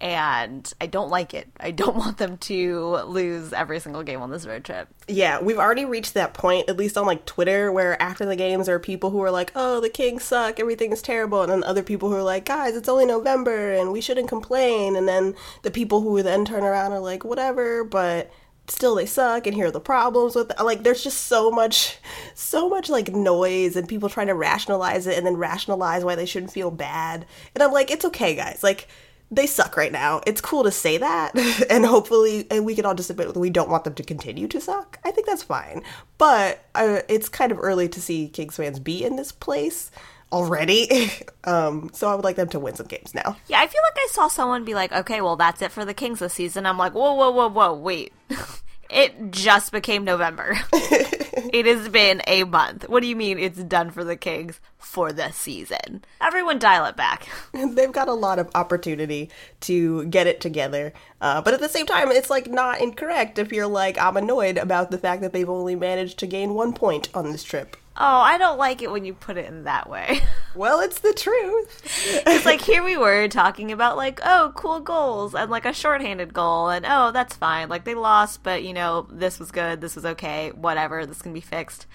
And 0.00 0.72
I 0.80 0.86
don't 0.86 1.10
like 1.10 1.34
it. 1.34 1.48
I 1.58 1.72
don't 1.72 1.96
want 1.96 2.18
them 2.18 2.36
to 2.38 2.98
lose 3.06 3.52
every 3.52 3.80
single 3.80 4.04
game 4.04 4.22
on 4.22 4.30
this 4.30 4.46
road 4.46 4.64
trip. 4.64 4.88
Yeah, 5.08 5.40
we've 5.40 5.58
already 5.58 5.84
reached 5.84 6.14
that 6.14 6.34
point, 6.34 6.68
at 6.68 6.76
least 6.76 6.96
on 6.96 7.06
like 7.06 7.26
Twitter, 7.26 7.72
where 7.72 8.00
after 8.00 8.24
the 8.24 8.36
games 8.36 8.66
there 8.66 8.76
are 8.76 8.80
people 8.80 9.10
who 9.10 9.20
are 9.22 9.30
like, 9.30 9.50
oh, 9.56 9.80
the 9.80 9.88
Kings 9.88 10.22
suck, 10.22 10.60
everything's 10.60 11.02
terrible. 11.02 11.42
And 11.42 11.50
then 11.50 11.64
other 11.64 11.82
people 11.82 12.10
who 12.10 12.14
are 12.14 12.22
like, 12.22 12.44
guys, 12.44 12.76
it's 12.76 12.88
only 12.88 13.06
November 13.06 13.72
and 13.72 13.90
we 13.90 14.00
shouldn't 14.00 14.28
complain. 14.28 14.94
And 14.94 15.08
then 15.08 15.34
the 15.62 15.70
people 15.72 16.00
who 16.00 16.22
then 16.22 16.44
turn 16.44 16.62
around 16.62 16.92
are 16.92 17.00
like, 17.00 17.24
whatever, 17.24 17.82
but 17.82 18.30
still 18.70 18.94
they 18.94 19.06
suck 19.06 19.46
and 19.46 19.54
here 19.54 19.66
are 19.66 19.70
the 19.70 19.80
problems 19.80 20.34
with 20.34 20.50
it. 20.50 20.62
like 20.62 20.82
there's 20.82 21.02
just 21.02 21.26
so 21.26 21.50
much 21.50 21.98
so 22.34 22.68
much 22.68 22.88
like 22.88 23.12
noise 23.12 23.76
and 23.76 23.88
people 23.88 24.08
trying 24.08 24.26
to 24.26 24.34
rationalize 24.34 25.06
it 25.06 25.16
and 25.16 25.26
then 25.26 25.36
rationalize 25.36 26.04
why 26.04 26.14
they 26.14 26.26
shouldn't 26.26 26.52
feel 26.52 26.70
bad. 26.70 27.26
And 27.54 27.62
i'm 27.62 27.72
like 27.72 27.90
it's 27.90 28.04
okay 28.04 28.34
guys. 28.34 28.62
Like 28.62 28.88
they 29.30 29.46
suck 29.46 29.76
right 29.76 29.92
now. 29.92 30.22
It's 30.26 30.40
cool 30.40 30.64
to 30.64 30.70
say 30.70 30.98
that 30.98 31.36
and 31.70 31.84
hopefully 31.84 32.46
and 32.50 32.64
we 32.64 32.74
can 32.74 32.86
all 32.86 32.94
just 32.94 33.10
admit 33.10 33.36
we 33.36 33.50
don't 33.50 33.70
want 33.70 33.84
them 33.84 33.94
to 33.94 34.02
continue 34.02 34.48
to 34.48 34.60
suck. 34.60 34.98
I 35.04 35.10
think 35.10 35.26
that's 35.26 35.42
fine. 35.42 35.82
But 36.16 36.64
uh, 36.74 37.00
it's 37.08 37.28
kind 37.28 37.52
of 37.52 37.58
early 37.60 37.88
to 37.88 38.00
see 38.00 38.28
kings 38.28 38.56
fans 38.56 38.78
be 38.78 39.04
in 39.04 39.16
this 39.16 39.32
place 39.32 39.90
already. 40.32 41.10
um, 41.44 41.90
so 41.92 42.08
I 42.08 42.14
would 42.14 42.24
like 42.24 42.36
them 42.36 42.48
to 42.50 42.58
win 42.58 42.74
some 42.74 42.86
games 42.86 43.14
now. 43.14 43.36
Yeah, 43.48 43.60
I 43.60 43.66
feel 43.66 43.82
like 43.82 43.98
I 43.98 44.08
saw 44.10 44.28
someone 44.28 44.64
be 44.64 44.74
like, 44.74 44.92
okay, 44.92 45.20
well, 45.20 45.36
that's 45.36 45.62
it 45.62 45.72
for 45.72 45.84
the 45.84 45.94
Kings 45.94 46.20
this 46.20 46.34
season. 46.34 46.66
I'm 46.66 46.78
like, 46.78 46.94
whoa, 46.94 47.14
whoa, 47.14 47.30
whoa, 47.30 47.48
whoa, 47.48 47.74
wait. 47.74 48.12
it 48.90 49.30
just 49.30 49.72
became 49.72 50.04
November. 50.04 50.56
it 50.72 51.66
has 51.66 51.88
been 51.88 52.22
a 52.26 52.44
month. 52.44 52.88
What 52.88 53.02
do 53.02 53.08
you 53.08 53.16
mean 53.16 53.38
it's 53.38 53.62
done 53.62 53.90
for 53.90 54.04
the 54.04 54.16
Kings 54.16 54.60
for 54.78 55.12
the 55.12 55.30
season? 55.30 56.04
Everyone 56.20 56.58
dial 56.58 56.86
it 56.86 56.96
back. 56.96 57.28
They've 57.52 57.92
got 57.92 58.08
a 58.08 58.14
lot 58.14 58.38
of 58.38 58.50
opportunity 58.54 59.30
to 59.60 60.04
get 60.06 60.26
it 60.26 60.40
together. 60.40 60.92
Uh, 61.20 61.42
but 61.42 61.54
at 61.54 61.60
the 61.60 61.68
same 61.68 61.86
time, 61.86 62.10
it's 62.10 62.30
like 62.30 62.48
not 62.48 62.80
incorrect 62.80 63.38
if 63.38 63.52
you're 63.52 63.66
like, 63.66 63.98
I'm 63.98 64.16
annoyed 64.16 64.56
about 64.56 64.90
the 64.90 64.98
fact 64.98 65.22
that 65.22 65.32
they've 65.32 65.48
only 65.48 65.76
managed 65.76 66.18
to 66.20 66.26
gain 66.26 66.54
one 66.54 66.72
point 66.72 67.08
on 67.14 67.32
this 67.32 67.44
trip. 67.44 67.76
Oh, 68.00 68.20
I 68.20 68.38
don't 68.38 68.58
like 68.58 68.80
it 68.80 68.92
when 68.92 69.04
you 69.04 69.12
put 69.12 69.36
it 69.36 69.46
in 69.46 69.64
that 69.64 69.90
way. 69.90 70.20
Well, 70.54 70.80
it's 70.80 70.98
the 71.00 71.12
truth. 71.12 72.24
it's 72.26 72.44
like 72.44 72.60
here 72.62 72.82
we 72.82 72.96
were 72.96 73.28
talking 73.28 73.70
about 73.70 73.96
like, 73.96 74.18
oh, 74.24 74.52
cool 74.56 74.80
goals 74.80 75.32
and 75.32 75.48
like 75.52 75.64
a 75.64 75.72
shorthanded 75.72 76.34
goal 76.34 76.68
and 76.68 76.84
oh, 76.88 77.12
that's 77.12 77.36
fine. 77.36 77.68
Like 77.68 77.84
they 77.84 77.94
lost, 77.94 78.42
but 78.42 78.64
you 78.64 78.72
know, 78.72 79.06
this 79.08 79.38
was 79.38 79.52
good, 79.52 79.80
this 79.80 79.94
was 79.94 80.04
okay, 80.04 80.50
whatever, 80.50 81.06
this 81.06 81.22
can 81.22 81.32
be 81.32 81.40
fixed. 81.40 81.86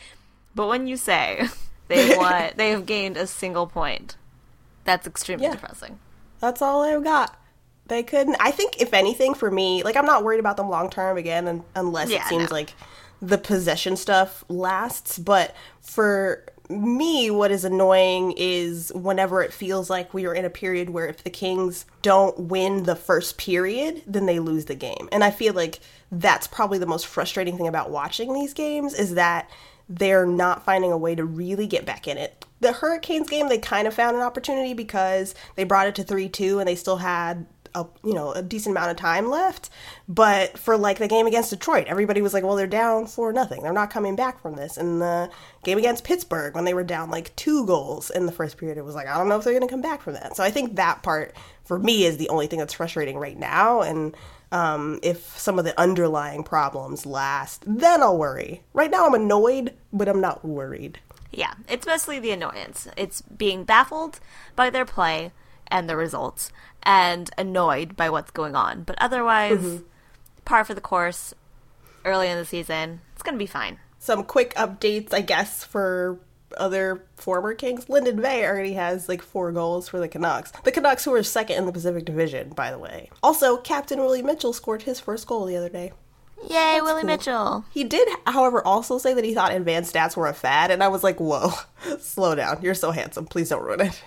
But 0.56 0.68
when 0.68 0.88
you 0.88 0.96
say 0.96 1.48
they 1.90 2.16
want 2.16 2.56
they 2.56 2.70
have 2.70 2.86
gained 2.86 3.18
a 3.18 3.28
single 3.28 3.68
point, 3.68 4.16
that's 4.86 5.08
extremely 5.08 5.46
yeah. 5.46 5.54
depressing. 5.54 6.00
That's 6.40 6.62
all 6.62 6.84
I've 6.84 7.04
got. 7.04 7.38
They 7.88 8.04
couldn't 8.04 8.38
I 8.40 8.52
think 8.52 8.80
if 8.80 8.94
anything 8.94 9.34
for 9.34 9.52
me, 9.52 9.84
like 9.84 9.98
I'm 9.98 10.06
not 10.06 10.24
worried 10.24 10.40
about 10.40 10.56
them 10.56 10.70
long 10.70 10.90
term 10.90 11.18
again 11.18 11.66
unless 11.76 12.10
yeah, 12.10 12.24
it 12.24 12.30
seems 12.30 12.50
no. 12.50 12.56
like 12.56 12.74
the 13.24 13.38
possession 13.38 13.96
stuff 13.96 14.44
lasts, 14.50 15.18
but 15.18 15.56
for 15.80 16.44
me, 16.70 17.32
what 17.32 17.52
is 17.52 17.64
annoying 17.64 18.34
is 18.36 18.92
whenever 18.94 19.42
it 19.42 19.54
feels 19.54 19.90
like 19.90 20.14
we 20.14 20.26
are 20.26 20.34
in 20.34 20.44
a 20.44 20.50
period 20.50 20.90
where 20.90 21.08
if 21.08 21.24
the 21.24 21.30
Kings 21.30 21.86
don't 22.02 22.38
win 22.38 22.84
the 22.84 22.96
first 22.98 23.38
period, 23.38 24.02
then 24.06 24.26
they 24.26 24.40
lose 24.40 24.66
the 24.66 24.76
game. 24.76 25.08
And 25.12 25.24
I 25.24 25.32
feel 25.32 25.54
like 25.54 25.80
that's 26.12 26.48
probably 26.48 26.80
the 26.80 26.86
most 26.86 27.08
frustrating 27.08 27.56
thing 27.56 27.68
about 27.68 27.92
watching 27.92 28.34
these 28.34 28.54
games 28.54 28.94
is 28.94 29.16
that 29.16 29.50
they're 29.88 30.26
not 30.26 30.66
finding 30.66 30.92
a 30.92 30.98
way 30.98 31.16
to 31.16 31.24
really 31.24 31.68
get 31.68 31.86
back 31.86 32.08
in 32.08 32.18
it 32.18 32.46
The 32.62 32.74
Hurricanes 32.74 33.30
game, 33.30 33.50
they 33.50 33.58
kind 33.58 33.88
of 33.88 33.94
found 33.94 34.16
an 34.16 34.24
opportunity 34.24 34.74
because 34.74 35.36
they 35.56 35.66
brought 35.66 35.88
it 35.88 35.96
to 35.96 36.04
3 36.04 36.30
2 36.30 36.60
and 36.60 36.68
they 36.68 36.76
still 36.76 36.98
had 36.98 37.46
a 37.76 37.86
you 38.04 38.14
know 38.14 38.32
a 38.32 38.42
decent 38.42 38.76
amount 38.76 38.92
of 38.92 38.98
time 38.98 39.30
left. 39.30 39.70
But 40.08 40.58
for 40.58 40.78
like 40.78 41.00
the 41.00 41.08
game 41.08 41.28
against 41.28 41.50
Detroit, 41.50 41.88
everybody 41.88 42.22
was 42.22 42.34
like, 42.34 42.44
well, 42.44 42.56
they're 42.56 42.68
down 42.68 43.08
for 43.08 43.32
nothing. 43.34 43.64
They're 43.64 43.74
not 43.74 43.90
coming 43.90 44.16
back 44.16 44.42
from 44.42 44.56
this. 44.56 44.78
And 44.78 45.02
the 45.02 45.30
game 45.64 45.78
against 45.78 46.04
Pittsburgh, 46.04 46.56
when 46.56 46.66
they 46.66 46.74
were 46.74 46.84
down 46.84 47.10
like 47.10 47.36
two 47.36 47.66
goals 47.66 48.10
in 48.10 48.26
the 48.26 48.32
first 48.32 48.58
period, 48.58 48.78
it 48.78 48.86
was 48.86 48.96
like 48.96 49.08
I 49.08 49.18
don't 49.18 49.30
know 49.30 49.38
if 49.38 49.44
they're 49.44 49.54
going 49.54 49.68
to 49.68 49.72
come 49.72 49.82
back 49.82 50.02
from 50.02 50.14
that. 50.14 50.36
So 50.36 50.44
I 50.44 50.52
think 50.52 50.76
that 50.76 51.04
part 51.04 51.36
for 51.64 51.80
me 51.80 52.06
is 52.06 52.18
the 52.18 52.30
only 52.30 52.48
thing 52.48 52.60
that's 52.60 52.74
frustrating 52.74 53.18
right 53.18 53.38
now. 53.38 53.82
And 53.82 54.16
um, 54.52 55.00
if 55.02 55.38
some 55.38 55.58
of 55.58 55.66
the 55.66 55.78
underlying 55.80 56.44
problems 56.44 57.06
last, 57.06 57.64
then 57.66 58.04
I'll 58.04 58.18
worry. 58.18 58.62
Right 58.74 58.92
now, 58.92 59.08
I'm 59.08 59.16
annoyed, 59.16 59.74
but 59.92 60.08
I'm 60.08 60.22
not 60.22 60.46
worried. 60.46 61.00
Yeah, 61.32 61.56
it's 61.68 61.88
mostly 61.88 62.20
the 62.20 62.30
annoyance. 62.30 62.88
It's 62.96 63.22
being 63.22 63.64
baffled 63.64 64.20
by 64.56 64.70
their 64.70 64.86
play 64.86 65.32
and 65.68 65.90
the 65.90 65.98
results 65.98 66.52
and 66.84 67.30
annoyed 67.38 67.96
by 67.96 68.10
what's 68.10 68.32
going 68.32 68.56
on. 68.56 68.84
But 68.84 68.96
otherwise, 69.00 69.60
Mm-hmm. 69.60 69.84
par 70.46 70.64
for 70.66 70.74
the 70.74 70.82
course 70.82 71.34
early 72.06 72.28
in 72.30 72.38
the 72.38 72.46
season. 72.46 73.02
It's 73.14 73.24
going 73.24 73.36
to 73.36 73.40
be 73.40 73.46
fine. 73.48 73.80
Some 74.00 74.24
quick 74.26 74.54
updates, 74.56 75.14
I 75.14 75.22
guess, 75.22 75.64
for 75.64 76.20
other 76.58 77.06
former 77.16 77.54
Kings. 77.56 77.88
Linden 77.90 78.22
Vey 78.22 78.46
already 78.46 78.74
has 78.74 79.08
like 79.10 79.22
four 79.22 79.52
goals 79.54 79.88
for 79.90 80.00
the 80.00 80.08
Canucks. 80.10 80.52
The 80.64 80.72
Canucks, 80.72 81.06
who 81.06 81.14
are 81.16 81.24
second 81.24 81.58
in 81.58 81.66
the 81.66 81.72
Pacific 81.72 82.06
Division, 82.06 82.50
by 82.50 82.70
the 82.72 82.78
way. 82.78 83.10
Also, 83.24 83.58
Captain 83.58 84.00
Willie 84.00 84.22
Mitchell 84.22 84.54
scored 84.54 84.84
his 84.84 85.00
first 85.00 85.26
goal 85.26 85.46
the 85.46 85.56
other 85.58 85.70
day. 85.70 85.94
Yay, 86.50 86.80
Willie 86.82 87.02
cool. 87.02 87.08
Mitchell. 87.08 87.66
He 87.70 87.84
did, 87.84 88.08
however, 88.26 88.66
also 88.66 88.98
say 88.98 89.14
that 89.14 89.24
he 89.24 89.34
thought 89.34 89.54
advanced 89.54 89.94
stats 89.94 90.16
were 90.16 90.28
a 90.28 90.34
fad, 90.34 90.72
and 90.72 90.84
I 90.84 90.88
was 90.88 91.04
like, 91.04 91.20
whoa, 91.20 91.52
slow 92.00 92.36
down. 92.36 92.60
You're 92.62 92.74
so 92.74 92.92
handsome. 92.92 93.26
Please 93.26 93.50
don't 93.50 93.64
ruin 93.64 93.82
it. 93.82 94.04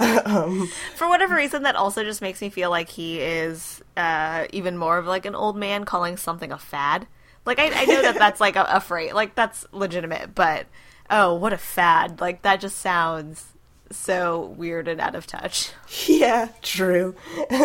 um, 0.26 0.68
For 0.96 1.08
whatever 1.08 1.34
reason, 1.34 1.62
that 1.62 1.76
also 1.76 2.04
just 2.04 2.20
makes 2.22 2.40
me 2.40 2.50
feel 2.50 2.70
like 2.70 2.88
he 2.88 3.20
is 3.20 3.82
uh, 3.96 4.46
even 4.52 4.76
more 4.76 4.98
of 4.98 5.06
like 5.06 5.26
an 5.26 5.34
old 5.34 5.56
man 5.56 5.84
calling 5.84 6.16
something 6.16 6.52
a 6.52 6.58
fad. 6.58 7.06
Like, 7.44 7.58
I, 7.58 7.82
I 7.82 7.84
know 7.86 8.02
that 8.02 8.18
that's 8.18 8.40
like 8.40 8.56
a, 8.56 8.66
a 8.68 8.80
phrase, 8.80 9.12
like, 9.14 9.34
that's 9.34 9.64
legitimate, 9.72 10.34
but 10.34 10.66
oh, 11.10 11.34
what 11.34 11.52
a 11.52 11.58
fad. 11.58 12.20
Like, 12.20 12.42
that 12.42 12.60
just 12.60 12.78
sounds 12.78 13.46
so 13.90 14.54
weird 14.56 14.88
and 14.88 15.00
out 15.00 15.14
of 15.14 15.26
touch. 15.26 15.72
yeah, 16.06 16.48
true. 16.62 17.14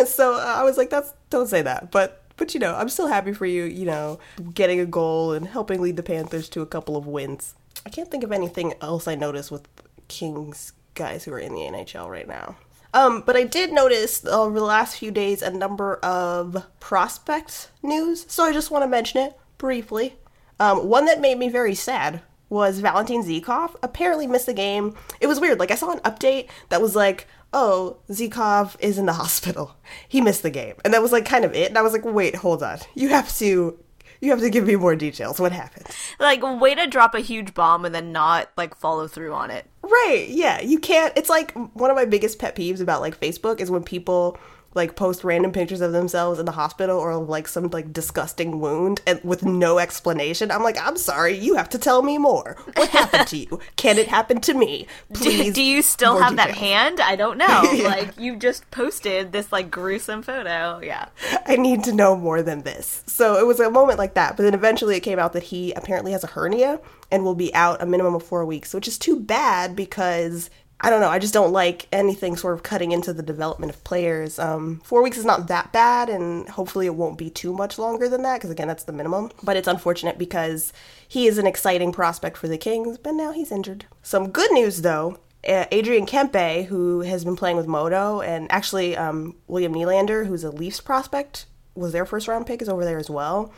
so 0.06 0.34
uh, 0.34 0.54
I 0.56 0.62
was 0.64 0.76
like, 0.76 0.90
that's, 0.90 1.12
don't 1.30 1.48
say 1.48 1.62
that. 1.62 1.90
But 1.90 2.23
but 2.36 2.54
you 2.54 2.60
know, 2.60 2.74
I'm 2.74 2.88
still 2.88 3.08
happy 3.08 3.32
for 3.32 3.46
you, 3.46 3.64
you 3.64 3.86
know, 3.86 4.18
getting 4.52 4.80
a 4.80 4.86
goal 4.86 5.32
and 5.32 5.46
helping 5.46 5.80
lead 5.80 5.96
the 5.96 6.02
Panthers 6.02 6.48
to 6.50 6.62
a 6.62 6.66
couple 6.66 6.96
of 6.96 7.06
wins. 7.06 7.54
I 7.86 7.90
can't 7.90 8.10
think 8.10 8.24
of 8.24 8.32
anything 8.32 8.74
else 8.80 9.06
I 9.06 9.14
noticed 9.14 9.50
with 9.50 9.68
Kings 10.08 10.72
guys 10.94 11.24
who 11.24 11.32
are 11.32 11.38
in 11.38 11.54
the 11.54 11.60
NHL 11.60 12.08
right 12.08 12.28
now. 12.28 12.56
Um, 12.92 13.24
but 13.26 13.36
I 13.36 13.42
did 13.42 13.72
notice 13.72 14.24
over 14.24 14.58
the 14.58 14.64
last 14.64 14.98
few 14.98 15.10
days 15.10 15.42
a 15.42 15.50
number 15.50 15.96
of 15.96 16.64
prospect 16.78 17.70
news, 17.82 18.24
so 18.28 18.44
I 18.44 18.52
just 18.52 18.70
want 18.70 18.84
to 18.84 18.88
mention 18.88 19.20
it 19.20 19.36
briefly. 19.58 20.16
Um, 20.60 20.88
one 20.88 21.06
that 21.06 21.20
made 21.20 21.38
me 21.38 21.48
very 21.48 21.74
sad 21.74 22.22
was 22.48 22.78
Valentin 22.78 23.24
Zykov. 23.24 23.74
Apparently 23.82 24.28
missed 24.28 24.46
the 24.46 24.54
game. 24.54 24.94
It 25.20 25.26
was 25.26 25.40
weird. 25.40 25.58
Like 25.58 25.72
I 25.72 25.74
saw 25.74 25.90
an 25.90 25.98
update 26.00 26.48
that 26.68 26.80
was 26.80 26.94
like, 26.94 27.26
"Oh, 27.54 27.98
Zykov 28.10 28.76
is 28.80 28.98
in 28.98 29.06
the 29.06 29.14
hospital. 29.14 29.76
He 30.06 30.20
missed 30.20 30.42
the 30.42 30.50
game," 30.50 30.74
and 30.84 30.92
that 30.92 31.00
was 31.00 31.12
like 31.12 31.24
kind 31.24 31.44
of 31.44 31.54
it. 31.54 31.68
And 31.68 31.78
I 31.78 31.82
was 31.82 31.92
like, 31.92 32.04
"Wait, 32.04 32.34
hold 32.34 32.62
on. 32.62 32.80
You 32.94 33.08
have 33.10 33.34
to, 33.38 33.78
you 34.20 34.30
have 34.30 34.40
to 34.40 34.50
give 34.50 34.66
me 34.66 34.76
more 34.76 34.96
details. 34.96 35.40
What 35.40 35.52
happened?" 35.52 35.86
Like, 36.18 36.42
way 36.42 36.74
to 36.74 36.86
drop 36.86 37.14
a 37.14 37.20
huge 37.20 37.54
bomb 37.54 37.84
and 37.84 37.94
then 37.94 38.12
not, 38.12 38.50
like, 38.56 38.76
follow 38.76 39.06
through 39.06 39.32
on 39.32 39.50
it. 39.50 39.66
Right. 39.82 40.26
Yeah. 40.28 40.60
You 40.60 40.78
can't. 40.78 41.12
It's 41.16 41.30
like 41.30 41.52
one 41.74 41.90
of 41.90 41.96
my 41.96 42.04
biggest 42.04 42.38
pet 42.38 42.56
peeves 42.56 42.80
about 42.80 43.00
like 43.00 43.20
Facebook 43.20 43.60
is 43.60 43.70
when 43.70 43.84
people 43.84 44.36
like 44.74 44.96
post 44.96 45.24
random 45.24 45.52
pictures 45.52 45.80
of 45.80 45.92
themselves 45.92 46.38
in 46.38 46.46
the 46.46 46.52
hospital 46.52 46.98
or 46.98 47.16
like 47.16 47.48
some 47.48 47.68
like 47.68 47.92
disgusting 47.92 48.60
wound 48.60 49.00
and 49.06 49.20
with 49.22 49.44
no 49.44 49.78
explanation. 49.78 50.50
I'm 50.50 50.62
like, 50.62 50.78
I'm 50.78 50.96
sorry. 50.96 51.36
You 51.36 51.54
have 51.56 51.68
to 51.70 51.78
tell 51.78 52.02
me 52.02 52.18
more. 52.18 52.56
What 52.74 52.88
happened 52.90 53.28
to 53.28 53.36
you? 53.36 53.60
Can 53.76 53.98
it 53.98 54.08
happen 54.08 54.40
to 54.42 54.54
me? 54.54 54.86
Please. 55.12 55.44
Do, 55.44 55.52
do 55.52 55.62
you 55.62 55.82
still 55.82 56.18
have 56.18 56.36
that 56.36 56.50
hand? 56.50 57.00
I 57.00 57.16
don't 57.16 57.38
know. 57.38 57.62
Yeah. 57.74 57.88
Like, 57.88 58.18
you 58.18 58.36
just 58.36 58.70
posted 58.70 59.32
this, 59.32 59.50
like, 59.50 59.70
gruesome 59.70 60.22
photo. 60.22 60.80
Yeah. 60.82 61.08
I 61.46 61.56
need 61.56 61.82
to 61.84 61.92
know 61.92 62.14
more 62.14 62.40
than 62.40 62.62
this. 62.62 63.02
So 63.06 63.36
it 63.36 63.46
was 63.46 63.58
a 63.58 63.70
moment 63.70 63.98
like 63.98 64.14
that, 64.14 64.36
but 64.36 64.44
then 64.44 64.54
eventually 64.54 64.96
it 64.96 65.00
came 65.00 65.18
out 65.18 65.32
that 65.32 65.44
he 65.44 65.72
apparently 65.72 66.12
has 66.12 66.22
a 66.22 66.28
hernia 66.28 66.80
and 67.10 67.24
will 67.24 67.34
be 67.34 67.52
out 67.54 67.82
a 67.82 67.86
minimum 67.86 68.14
of 68.14 68.22
four 68.22 68.44
weeks, 68.44 68.72
which 68.74 68.86
is 68.86 68.96
too 68.96 69.18
bad 69.18 69.74
because 69.74 70.50
I 70.84 70.90
don't 70.90 71.00
know. 71.00 71.08
I 71.08 71.18
just 71.18 71.34
don't 71.34 71.52
like 71.52 71.88
anything 71.92 72.36
sort 72.36 72.54
of 72.54 72.62
cutting 72.62 72.92
into 72.92 73.12
the 73.12 73.22
development 73.22 73.72
of 73.72 73.82
players. 73.84 74.38
Um, 74.38 74.80
four 74.84 75.02
weeks 75.02 75.16
is 75.16 75.24
not 75.24 75.48
that 75.48 75.72
bad, 75.72 76.08
and 76.08 76.48
hopefully 76.48 76.86
it 76.86 76.94
won't 76.94 77.18
be 77.18 77.30
too 77.30 77.52
much 77.52 77.78
longer 77.78 78.08
than 78.08 78.22
that 78.22 78.34
because 78.34 78.50
again, 78.50 78.68
that's 78.68 78.84
the 78.84 78.92
minimum. 78.92 79.30
But 79.42 79.56
it's 79.56 79.68
unfortunate 79.68 80.18
because 80.18 80.72
he 81.08 81.26
is 81.26 81.38
an 81.38 81.46
exciting 81.46 81.90
prospect 81.90 82.36
for 82.36 82.48
the 82.48 82.58
Kings, 82.58 82.98
but 82.98 83.14
now 83.14 83.32
he's 83.32 83.50
injured. 83.50 83.86
Some 84.02 84.30
good 84.30 84.52
news 84.52 84.82
though 84.82 85.18
Adrian 85.46 86.06
Kempe, 86.06 86.66
who 86.66 87.00
has 87.00 87.24
been 87.24 87.36
playing 87.36 87.56
with 87.56 87.66
MoDo, 87.66 88.26
and 88.26 88.50
actually 88.50 88.96
um, 88.96 89.36
William 89.46 89.74
Nylander, 89.74 90.26
who's 90.26 90.44
a 90.44 90.50
Leafs 90.50 90.80
prospect, 90.80 91.46
was 91.74 91.92
their 91.92 92.06
first 92.06 92.28
round 92.28 92.46
pick, 92.46 92.62
is 92.62 92.68
over 92.68 92.84
there 92.84 92.98
as 92.98 93.10
well. 93.10 93.52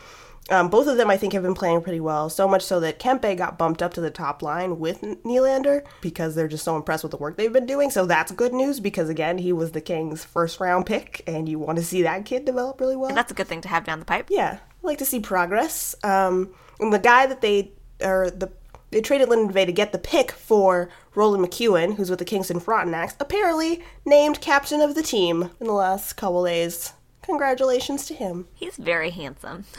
Um, 0.49 0.69
both 0.69 0.87
of 0.87 0.97
them, 0.97 1.09
I 1.09 1.17
think, 1.17 1.33
have 1.33 1.43
been 1.43 1.53
playing 1.53 1.81
pretty 1.81 1.99
well. 1.99 2.29
So 2.29 2.47
much 2.47 2.63
so 2.63 2.79
that 2.79 2.99
Kempe 2.99 3.35
got 3.35 3.57
bumped 3.57 3.81
up 3.81 3.93
to 3.95 4.01
the 4.01 4.09
top 4.09 4.41
line 4.41 4.79
with 4.79 5.01
Nylander 5.01 5.85
because 6.01 6.35
they're 6.35 6.47
just 6.47 6.63
so 6.63 6.75
impressed 6.75 7.03
with 7.03 7.11
the 7.11 7.17
work 7.17 7.35
they've 7.35 7.51
been 7.51 7.65
doing. 7.65 7.89
So 7.89 8.05
that's 8.05 8.31
good 8.31 8.53
news 8.53 8.79
because, 8.79 9.09
again, 9.09 9.39
he 9.39 9.51
was 9.51 9.71
the 9.71 9.81
Kings' 9.81 10.23
first 10.23 10.59
round 10.59 10.85
pick, 10.85 11.23
and 11.27 11.49
you 11.49 11.59
want 11.59 11.77
to 11.77 11.83
see 11.83 12.01
that 12.03 12.25
kid 12.25 12.45
develop 12.45 12.79
really 12.79 12.95
well. 12.95 13.13
That's 13.13 13.31
a 13.31 13.35
good 13.35 13.47
thing 13.47 13.61
to 13.61 13.67
have 13.67 13.83
down 13.83 13.99
the 13.99 14.05
pipe. 14.05 14.27
Yeah, 14.29 14.59
I 14.61 14.87
like 14.87 14.99
to 14.99 15.05
see 15.05 15.19
progress. 15.19 15.95
Um, 16.03 16.53
and 16.79 16.93
the 16.93 16.99
guy 16.99 17.25
that 17.25 17.41
they 17.41 17.71
or 18.01 18.29
the 18.29 18.51
they 18.91 19.01
traded 19.01 19.27
Linden 19.27 19.51
Vey 19.51 19.65
to 19.65 19.73
get 19.73 19.91
the 19.91 19.97
pick 19.97 20.31
for 20.31 20.89
Roland 21.13 21.45
McKeown, 21.45 21.95
who's 21.95 22.09
with 22.09 22.19
the 22.19 22.25
Kingston 22.25 22.61
Frontenacs, 22.61 23.15
apparently 23.19 23.83
named 24.05 24.39
captain 24.39 24.79
of 24.79 24.95
the 24.95 25.03
team 25.03 25.49
in 25.59 25.67
the 25.67 25.73
last 25.73 26.13
couple 26.13 26.45
days. 26.45 26.93
Congratulations 27.21 28.05
to 28.05 28.13
him. 28.13 28.47
He's 28.53 28.77
very 28.77 29.09
handsome. 29.09 29.65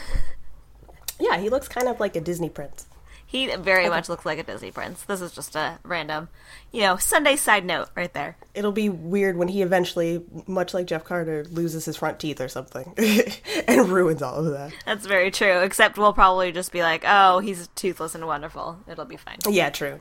Yeah, 1.18 1.38
he 1.38 1.48
looks 1.48 1.68
kind 1.68 1.88
of 1.88 2.00
like 2.00 2.16
a 2.16 2.20
Disney 2.20 2.48
prince. 2.48 2.86
He 3.28 3.54
very 3.56 3.90
much 3.90 4.08
looks 4.08 4.24
like 4.24 4.38
a 4.38 4.42
Disney 4.42 4.70
prince. 4.70 5.02
This 5.02 5.20
is 5.20 5.32
just 5.32 5.54
a 5.54 5.78
random, 5.82 6.30
you 6.72 6.80
know, 6.80 6.96
Sunday 6.96 7.36
side 7.36 7.62
note 7.62 7.90
right 7.94 8.10
there. 8.14 8.38
It'll 8.54 8.72
be 8.72 8.88
weird 8.88 9.36
when 9.36 9.48
he 9.48 9.60
eventually, 9.60 10.24
much 10.46 10.72
like 10.72 10.86
Jeff 10.86 11.04
Carter, 11.04 11.44
loses 11.50 11.84
his 11.84 11.98
front 11.98 12.18
teeth 12.18 12.40
or 12.40 12.48
something 12.48 12.94
and 13.68 13.90
ruins 13.90 14.22
all 14.22 14.46
of 14.46 14.52
that. 14.52 14.72
That's 14.86 15.04
very 15.04 15.30
true. 15.30 15.60
Except 15.60 15.98
we'll 15.98 16.14
probably 16.14 16.52
just 16.52 16.72
be 16.72 16.80
like, 16.80 17.04
oh, 17.06 17.40
he's 17.40 17.68
toothless 17.74 18.14
and 18.14 18.26
wonderful. 18.26 18.78
It'll 18.88 19.04
be 19.04 19.18
fine. 19.18 19.36
Yeah, 19.46 19.68
true. 19.68 20.00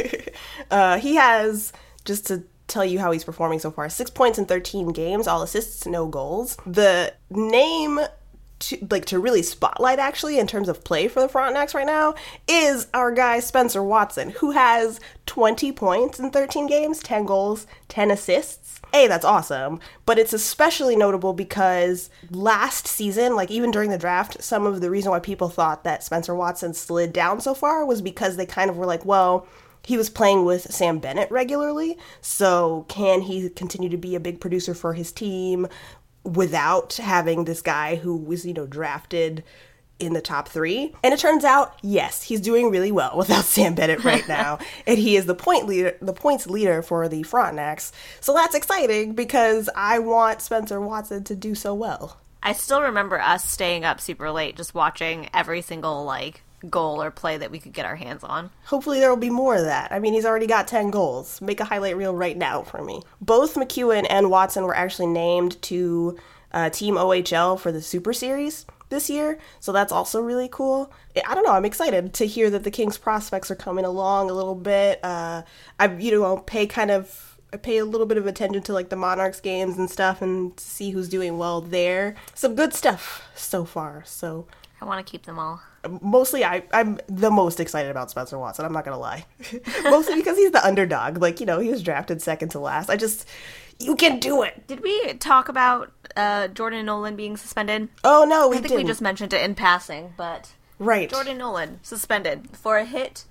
uh, 0.72 0.98
he 0.98 1.14
has, 1.14 1.72
just 2.04 2.26
to 2.26 2.42
tell 2.66 2.84
you 2.84 2.98
how 2.98 3.12
he's 3.12 3.22
performing 3.22 3.60
so 3.60 3.70
far, 3.70 3.88
six 3.88 4.10
points 4.10 4.36
in 4.36 4.46
13 4.46 4.88
games, 4.88 5.28
all 5.28 5.42
assists, 5.42 5.86
no 5.86 6.08
goals. 6.08 6.56
The 6.66 7.14
name. 7.30 8.00
To, 8.60 8.88
like 8.90 9.04
to 9.06 9.20
really 9.20 9.42
spotlight 9.42 10.00
actually 10.00 10.38
in 10.38 10.48
terms 10.48 10.68
of 10.68 10.82
play 10.82 11.06
for 11.06 11.20
the 11.20 11.28
Frontenacs 11.28 11.74
right 11.74 11.86
now 11.86 12.14
is 12.48 12.88
our 12.92 13.12
guy 13.12 13.38
Spencer 13.38 13.84
Watson 13.84 14.30
who 14.30 14.50
has 14.50 14.98
20 15.26 15.70
points 15.72 16.18
in 16.18 16.32
13 16.32 16.66
games, 16.66 16.98
10 16.98 17.24
goals, 17.24 17.68
10 17.86 18.10
assists. 18.10 18.80
Hey, 18.92 19.06
that's 19.06 19.24
awesome, 19.24 19.78
but 20.06 20.18
it's 20.18 20.32
especially 20.32 20.96
notable 20.96 21.34
because 21.34 22.10
last 22.30 22.86
season, 22.88 23.36
like 23.36 23.50
even 23.50 23.70
during 23.70 23.90
the 23.90 23.98
draft, 23.98 24.42
some 24.42 24.66
of 24.66 24.80
the 24.80 24.90
reason 24.90 25.12
why 25.12 25.20
people 25.20 25.50
thought 25.50 25.84
that 25.84 26.02
Spencer 26.02 26.34
Watson 26.34 26.74
slid 26.74 27.12
down 27.12 27.40
so 27.40 27.54
far 27.54 27.84
was 27.84 28.02
because 28.02 28.36
they 28.36 28.46
kind 28.46 28.70
of 28.70 28.76
were 28.76 28.86
like, 28.86 29.04
well, 29.04 29.46
he 29.84 29.96
was 29.96 30.10
playing 30.10 30.44
with 30.44 30.72
Sam 30.72 30.98
Bennett 30.98 31.30
regularly, 31.30 31.96
so 32.20 32.84
can 32.88 33.22
he 33.22 33.48
continue 33.48 33.88
to 33.88 33.96
be 33.96 34.14
a 34.14 34.20
big 34.20 34.40
producer 34.40 34.74
for 34.74 34.92
his 34.94 35.12
team 35.12 35.66
without 36.28 36.94
having 36.94 37.44
this 37.44 37.62
guy 37.62 37.96
who 37.96 38.16
was, 38.16 38.44
you 38.44 38.52
know, 38.54 38.66
drafted 38.66 39.42
in 39.98 40.12
the 40.12 40.20
top 40.20 40.48
three. 40.48 40.94
And 41.02 41.12
it 41.12 41.18
turns 41.18 41.44
out, 41.44 41.76
yes, 41.82 42.22
he's 42.22 42.40
doing 42.40 42.70
really 42.70 42.92
well 42.92 43.12
without 43.16 43.44
Sam 43.44 43.74
Bennett 43.74 44.04
right 44.04 44.26
now. 44.28 44.58
and 44.86 44.98
he 44.98 45.16
is 45.16 45.26
the 45.26 45.34
point 45.34 45.66
leader 45.66 45.96
the 46.00 46.12
points 46.12 46.46
leader 46.46 46.82
for 46.82 47.08
the 47.08 47.22
Frontenacs. 47.22 47.92
So 48.20 48.32
that's 48.34 48.54
exciting 48.54 49.14
because 49.14 49.68
I 49.74 49.98
want 49.98 50.40
Spencer 50.40 50.80
Watson 50.80 51.24
to 51.24 51.34
do 51.34 51.54
so 51.54 51.74
well. 51.74 52.20
I 52.42 52.52
still 52.52 52.82
remember 52.82 53.20
us 53.20 53.44
staying 53.48 53.84
up 53.84 54.00
super 54.00 54.30
late 54.30 54.56
just 54.56 54.72
watching 54.72 55.28
every 55.34 55.60
single, 55.60 56.04
like, 56.04 56.42
goal 56.68 57.02
or 57.02 57.10
play 57.10 57.36
that 57.36 57.50
we 57.50 57.58
could 57.58 57.72
get 57.72 57.86
our 57.86 57.96
hands 57.96 58.24
on. 58.24 58.50
Hopefully 58.66 58.98
there 59.00 59.10
will 59.10 59.16
be 59.16 59.30
more 59.30 59.56
of 59.56 59.64
that. 59.64 59.92
I 59.92 59.98
mean, 59.98 60.14
he's 60.14 60.24
already 60.26 60.46
got 60.46 60.66
10 60.68 60.90
goals. 60.90 61.40
Make 61.40 61.60
a 61.60 61.64
highlight 61.64 61.96
reel 61.96 62.14
right 62.14 62.36
now 62.36 62.62
for 62.62 62.82
me. 62.82 63.02
Both 63.20 63.54
McKeown 63.54 64.06
and 64.10 64.30
Watson 64.30 64.64
were 64.64 64.76
actually 64.76 65.06
named 65.06 65.60
to 65.62 66.18
uh, 66.52 66.70
Team 66.70 66.94
OHL 66.94 67.58
for 67.58 67.70
the 67.72 67.82
Super 67.82 68.12
Series. 68.12 68.66
this 68.90 69.10
year, 69.10 69.38
so 69.60 69.70
that's 69.70 69.92
also 69.92 70.20
really 70.22 70.48
cool. 70.50 70.90
I 71.26 71.34
don't 71.34 71.44
know. 71.44 71.52
I'm 71.52 71.66
excited 71.66 72.14
to 72.14 72.26
hear 72.26 72.48
that 72.48 72.64
the 72.64 72.70
Kings 72.70 72.96
prospects 72.96 73.50
are 73.50 73.54
coming 73.54 73.84
along 73.84 74.30
a 74.30 74.32
little 74.32 74.54
bit. 74.54 74.98
Uh, 75.04 75.42
I 75.78 75.94
you 75.94 76.10
know 76.10 76.38
pay 76.38 76.66
kind 76.66 76.90
of 76.90 77.36
I 77.52 77.56
pay 77.56 77.78
a 77.78 77.84
little 77.84 78.06
bit 78.06 78.18
of 78.18 78.26
attention 78.26 78.62
to 78.62 78.72
like 78.72 78.88
the 78.88 78.96
Monarchs 78.96 79.40
games 79.40 79.78
and 79.78 79.90
stuff 79.90 80.20
and 80.20 80.58
see 80.58 80.90
who's 80.90 81.08
doing 81.08 81.38
well 81.38 81.60
there. 81.60 82.14
Some 82.34 82.54
good 82.54 82.74
stuff 82.74 83.28
so 83.34 83.64
far. 83.64 84.02
So 84.06 84.46
I 84.80 84.84
want 84.84 85.04
to 85.04 85.10
keep 85.10 85.24
them 85.26 85.38
all. 85.38 85.60
mostly 86.02 86.44
I, 86.44 86.62
I'm 86.72 86.98
the 87.08 87.30
most 87.30 87.60
excited 87.60 87.90
about 87.90 88.10
Spencer 88.10 88.38
Watson. 88.38 88.64
I'm 88.64 88.72
not 88.72 88.84
gonna 88.84 88.98
lie, 88.98 89.26
mostly 89.84 90.14
because 90.16 90.36
he's 90.36 90.50
the 90.52 90.64
underdog. 90.66 91.18
Like 91.20 91.40
you 91.40 91.46
know, 91.46 91.58
he 91.58 91.68
was 91.70 91.82
drafted 91.82 92.22
second 92.22 92.50
to 92.50 92.58
last. 92.58 92.88
I 92.90 92.96
just 92.96 93.26
you 93.80 93.94
can 93.96 94.18
do 94.18 94.42
it. 94.42 94.66
Did 94.66 94.80
we 94.82 95.14
talk 95.14 95.48
about 95.48 95.92
uh, 96.16 96.48
Jordan 96.48 96.86
Nolan 96.86 97.16
being 97.16 97.36
suspended? 97.36 97.88
Oh 98.04 98.24
no, 98.28 98.48
we 98.48 98.56
I 98.56 98.58
think 98.58 98.68
didn't. 98.70 98.84
we 98.84 98.88
just 98.90 99.00
mentioned 99.00 99.32
it 99.32 99.42
in 99.42 99.54
passing, 99.54 100.14
but 100.16 100.52
right. 100.78 101.08
Jordan 101.10 101.38
Nolan 101.38 101.80
suspended 101.82 102.48
for 102.56 102.78
a 102.78 102.84
hit 102.84 103.24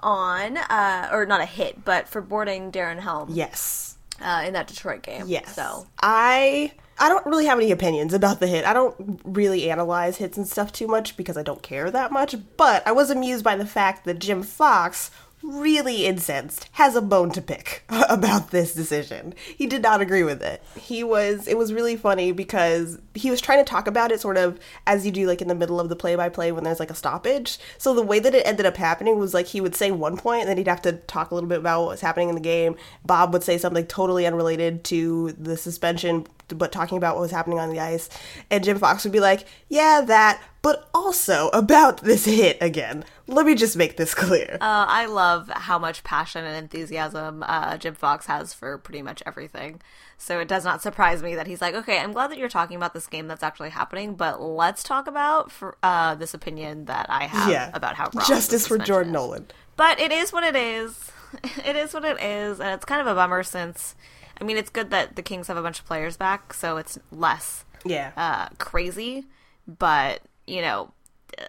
on, 0.00 0.58
uh, 0.58 1.08
or 1.12 1.24
not 1.26 1.40
a 1.40 1.46
hit, 1.46 1.84
but 1.84 2.08
for 2.08 2.20
boarding 2.20 2.70
Darren 2.70 3.00
Helm 3.00 3.30
Yes. 3.32 3.95
Uh, 4.20 4.44
in 4.46 4.52
that 4.54 4.66
Detroit 4.66 5.02
game. 5.02 5.24
Yes. 5.26 5.54
So 5.54 5.86
I 6.02 6.72
I 6.98 7.08
don't 7.08 7.26
really 7.26 7.46
have 7.46 7.58
any 7.58 7.70
opinions 7.70 8.14
about 8.14 8.40
the 8.40 8.46
hit. 8.46 8.64
I 8.64 8.72
don't 8.72 9.20
really 9.24 9.70
analyze 9.70 10.16
hits 10.16 10.38
and 10.38 10.48
stuff 10.48 10.72
too 10.72 10.86
much 10.86 11.16
because 11.16 11.36
I 11.36 11.42
don't 11.42 11.62
care 11.62 11.90
that 11.90 12.10
much, 12.10 12.34
but 12.56 12.86
I 12.86 12.92
was 12.92 13.10
amused 13.10 13.44
by 13.44 13.56
the 13.56 13.66
fact 13.66 14.04
that 14.06 14.18
Jim 14.18 14.42
Fox 14.42 15.10
really 15.42 16.06
incensed 16.06 16.68
has 16.72 16.96
a 16.96 17.02
bone 17.02 17.30
to 17.30 17.42
pick 17.42 17.84
about 17.88 18.50
this 18.50 18.74
decision. 18.74 19.34
He 19.56 19.66
did 19.66 19.82
not 19.82 20.00
agree 20.00 20.22
with 20.22 20.42
it. 20.42 20.62
He 20.76 21.04
was 21.04 21.46
it 21.46 21.58
was 21.58 21.72
really 21.72 21.96
funny 21.96 22.32
because 22.32 22.98
he 23.14 23.30
was 23.30 23.40
trying 23.40 23.58
to 23.58 23.70
talk 23.70 23.86
about 23.86 24.12
it 24.12 24.20
sort 24.20 24.36
of 24.36 24.58
as 24.86 25.04
you 25.04 25.12
do 25.12 25.26
like 25.26 25.42
in 25.42 25.48
the 25.48 25.54
middle 25.54 25.80
of 25.80 25.88
the 25.88 25.96
play 25.96 26.16
by 26.16 26.28
play 26.28 26.52
when 26.52 26.64
there's 26.64 26.80
like 26.80 26.90
a 26.90 26.94
stoppage. 26.94 27.58
So 27.78 27.94
the 27.94 28.02
way 28.02 28.18
that 28.18 28.34
it 28.34 28.46
ended 28.46 28.66
up 28.66 28.76
happening 28.76 29.18
was 29.18 29.34
like 29.34 29.46
he 29.46 29.60
would 29.60 29.74
say 29.74 29.90
one 29.90 30.16
point 30.16 30.42
and 30.42 30.48
then 30.48 30.56
he'd 30.56 30.68
have 30.68 30.82
to 30.82 30.92
talk 30.92 31.30
a 31.30 31.34
little 31.34 31.48
bit 31.48 31.60
about 31.60 31.82
what 31.82 31.90
was 31.90 32.00
happening 32.00 32.28
in 32.28 32.34
the 32.34 32.40
game. 32.40 32.76
Bob 33.04 33.32
would 33.32 33.42
say 33.42 33.58
something 33.58 33.86
totally 33.86 34.26
unrelated 34.26 34.84
to 34.84 35.32
the 35.32 35.56
suspension 35.56 36.26
but 36.48 36.72
talking 36.72 36.98
about 36.98 37.16
what 37.16 37.22
was 37.22 37.30
happening 37.30 37.58
on 37.58 37.70
the 37.70 37.80
ice. 37.80 38.08
And 38.50 38.62
Jim 38.62 38.78
Fox 38.78 39.04
would 39.04 39.12
be 39.12 39.20
like, 39.20 39.46
"Yeah, 39.68 40.02
that, 40.06 40.42
but 40.62 40.88
also 40.94 41.48
about 41.48 42.02
this 42.02 42.24
hit 42.24 42.58
again. 42.60 43.04
Let 43.26 43.46
me 43.46 43.54
just 43.54 43.76
make 43.76 43.96
this 43.96 44.14
clear." 44.14 44.58
uh, 44.60 44.86
I 44.88 45.06
love 45.06 45.50
how 45.54 45.78
much 45.78 46.04
passion 46.04 46.44
and 46.44 46.56
enthusiasm 46.56 47.44
uh, 47.46 47.76
Jim 47.76 47.94
Fox 47.94 48.26
has 48.26 48.52
for 48.52 48.78
pretty 48.78 49.02
much 49.02 49.22
everything. 49.26 49.80
So 50.18 50.40
it 50.40 50.48
does 50.48 50.64
not 50.64 50.82
surprise 50.82 51.22
me 51.22 51.34
that 51.34 51.46
he's 51.46 51.60
like, 51.60 51.74
okay, 51.74 51.98
I'm 51.98 52.12
glad 52.12 52.30
that 52.30 52.38
you're 52.38 52.48
talking 52.48 52.76
about 52.76 52.94
this 52.94 53.06
game 53.06 53.28
that's 53.28 53.42
actually 53.42 53.70
happening, 53.70 54.14
but 54.14 54.40
let's 54.40 54.82
talk 54.82 55.06
about 55.06 55.52
for, 55.52 55.76
uh, 55.82 56.14
this 56.14 56.32
opinion 56.32 56.86
that 56.86 57.06
I 57.10 57.24
have 57.24 57.50
yeah, 57.50 57.70
about 57.74 57.96
how 57.96 58.10
wrong 58.14 58.24
justice 58.26 58.66
for 58.66 58.78
Jordan 58.78 59.10
is. 59.10 59.14
Nolan. 59.14 59.46
But 59.76 60.00
it 60.00 60.12
is 60.12 60.32
what 60.32 60.44
it 60.44 60.56
is. 60.56 61.10
It 61.66 61.76
is 61.76 61.92
what 61.92 62.04
it 62.04 62.18
is, 62.22 62.60
and 62.60 62.70
it's 62.70 62.84
kind 62.84 63.00
of 63.00 63.08
a 63.08 63.14
bummer 63.14 63.42
since, 63.42 63.94
I 64.40 64.44
mean, 64.44 64.56
it's 64.56 64.70
good 64.70 64.90
that 64.90 65.16
the 65.16 65.22
Kings 65.22 65.48
have 65.48 65.56
a 65.56 65.62
bunch 65.62 65.78
of 65.80 65.86
players 65.86 66.16
back, 66.16 66.52
so 66.54 66.76
it's 66.76 66.98
less 67.10 67.64
Yeah. 67.84 68.12
uh, 68.16 68.48
crazy. 68.58 69.24
But 69.66 70.20
you 70.46 70.60
know, 70.62 70.92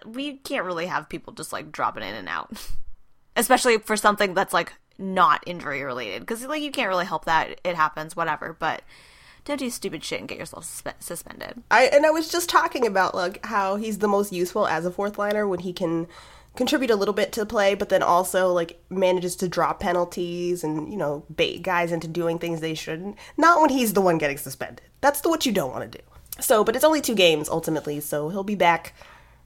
we 0.06 0.34
can't 0.38 0.64
really 0.64 0.86
have 0.86 1.08
people 1.08 1.32
just 1.32 1.52
like 1.52 1.70
dropping 1.70 2.02
in 2.02 2.14
and 2.14 2.28
out, 2.28 2.50
especially 3.36 3.78
for 3.78 3.96
something 3.96 4.34
that's 4.34 4.52
like 4.52 4.72
not 4.98 5.42
injury 5.46 5.82
related, 5.84 6.20
because 6.20 6.44
like 6.46 6.62
you 6.62 6.70
can't 6.70 6.88
really 6.88 7.04
help 7.06 7.24
that. 7.26 7.60
It 7.64 7.76
happens, 7.76 8.16
whatever. 8.16 8.56
But 8.58 8.82
don't 9.44 9.58
do 9.58 9.70
stupid 9.70 10.02
shit 10.04 10.18
and 10.20 10.28
get 10.28 10.36
yourself 10.38 10.64
suspe- 10.64 11.00
suspended. 11.00 11.62
I 11.70 11.84
and 11.84 12.04
I 12.04 12.10
was 12.10 12.28
just 12.30 12.48
talking 12.50 12.86
about 12.86 13.14
like 13.14 13.44
how 13.46 13.76
he's 13.76 13.98
the 13.98 14.08
most 14.08 14.32
useful 14.32 14.66
as 14.66 14.84
a 14.84 14.90
fourth 14.90 15.16
liner 15.18 15.46
when 15.46 15.60
he 15.60 15.72
can 15.72 16.08
contribute 16.56 16.90
a 16.90 16.96
little 16.96 17.14
bit 17.14 17.32
to 17.32 17.40
the 17.40 17.46
play, 17.46 17.74
but 17.74 17.88
then 17.88 18.02
also 18.02 18.52
like 18.52 18.82
manages 18.90 19.36
to 19.36 19.48
drop 19.48 19.80
penalties 19.80 20.64
and 20.64 20.90
you 20.90 20.96
know 20.96 21.24
bait 21.34 21.62
guys 21.62 21.92
into 21.92 22.08
doing 22.08 22.38
things 22.38 22.60
they 22.60 22.74
shouldn't. 22.74 23.16
Not 23.36 23.60
when 23.60 23.70
he's 23.70 23.92
the 23.92 24.00
one 24.00 24.18
getting 24.18 24.38
suspended. 24.38 24.82
That's 25.00 25.20
the, 25.20 25.28
what 25.28 25.46
you 25.46 25.52
don't 25.52 25.72
want 25.72 25.90
to 25.90 25.98
do. 25.98 26.04
So, 26.40 26.64
but 26.64 26.76
it's 26.76 26.84
only 26.84 27.00
two 27.00 27.14
games 27.14 27.48
ultimately, 27.48 28.00
so 28.00 28.28
he'll 28.28 28.44
be 28.44 28.54
back 28.54 28.94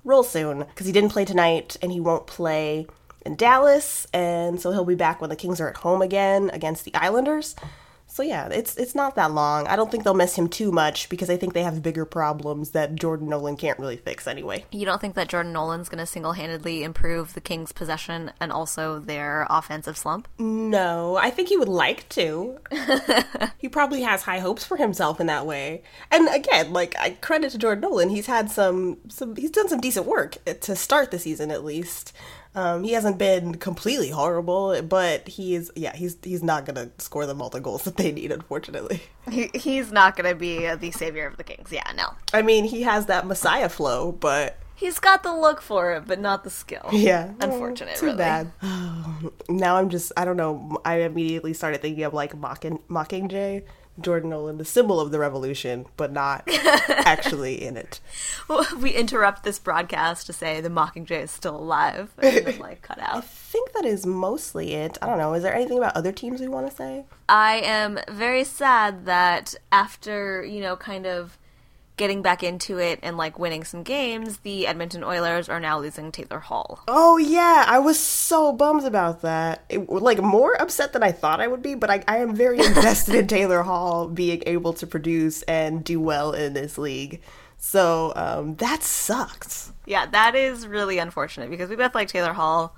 real 0.04 0.22
soon 0.22 0.60
because 0.60 0.86
he 0.86 0.92
didn't 0.92 1.10
play 1.10 1.24
tonight 1.24 1.76
and 1.80 1.92
he 1.92 2.00
won't 2.00 2.26
play 2.26 2.86
in 3.24 3.36
Dallas, 3.36 4.06
and 4.12 4.60
so 4.60 4.72
he'll 4.72 4.84
be 4.84 4.94
back 4.94 5.20
when 5.20 5.30
the 5.30 5.36
Kings 5.36 5.60
are 5.60 5.68
at 5.68 5.76
home 5.78 6.02
again 6.02 6.50
against 6.52 6.84
the 6.84 6.94
Islanders. 6.94 7.54
So 8.12 8.22
yeah, 8.22 8.48
it's 8.48 8.76
it's 8.76 8.94
not 8.94 9.16
that 9.16 9.32
long. 9.32 9.66
I 9.66 9.74
don't 9.74 9.90
think 9.90 10.04
they'll 10.04 10.12
miss 10.12 10.36
him 10.36 10.46
too 10.46 10.70
much 10.70 11.08
because 11.08 11.30
I 11.30 11.38
think 11.38 11.54
they 11.54 11.62
have 11.62 11.82
bigger 11.82 12.04
problems 12.04 12.72
that 12.72 12.94
Jordan 12.94 13.30
Nolan 13.30 13.56
can't 13.56 13.78
really 13.78 13.96
fix 13.96 14.26
anyway. 14.26 14.66
You 14.70 14.84
don't 14.84 15.00
think 15.00 15.14
that 15.14 15.28
Jordan 15.28 15.54
Nolan's 15.54 15.88
going 15.88 15.98
to 15.98 16.04
single 16.04 16.34
handedly 16.34 16.82
improve 16.82 17.32
the 17.32 17.40
Kings' 17.40 17.72
possession 17.72 18.30
and 18.38 18.52
also 18.52 18.98
their 18.98 19.46
offensive 19.48 19.96
slump? 19.96 20.28
No, 20.38 21.16
I 21.16 21.30
think 21.30 21.48
he 21.48 21.56
would 21.56 21.70
like 21.70 22.06
to. 22.10 22.58
he 23.56 23.70
probably 23.70 24.02
has 24.02 24.24
high 24.24 24.40
hopes 24.40 24.62
for 24.62 24.76
himself 24.76 25.18
in 25.18 25.26
that 25.28 25.46
way. 25.46 25.82
And 26.10 26.28
again, 26.28 26.70
like 26.70 26.94
I 26.98 27.16
credit 27.22 27.52
to 27.52 27.58
Jordan 27.58 27.80
Nolan, 27.80 28.10
he's 28.10 28.26
had 28.26 28.50
some 28.50 28.98
some 29.08 29.36
he's 29.36 29.50
done 29.50 29.70
some 29.70 29.80
decent 29.80 30.04
work 30.04 30.36
to 30.44 30.76
start 30.76 31.12
the 31.12 31.18
season 31.18 31.50
at 31.50 31.64
least. 31.64 32.12
Um, 32.54 32.84
he 32.84 32.92
hasn't 32.92 33.16
been 33.18 33.54
completely 33.54 34.10
horrible, 34.10 34.82
but 34.82 35.26
he 35.26 35.54
is 35.54 35.72
yeah, 35.74 35.96
he's 35.96 36.18
he's 36.22 36.42
not 36.42 36.66
gonna 36.66 36.90
score 36.98 37.24
them 37.26 37.40
all 37.40 37.48
the 37.48 37.60
goals 37.60 37.82
that 37.84 37.96
they 37.96 38.12
need, 38.12 38.30
unfortunately. 38.30 39.02
He, 39.30 39.50
he's 39.54 39.90
not 39.92 40.16
going 40.16 40.28
to 40.28 40.34
be 40.34 40.66
the 40.74 40.90
savior 40.90 41.26
of 41.26 41.36
the 41.36 41.44
Kings. 41.44 41.70
Yeah, 41.70 41.84
no. 41.96 42.08
I 42.34 42.42
mean, 42.42 42.64
he 42.64 42.82
has 42.82 43.06
that 43.06 43.24
Messiah 43.24 43.68
flow, 43.68 44.10
but 44.10 44.58
He's 44.82 44.98
got 44.98 45.22
the 45.22 45.32
look 45.32 45.60
for 45.62 45.92
it, 45.92 46.06
but 46.08 46.18
not 46.18 46.42
the 46.42 46.50
skill. 46.50 46.88
yeah, 46.92 47.34
Unfortunate, 47.38 47.96
Too 47.96 48.06
really. 48.06 48.18
bad. 48.18 48.50
now 49.48 49.76
I'm 49.76 49.90
just 49.90 50.12
I 50.16 50.24
don't 50.24 50.36
know. 50.36 50.76
I 50.84 51.02
immediately 51.02 51.52
started 51.52 51.80
thinking 51.80 52.02
of 52.02 52.12
like 52.12 52.36
Mocking 52.36 52.80
Mockingjay, 52.90 53.62
Jordan 54.00 54.30
Nolan, 54.30 54.58
the 54.58 54.64
symbol 54.64 54.98
of 55.00 55.10
the 55.10 55.18
revolution, 55.18 55.86
but 55.96 56.12
not 56.12 56.44
actually 56.88 57.62
in 57.62 57.76
it. 57.76 58.00
Well, 58.48 58.66
We 58.78 58.92
interrupt 58.92 59.44
this 59.44 59.58
broadcast 59.58 60.26
to 60.26 60.32
say 60.32 60.60
the 60.60 60.68
Mockingjay 60.68 61.22
is 61.24 61.30
still 61.30 61.56
alive 61.56 62.12
and 62.18 62.46
then, 62.46 62.58
like, 62.60 62.82
cut 62.82 62.98
out. 62.98 63.16
I 63.16 63.20
think 63.20 63.72
that 63.72 63.84
is 63.84 64.06
mostly 64.06 64.72
it. 64.72 64.96
I 65.02 65.06
don't 65.06 65.18
know. 65.18 65.34
Is 65.34 65.42
there 65.42 65.54
anything 65.54 65.78
about 65.78 65.96
other 65.96 66.12
teams 66.12 66.40
we 66.40 66.48
want 66.48 66.70
to 66.70 66.74
say? 66.76 67.04
I 67.28 67.56
am 67.64 67.98
very 68.10 68.44
sad 68.44 69.04
that 69.06 69.54
after, 69.70 70.42
you 70.44 70.60
know, 70.60 70.76
kind 70.76 71.06
of 71.06 71.38
getting 71.96 72.22
back 72.22 72.42
into 72.42 72.78
it 72.78 72.98
and, 73.02 73.16
like, 73.16 73.38
winning 73.38 73.64
some 73.64 73.82
games, 73.82 74.38
the 74.38 74.66
Edmonton 74.66 75.04
Oilers 75.04 75.48
are 75.48 75.60
now 75.60 75.78
losing 75.78 76.12
Taylor 76.12 76.40
Hall. 76.40 76.80
Oh 76.88 77.16
yeah, 77.18 77.64
I 77.66 77.78
was 77.78 77.98
so 77.98 78.52
bummed 78.52 78.84
about 78.84 79.22
that. 79.22 79.64
It, 79.68 79.88
like 79.88 80.20
more 80.20 80.60
upset 80.60 80.92
than 80.92 81.02
I 81.02 81.12
thought 81.12 81.40
I 81.40 81.46
would 81.46 81.62
be, 81.62 81.74
but 81.74 81.90
I, 81.90 82.02
I 82.08 82.18
am 82.18 82.34
very 82.34 82.58
invested 82.64 83.14
in 83.14 83.26
Taylor 83.26 83.62
Hall 83.62 84.08
being 84.08 84.42
able 84.46 84.72
to 84.74 84.86
produce 84.86 85.42
and 85.42 85.84
do 85.84 86.00
well 86.00 86.32
in 86.32 86.52
this 86.54 86.78
league. 86.78 87.20
So 87.58 88.12
um, 88.16 88.56
that 88.56 88.82
sucks. 88.82 89.72
Yeah, 89.86 90.06
that 90.06 90.34
is 90.34 90.66
really 90.66 90.98
unfortunate 90.98 91.48
because 91.48 91.70
we 91.70 91.76
both 91.76 91.94
like 91.94 92.08
Taylor 92.08 92.32
Hall. 92.32 92.74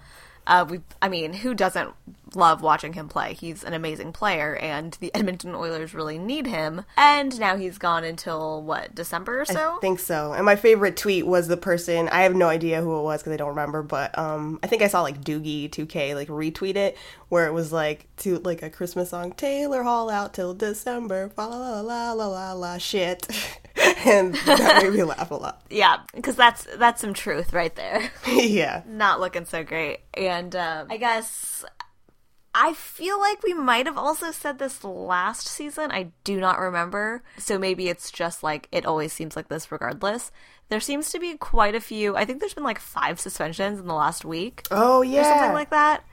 Uh, 0.46 0.66
we, 0.68 0.80
I 1.00 1.08
mean, 1.08 1.32
who 1.32 1.54
doesn't 1.54 1.94
love 2.36 2.62
watching 2.62 2.92
him 2.92 3.08
play? 3.08 3.34
He's 3.34 3.64
an 3.64 3.74
amazing 3.74 4.12
player, 4.12 4.56
and 4.56 4.92
the 5.00 5.14
Edmonton 5.14 5.54
Oilers 5.54 5.94
really 5.94 6.18
need 6.18 6.46
him. 6.46 6.84
And 6.96 7.38
now 7.38 7.56
he's 7.56 7.78
gone 7.78 8.04
until 8.04 8.62
what 8.62 8.94
December 8.94 9.40
or 9.40 9.44
so. 9.44 9.76
I 9.76 9.80
think 9.80 10.00
so. 10.00 10.32
And 10.32 10.44
my 10.44 10.56
favorite 10.56 10.96
tweet 10.96 11.26
was 11.26 11.48
the 11.48 11.56
person 11.56 12.08
I 12.08 12.22
have 12.22 12.34
no 12.34 12.48
idea 12.48 12.80
who 12.80 12.98
it 12.98 13.02
was 13.02 13.20
because 13.20 13.32
I 13.32 13.36
don't 13.36 13.48
remember, 13.48 13.82
but 13.82 14.16
um, 14.18 14.58
I 14.62 14.66
think 14.66 14.82
I 14.82 14.88
saw 14.88 15.02
like 15.02 15.22
Doogie 15.22 15.70
2K 15.70 16.14
like 16.14 16.28
retweet 16.28 16.76
it 16.76 16.96
where 17.28 17.46
it 17.48 17.52
was 17.52 17.72
like 17.72 18.06
to 18.16 18.38
like 18.38 18.62
a 18.62 18.70
Christmas 18.70 19.10
song, 19.10 19.32
Taylor 19.32 19.82
Hall 19.82 20.08
out 20.08 20.34
till 20.34 20.54
December, 20.54 21.32
la 21.36 21.46
la 21.46 21.80
la 21.80 22.12
la 22.12 22.26
la 22.26 22.52
la 22.52 22.78
shit, 22.78 23.26
and 24.06 24.34
that 24.46 24.82
made 24.84 24.92
me 24.92 25.02
laugh 25.02 25.30
a 25.32 25.34
lot. 25.34 25.60
yeah, 25.70 25.98
because 26.14 26.36
that's 26.36 26.64
that's 26.76 27.00
some 27.00 27.12
truth 27.12 27.52
right 27.52 27.74
there. 27.74 28.10
yeah. 28.28 28.82
Not 28.86 29.18
looking 29.18 29.46
so 29.46 29.64
great. 29.64 30.00
And 30.14 30.54
um, 30.54 30.86
I 30.90 30.96
guess 30.96 31.64
I 32.54 32.72
feel 32.72 33.18
like 33.18 33.42
we 33.42 33.52
might 33.52 33.86
have 33.86 33.98
also 33.98 34.30
said 34.30 34.58
this 34.58 34.84
last 34.84 35.46
season. 35.48 35.90
I 35.90 36.12
do 36.22 36.38
not 36.38 36.60
remember. 36.60 37.22
So 37.36 37.58
maybe 37.58 37.88
it's 37.88 38.10
just 38.12 38.42
like 38.42 38.68
it 38.70 38.86
always 38.86 39.12
seems 39.12 39.34
like 39.34 39.48
this 39.48 39.72
regardless. 39.72 40.30
There 40.68 40.80
seems 40.80 41.10
to 41.10 41.18
be 41.18 41.36
quite 41.36 41.74
a 41.74 41.80
few. 41.80 42.16
I 42.16 42.24
think 42.24 42.40
there's 42.40 42.54
been 42.54 42.64
like 42.64 42.78
five 42.78 43.18
suspensions 43.18 43.80
in 43.80 43.86
the 43.86 43.94
last 43.94 44.24
week 44.24 44.62
Oh 44.70 44.98
or 45.00 45.04
yeah. 45.04 45.24
something 45.24 45.52
like 45.52 45.70
that. 45.70 46.04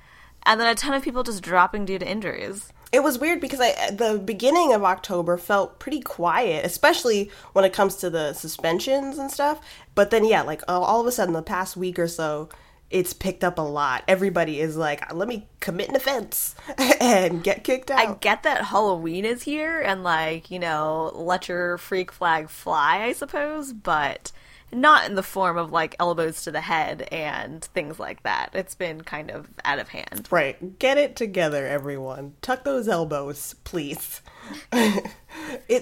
And 0.43 0.59
then 0.59 0.67
a 0.67 0.75
ton 0.75 0.93
of 0.95 1.03
people 1.03 1.21
just 1.23 1.43
dropping 1.43 1.85
due 1.85 1.99
to 1.99 2.07
injuries. 2.09 2.73
It 2.91 3.03
was 3.03 3.19
weird 3.19 3.39
because 3.39 3.61
I 3.61 3.91
the 3.91 4.19
beginning 4.19 4.73
of 4.73 4.83
October 4.83 5.37
felt 5.37 5.79
pretty 5.79 6.01
quiet, 6.01 6.65
especially 6.65 7.31
when 7.53 7.63
it 7.63 7.71
comes 7.71 7.95
to 7.97 8.09
the 8.09 8.33
suspensions 8.33 9.17
and 9.17 9.31
stuff. 9.31 9.61
But 9.95 10.09
then 10.09 10.25
yeah, 10.25 10.41
like 10.41 10.61
all 10.67 10.99
of 10.99 11.07
a 11.07 11.11
sudden 11.11 11.33
the 11.33 11.41
past 11.43 11.77
week 11.77 11.97
or 11.99 12.07
so, 12.09 12.49
it's 12.91 13.13
picked 13.13 13.43
up 13.43 13.57
a 13.57 13.61
lot. 13.61 14.03
Everybody 14.07 14.59
is 14.59 14.77
like, 14.77 15.13
"Let 15.13 15.27
me 15.27 15.47
commit 15.59 15.89
an 15.89 15.95
offense 15.95 16.55
and 16.99 17.43
get 17.43 17.63
kicked 17.63 17.89
out. 17.89 17.99
I 17.99 18.13
get 18.15 18.43
that 18.43 18.65
Halloween 18.65 19.25
is 19.25 19.43
here 19.43 19.79
and 19.79 20.03
like, 20.03 20.51
you 20.51 20.59
know, 20.59 21.11
let 21.15 21.47
your 21.47 21.77
freak 21.77 22.11
flag 22.11 22.49
fly, 22.49 23.03
I 23.03 23.13
suppose, 23.13 23.73
but 23.73 24.31
not 24.73 25.05
in 25.09 25.15
the 25.15 25.23
form 25.23 25.57
of 25.57 25.71
like 25.71 25.95
elbows 25.99 26.43
to 26.43 26.51
the 26.51 26.61
head 26.61 27.07
and 27.11 27.63
things 27.63 27.99
like 27.99 28.23
that. 28.23 28.49
It's 28.53 28.75
been 28.75 29.01
kind 29.01 29.29
of 29.31 29.49
out 29.65 29.79
of 29.79 29.89
hand. 29.89 30.27
Right. 30.31 30.79
Get 30.79 30.97
it 30.97 31.15
together, 31.15 31.67
everyone. 31.67 32.33
Tuck 32.41 32.63
those 32.63 32.87
elbows, 32.87 33.55
please. 33.63 34.21
it, 34.71 35.11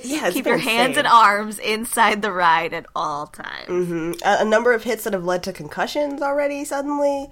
yeah, 0.06 0.28
it's 0.28 0.34
Keep 0.34 0.46
your 0.46 0.58
hands 0.58 0.90
insane. 0.98 1.06
and 1.06 1.08
arms 1.08 1.60
inside 1.60 2.22
the 2.22 2.32
ride 2.32 2.74
at 2.74 2.86
all 2.96 3.28
times. 3.28 3.68
Mm-hmm. 3.68 4.12
a, 4.26 4.38
a 4.42 4.46
number 4.46 4.74
of 4.74 4.84
hits 4.84 5.04
that 5.04 5.14
have 5.14 5.26
led 5.26 5.44
to 5.44 5.54
concussions 5.54 6.22
already 6.22 6.66
suddenly. 6.66 7.30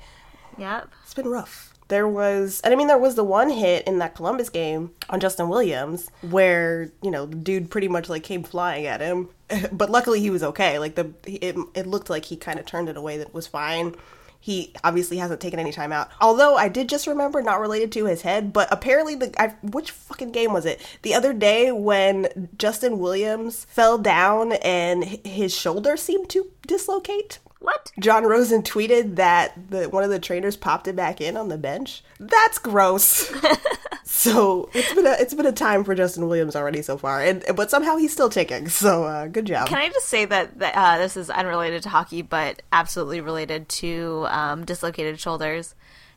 Yep. 0.58 0.90
It's 1.04 1.14
been 1.14 1.28
rough. 1.28 1.67
There 1.88 2.08
was, 2.08 2.62
and 2.62 2.74
I 2.74 2.78
mean, 2.78 2.88
there 2.88 2.98
was 2.98 3.16
the 3.16 3.24
one 3.24 3.50
hit 3.50 3.88
in 3.88 4.00
that 4.00 4.16
Columbus 4.16 4.50
game 4.50 4.92
on 5.10 5.20
Justin 5.20 5.48
Williams 5.48 6.10
where, 6.22 6.92
you 7.02 7.12
know, 7.12 7.26
the 7.26 7.36
dude 7.36 7.70
pretty 7.70 7.88
much 7.88 8.10
like 8.10 8.24
came 8.24 8.44
flying 8.44 8.86
at 8.86 9.02
him. 9.02 9.30
But 9.72 9.90
luckily 9.90 10.20
he 10.20 10.30
was 10.30 10.44
okay. 10.44 10.78
Like, 10.78 10.96
the, 10.96 11.14
it, 11.24 11.56
it 11.74 11.88
looked 11.88 12.10
like 12.10 12.26
he 12.26 12.36
kind 12.36 12.60
of 12.60 12.66
turned 12.66 12.90
it 12.90 12.98
away 12.98 13.18
that 13.18 13.34
was 13.34 13.48
fine. 13.48 13.96
He 14.40 14.74
obviously 14.84 15.18
hasn't 15.18 15.42
taken 15.42 15.60
any 15.60 15.72
time 15.72 15.92
out. 15.92 16.10
Although 16.22 16.56
I 16.56 16.68
did 16.68 16.90
just 16.90 17.08
remember, 17.08 17.42
not 17.42 17.60
related 17.60 17.92
to 17.94 18.06
his 18.06 18.22
head, 18.22 18.54
but 18.54 18.68
apparently 18.72 19.16
the 19.16 19.34
I, 19.42 19.56
which 19.64 19.92
fucking 19.92 20.32
game 20.32 20.54
was 20.54 20.66
it? 20.66 20.82
The 21.02 21.14
other 21.14 21.34
day 21.34 21.72
when 21.72 22.50
Justin 22.58 23.00
Williams 23.00 23.66
fell 23.70 23.98
down 23.98 24.54
and 24.54 25.04
his 25.04 25.56
shoulder 25.56 25.98
seemed 25.98 26.30
to 26.30 26.52
dislocate. 26.66 27.40
What? 27.60 27.92
Jon 28.00 28.24
Rosen 28.24 28.62
tweeted 28.62 29.16
that 29.16 29.70
the 29.72 29.90
one 29.90 30.04
of 30.04 30.10
the 30.10 30.20
trainers 30.20 30.56
popped 30.56 30.88
it 30.88 30.96
back 30.96 31.20
in 31.20 31.36
on 31.36 31.50
the 31.50 31.58
bench. 31.58 32.04
That's 32.20 32.60
gross. 32.60 33.32
so 34.04 34.70
it's 34.74 34.94
been 34.94 35.08
a 35.08 35.16
it's 35.20 35.34
been 35.34 35.46
a 35.46 35.52
time 35.52 35.84
for 35.84 35.96
Justin 35.96 36.28
Williams 36.28 36.56
already 36.56 36.82
so 36.82 36.98
far, 36.98 37.22
and 37.22 37.44
but 37.56 37.72
somehow 37.72 37.98
he's 37.98 38.14
still 38.14 38.30
ticking. 38.30 38.70
So 38.70 39.06
uh, 39.06 39.28
good 39.28 39.46
job. 39.46 39.68
Can 39.68 39.80
I 39.80 39.90
just 39.90 40.08
say 40.08 40.26
that, 40.26 40.60
that 40.60 40.76
uh, 40.76 40.98
this 41.00 41.18
is 41.18 41.32
unrelated 41.32 41.82
to 41.84 41.90
hockey, 41.90 42.22
but 42.22 42.62
absolutely 42.72 43.22
related 43.22 43.68
to 43.70 44.28
um, 44.30 44.64
dislocated 44.64 45.20
shoulders 45.20 45.74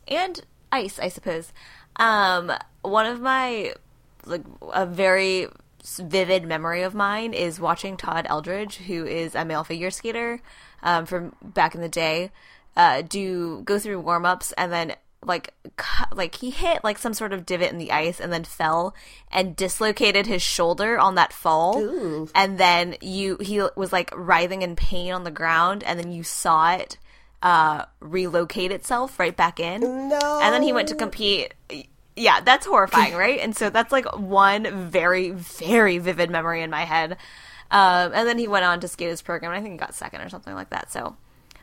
and 0.06 0.42
ice, 0.70 0.98
I 0.98 1.08
suppose. 1.08 1.52
Um, 1.96 2.52
one 2.82 3.06
of 3.06 3.20
my 3.20 3.72
like 4.26 4.42
a 4.74 4.84
very 4.84 5.48
vivid 5.84 6.44
memory 6.44 6.82
of 6.82 6.94
mine 6.94 7.32
is 7.32 7.60
watching 7.60 7.96
Todd 7.96 8.26
Eldredge, 8.28 8.76
who 8.76 9.06
is 9.06 9.34
a 9.34 9.44
male 9.44 9.64
figure 9.64 9.90
skater 9.90 10.40
um, 10.82 11.06
from 11.06 11.34
back 11.42 11.74
in 11.74 11.80
the 11.80 11.88
day, 11.88 12.30
uh, 12.76 13.02
do 13.02 13.62
go 13.62 13.78
through 13.78 14.00
warm 14.00 14.24
ups 14.24 14.52
and 14.52 14.72
then 14.72 14.94
like 15.22 15.52
cu- 15.76 16.14
like 16.14 16.36
he 16.36 16.48
hit 16.50 16.82
like 16.82 16.96
some 16.96 17.12
sort 17.12 17.32
of 17.34 17.44
divot 17.44 17.70
in 17.70 17.76
the 17.78 17.92
ice 17.92 18.20
and 18.20 18.32
then 18.32 18.44
fell 18.44 18.94
and 19.30 19.54
dislocated 19.54 20.26
his 20.26 20.40
shoulder 20.40 20.98
on 20.98 21.14
that 21.16 21.32
fall. 21.32 21.78
And 22.34 22.56
then 22.56 22.96
you 23.02 23.36
he 23.40 23.60
was 23.76 23.92
like 23.92 24.10
writhing 24.16 24.62
in 24.62 24.76
pain 24.76 25.12
on 25.12 25.24
the 25.24 25.30
ground 25.30 25.84
and 25.84 25.98
then 25.98 26.10
you 26.10 26.22
saw 26.22 26.72
it 26.72 26.96
uh 27.42 27.84
relocate 28.00 28.72
itself 28.72 29.18
right 29.18 29.36
back 29.36 29.60
in. 29.60 29.80
No. 30.08 30.40
and 30.42 30.54
then 30.54 30.62
he 30.62 30.72
went 30.72 30.88
to 30.88 30.94
compete 30.94 31.52
yeah 32.20 32.40
that's 32.40 32.66
horrifying 32.66 33.14
right 33.16 33.40
and 33.40 33.56
so 33.56 33.70
that's 33.70 33.92
like 33.92 34.04
one 34.16 34.90
very 34.90 35.30
very 35.30 35.98
vivid 35.98 36.30
memory 36.30 36.62
in 36.62 36.70
my 36.70 36.84
head 36.84 37.12
um 37.70 38.12
and 38.14 38.28
then 38.28 38.38
he 38.38 38.46
went 38.46 38.64
on 38.64 38.80
to 38.80 38.88
skate 38.88 39.08
his 39.08 39.22
program 39.22 39.52
i 39.52 39.60
think 39.60 39.72
he 39.72 39.78
got 39.78 39.94
second 39.94 40.20
or 40.20 40.28
something 40.28 40.54
like 40.54 40.70
that 40.70 40.90
so 40.90 41.16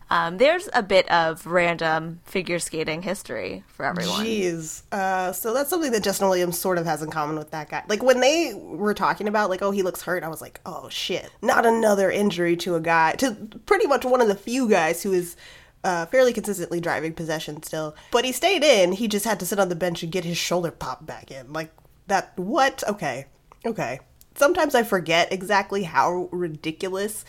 um, 0.10 0.38
there's 0.38 0.70
a 0.74 0.82
bit 0.82 1.10
of 1.12 1.45
random 1.45 2.22
figure 2.24 2.60
skating 2.60 3.01
history 3.01 3.64
for 3.68 3.86
everyone. 3.86 4.26
Jeez. 4.26 4.84
Uh, 4.91 5.34
so 5.34 5.53
that's 5.53 5.70
something 5.70 5.91
that 5.91 6.03
Justin 6.03 6.30
Williams 6.30 6.58
sort 6.58 6.78
of 6.78 6.86
has 6.86 7.01
in 7.01 7.10
common 7.10 7.38
with 7.38 7.51
that 7.51 7.70
guy. 7.70 7.84
Like 7.89 8.01
when 8.01 8.22
they 8.22 8.53
were 8.55 8.93
talking 8.93 9.28
about 9.28 9.49
like, 9.49 9.62
oh, 9.62 9.72
he 9.72 9.84
looks 9.84 10.01
hurt, 10.01 10.24
I 10.24 10.30
was 10.30 10.41
like, 10.41 10.62
oh 10.66 10.88
shit, 10.89 11.30
not 11.41 11.66
another 11.66 12.10
injury 12.10 12.55
to 12.58 12.76
a 12.76 12.80
guy, 12.80 13.14
to 13.14 13.36
pretty 13.66 13.88
much 13.88 14.05
one 14.05 14.22
of 14.22 14.30
the 14.30 14.36
few 14.36 14.70
guys 14.70 15.03
who 15.03 15.12
is 15.12 15.36
uh, 15.84 16.05
fairly 16.07 16.34
consistently 16.34 16.80
driving 16.80 17.13
possession 17.13 17.61
still. 17.63 17.95
But 18.11 18.25
he 18.25 18.32
stayed 18.32 18.63
in. 18.63 18.93
He 18.93 19.07
just 19.07 19.25
had 19.25 19.39
to 19.39 19.45
sit 19.45 19.59
on 19.59 19.69
the 19.69 19.75
bench 19.75 20.03
and 20.03 20.11
get 20.11 20.25
his 20.25 20.38
shoulder 20.38 20.71
popped 20.71 21.05
back 21.05 21.32
in. 21.32 21.53
Like 21.53 21.71
that. 22.07 22.34
What? 22.38 22.84
Okay. 22.88 23.28
Okay. 23.65 23.99
Sometimes 24.36 24.75
I 24.75 24.84
forget 24.84 25.32
exactly 25.32 25.84
how 25.84 26.30
ridiculous 26.32 27.25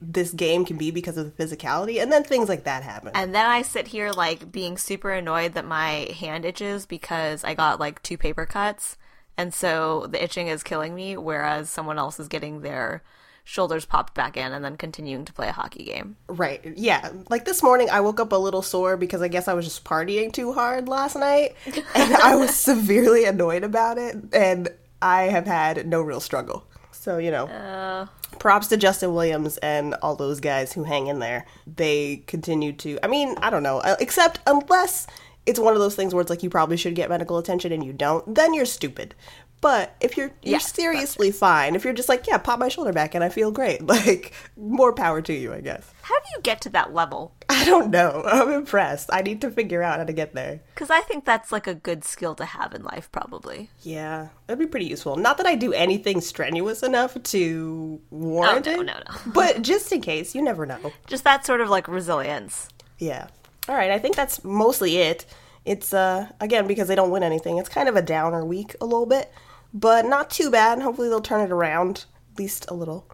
this 0.00 0.32
game 0.32 0.64
can 0.64 0.76
be 0.76 0.90
because 0.90 1.16
of 1.16 1.24
the 1.24 1.42
physicality, 1.44 2.02
and 2.02 2.12
then 2.12 2.22
things 2.22 2.48
like 2.48 2.64
that 2.64 2.82
happen. 2.82 3.12
And 3.14 3.34
then 3.34 3.46
I 3.46 3.62
sit 3.62 3.88
here 3.88 4.10
like 4.10 4.52
being 4.52 4.76
super 4.76 5.10
annoyed 5.10 5.54
that 5.54 5.64
my 5.64 6.08
hand 6.18 6.44
itches 6.44 6.86
because 6.86 7.44
I 7.44 7.54
got 7.54 7.80
like 7.80 8.02
two 8.02 8.18
paper 8.18 8.46
cuts. 8.46 8.96
And 9.38 9.52
so 9.52 10.06
the 10.06 10.22
itching 10.22 10.48
is 10.48 10.62
killing 10.62 10.94
me, 10.94 11.16
whereas 11.16 11.68
someone 11.68 11.98
else 11.98 12.18
is 12.18 12.28
getting 12.28 12.60
their 12.60 13.02
shoulders 13.48 13.84
popped 13.84 14.12
back 14.12 14.36
in 14.36 14.52
and 14.52 14.64
then 14.64 14.76
continuing 14.76 15.24
to 15.24 15.32
play 15.32 15.46
a 15.48 15.52
hockey 15.52 15.84
game. 15.84 16.16
Right. 16.26 16.60
Yeah. 16.76 17.10
Like 17.30 17.44
this 17.44 17.62
morning, 17.62 17.88
I 17.88 18.00
woke 18.00 18.18
up 18.18 18.32
a 18.32 18.36
little 18.36 18.60
sore 18.60 18.96
because 18.96 19.22
I 19.22 19.28
guess 19.28 19.46
I 19.46 19.54
was 19.54 19.64
just 19.64 19.84
partying 19.84 20.32
too 20.32 20.52
hard 20.52 20.88
last 20.88 21.14
night. 21.14 21.54
And 21.94 22.12
I 22.14 22.34
was 22.34 22.54
severely 22.54 23.24
annoyed 23.24 23.62
about 23.62 23.98
it. 23.98 24.16
And 24.32 24.68
I 25.00 25.24
have 25.24 25.46
had 25.46 25.86
no 25.86 26.02
real 26.02 26.18
struggle. 26.18 26.66
So, 26.90 27.18
you 27.18 27.30
know, 27.30 28.08
props 28.40 28.66
to 28.68 28.76
Justin 28.76 29.14
Williams 29.14 29.58
and 29.58 29.94
all 30.02 30.16
those 30.16 30.40
guys 30.40 30.72
who 30.72 30.82
hang 30.82 31.06
in 31.06 31.20
there. 31.20 31.46
They 31.68 32.24
continue 32.26 32.72
to, 32.72 32.98
I 33.04 33.06
mean, 33.06 33.36
I 33.38 33.50
don't 33.50 33.62
know, 33.62 33.78
uh, 33.78 33.94
except 34.00 34.40
unless 34.44 35.06
it's 35.46 35.60
one 35.60 35.74
of 35.74 35.78
those 35.78 35.94
things 35.94 36.12
where 36.12 36.20
it's 36.20 36.30
like 36.30 36.42
you 36.42 36.50
probably 36.50 36.76
should 36.76 36.96
get 36.96 37.08
medical 37.08 37.38
attention 37.38 37.70
and 37.70 37.84
you 37.84 37.92
don't, 37.92 38.34
then 38.34 38.52
you're 38.52 38.66
stupid. 38.66 39.14
But 39.66 39.96
if 39.98 40.16
you're 40.16 40.30
you're 40.42 40.52
Yes, 40.52 40.72
seriously 40.72 41.32
fine, 41.32 41.74
if 41.74 41.82
you're 41.82 41.92
just 41.92 42.08
like, 42.08 42.28
yeah, 42.28 42.38
pop 42.38 42.60
my 42.60 42.68
shoulder 42.68 42.92
back 42.92 43.16
and 43.16 43.24
I 43.24 43.28
feel 43.28 43.50
great, 43.50 43.84
like 43.86 44.32
more 44.56 44.92
power 44.92 45.20
to 45.22 45.32
you, 45.32 45.52
I 45.52 45.60
guess. 45.60 45.92
How 46.02 46.14
do 46.20 46.24
you 46.36 46.40
get 46.42 46.60
to 46.60 46.68
that 46.68 46.94
level? 46.94 47.34
I 47.48 47.64
don't 47.64 47.90
know. 47.90 48.22
I'm 48.26 48.52
impressed. 48.52 49.10
I 49.12 49.22
need 49.22 49.40
to 49.40 49.50
figure 49.50 49.82
out 49.82 49.98
how 49.98 50.04
to 50.04 50.12
get 50.12 50.34
there. 50.34 50.60
Because 50.72 50.88
I 50.88 51.00
think 51.00 51.24
that's 51.24 51.50
like 51.50 51.66
a 51.66 51.74
good 51.74 52.04
skill 52.04 52.36
to 52.36 52.44
have 52.44 52.74
in 52.74 52.84
life, 52.84 53.10
probably. 53.10 53.68
Yeah, 53.82 54.28
that'd 54.46 54.60
be 54.60 54.70
pretty 54.70 54.86
useful. 54.86 55.16
Not 55.16 55.36
that 55.38 55.46
I 55.46 55.56
do 55.56 55.72
anything 55.72 56.20
strenuous 56.20 56.84
enough 56.84 57.20
to 57.20 58.00
warrant 58.10 58.68
Oh, 58.68 58.70
no, 58.70 58.80
it, 58.82 58.84
no, 58.84 58.92
no. 58.92 59.16
but 59.32 59.62
just 59.62 59.90
in 59.90 60.00
case, 60.00 60.32
you 60.32 60.42
never 60.42 60.64
know. 60.64 60.92
Just 61.08 61.24
that 61.24 61.44
sort 61.44 61.60
of 61.60 61.68
like 61.68 61.88
resilience. 61.88 62.68
Yeah. 62.98 63.26
All 63.68 63.74
right, 63.74 63.90
I 63.90 63.98
think 63.98 64.14
that's 64.14 64.44
mostly 64.44 64.98
it. 64.98 65.26
It's 65.64 65.92
uh 65.92 66.28
again 66.40 66.68
because 66.68 66.86
they 66.86 66.94
don't 66.94 67.10
win 67.10 67.24
anything. 67.24 67.58
It's 67.58 67.68
kind 67.68 67.88
of 67.88 67.96
a 67.96 68.02
downer 68.02 68.44
week 68.44 68.76
a 68.80 68.84
little 68.84 69.04
bit, 69.06 69.32
but 69.76 70.06
not 70.06 70.30
too 70.30 70.50
bad. 70.50 70.80
Hopefully 70.80 71.10
they'll 71.10 71.20
turn 71.20 71.42
it 71.42 71.52
around 71.52 72.06
at 72.32 72.38
least 72.38 72.64
a 72.68 72.74
little. 72.74 73.06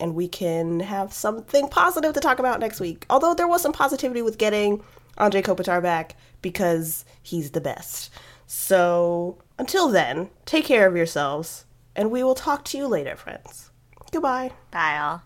And 0.00 0.16
we 0.16 0.26
can 0.26 0.80
have 0.80 1.12
something 1.12 1.68
positive 1.68 2.12
to 2.14 2.20
talk 2.20 2.40
about 2.40 2.58
next 2.58 2.80
week. 2.80 3.06
Although 3.08 3.32
there 3.32 3.46
was 3.46 3.62
some 3.62 3.72
positivity 3.72 4.20
with 4.20 4.36
getting 4.36 4.82
Anze 5.16 5.40
Kopitar 5.42 5.80
back 5.80 6.16
because 6.42 7.04
he's 7.22 7.52
the 7.52 7.60
best. 7.60 8.10
So, 8.46 9.38
until 9.56 9.88
then, 9.88 10.30
take 10.44 10.64
care 10.64 10.88
of 10.88 10.96
yourselves 10.96 11.64
and 11.94 12.10
we 12.10 12.24
will 12.24 12.34
talk 12.34 12.64
to 12.66 12.78
you 12.78 12.88
later, 12.88 13.14
friends. 13.14 13.70
Goodbye. 14.10 14.50
Bye, 14.72 14.98
all. 14.98 15.22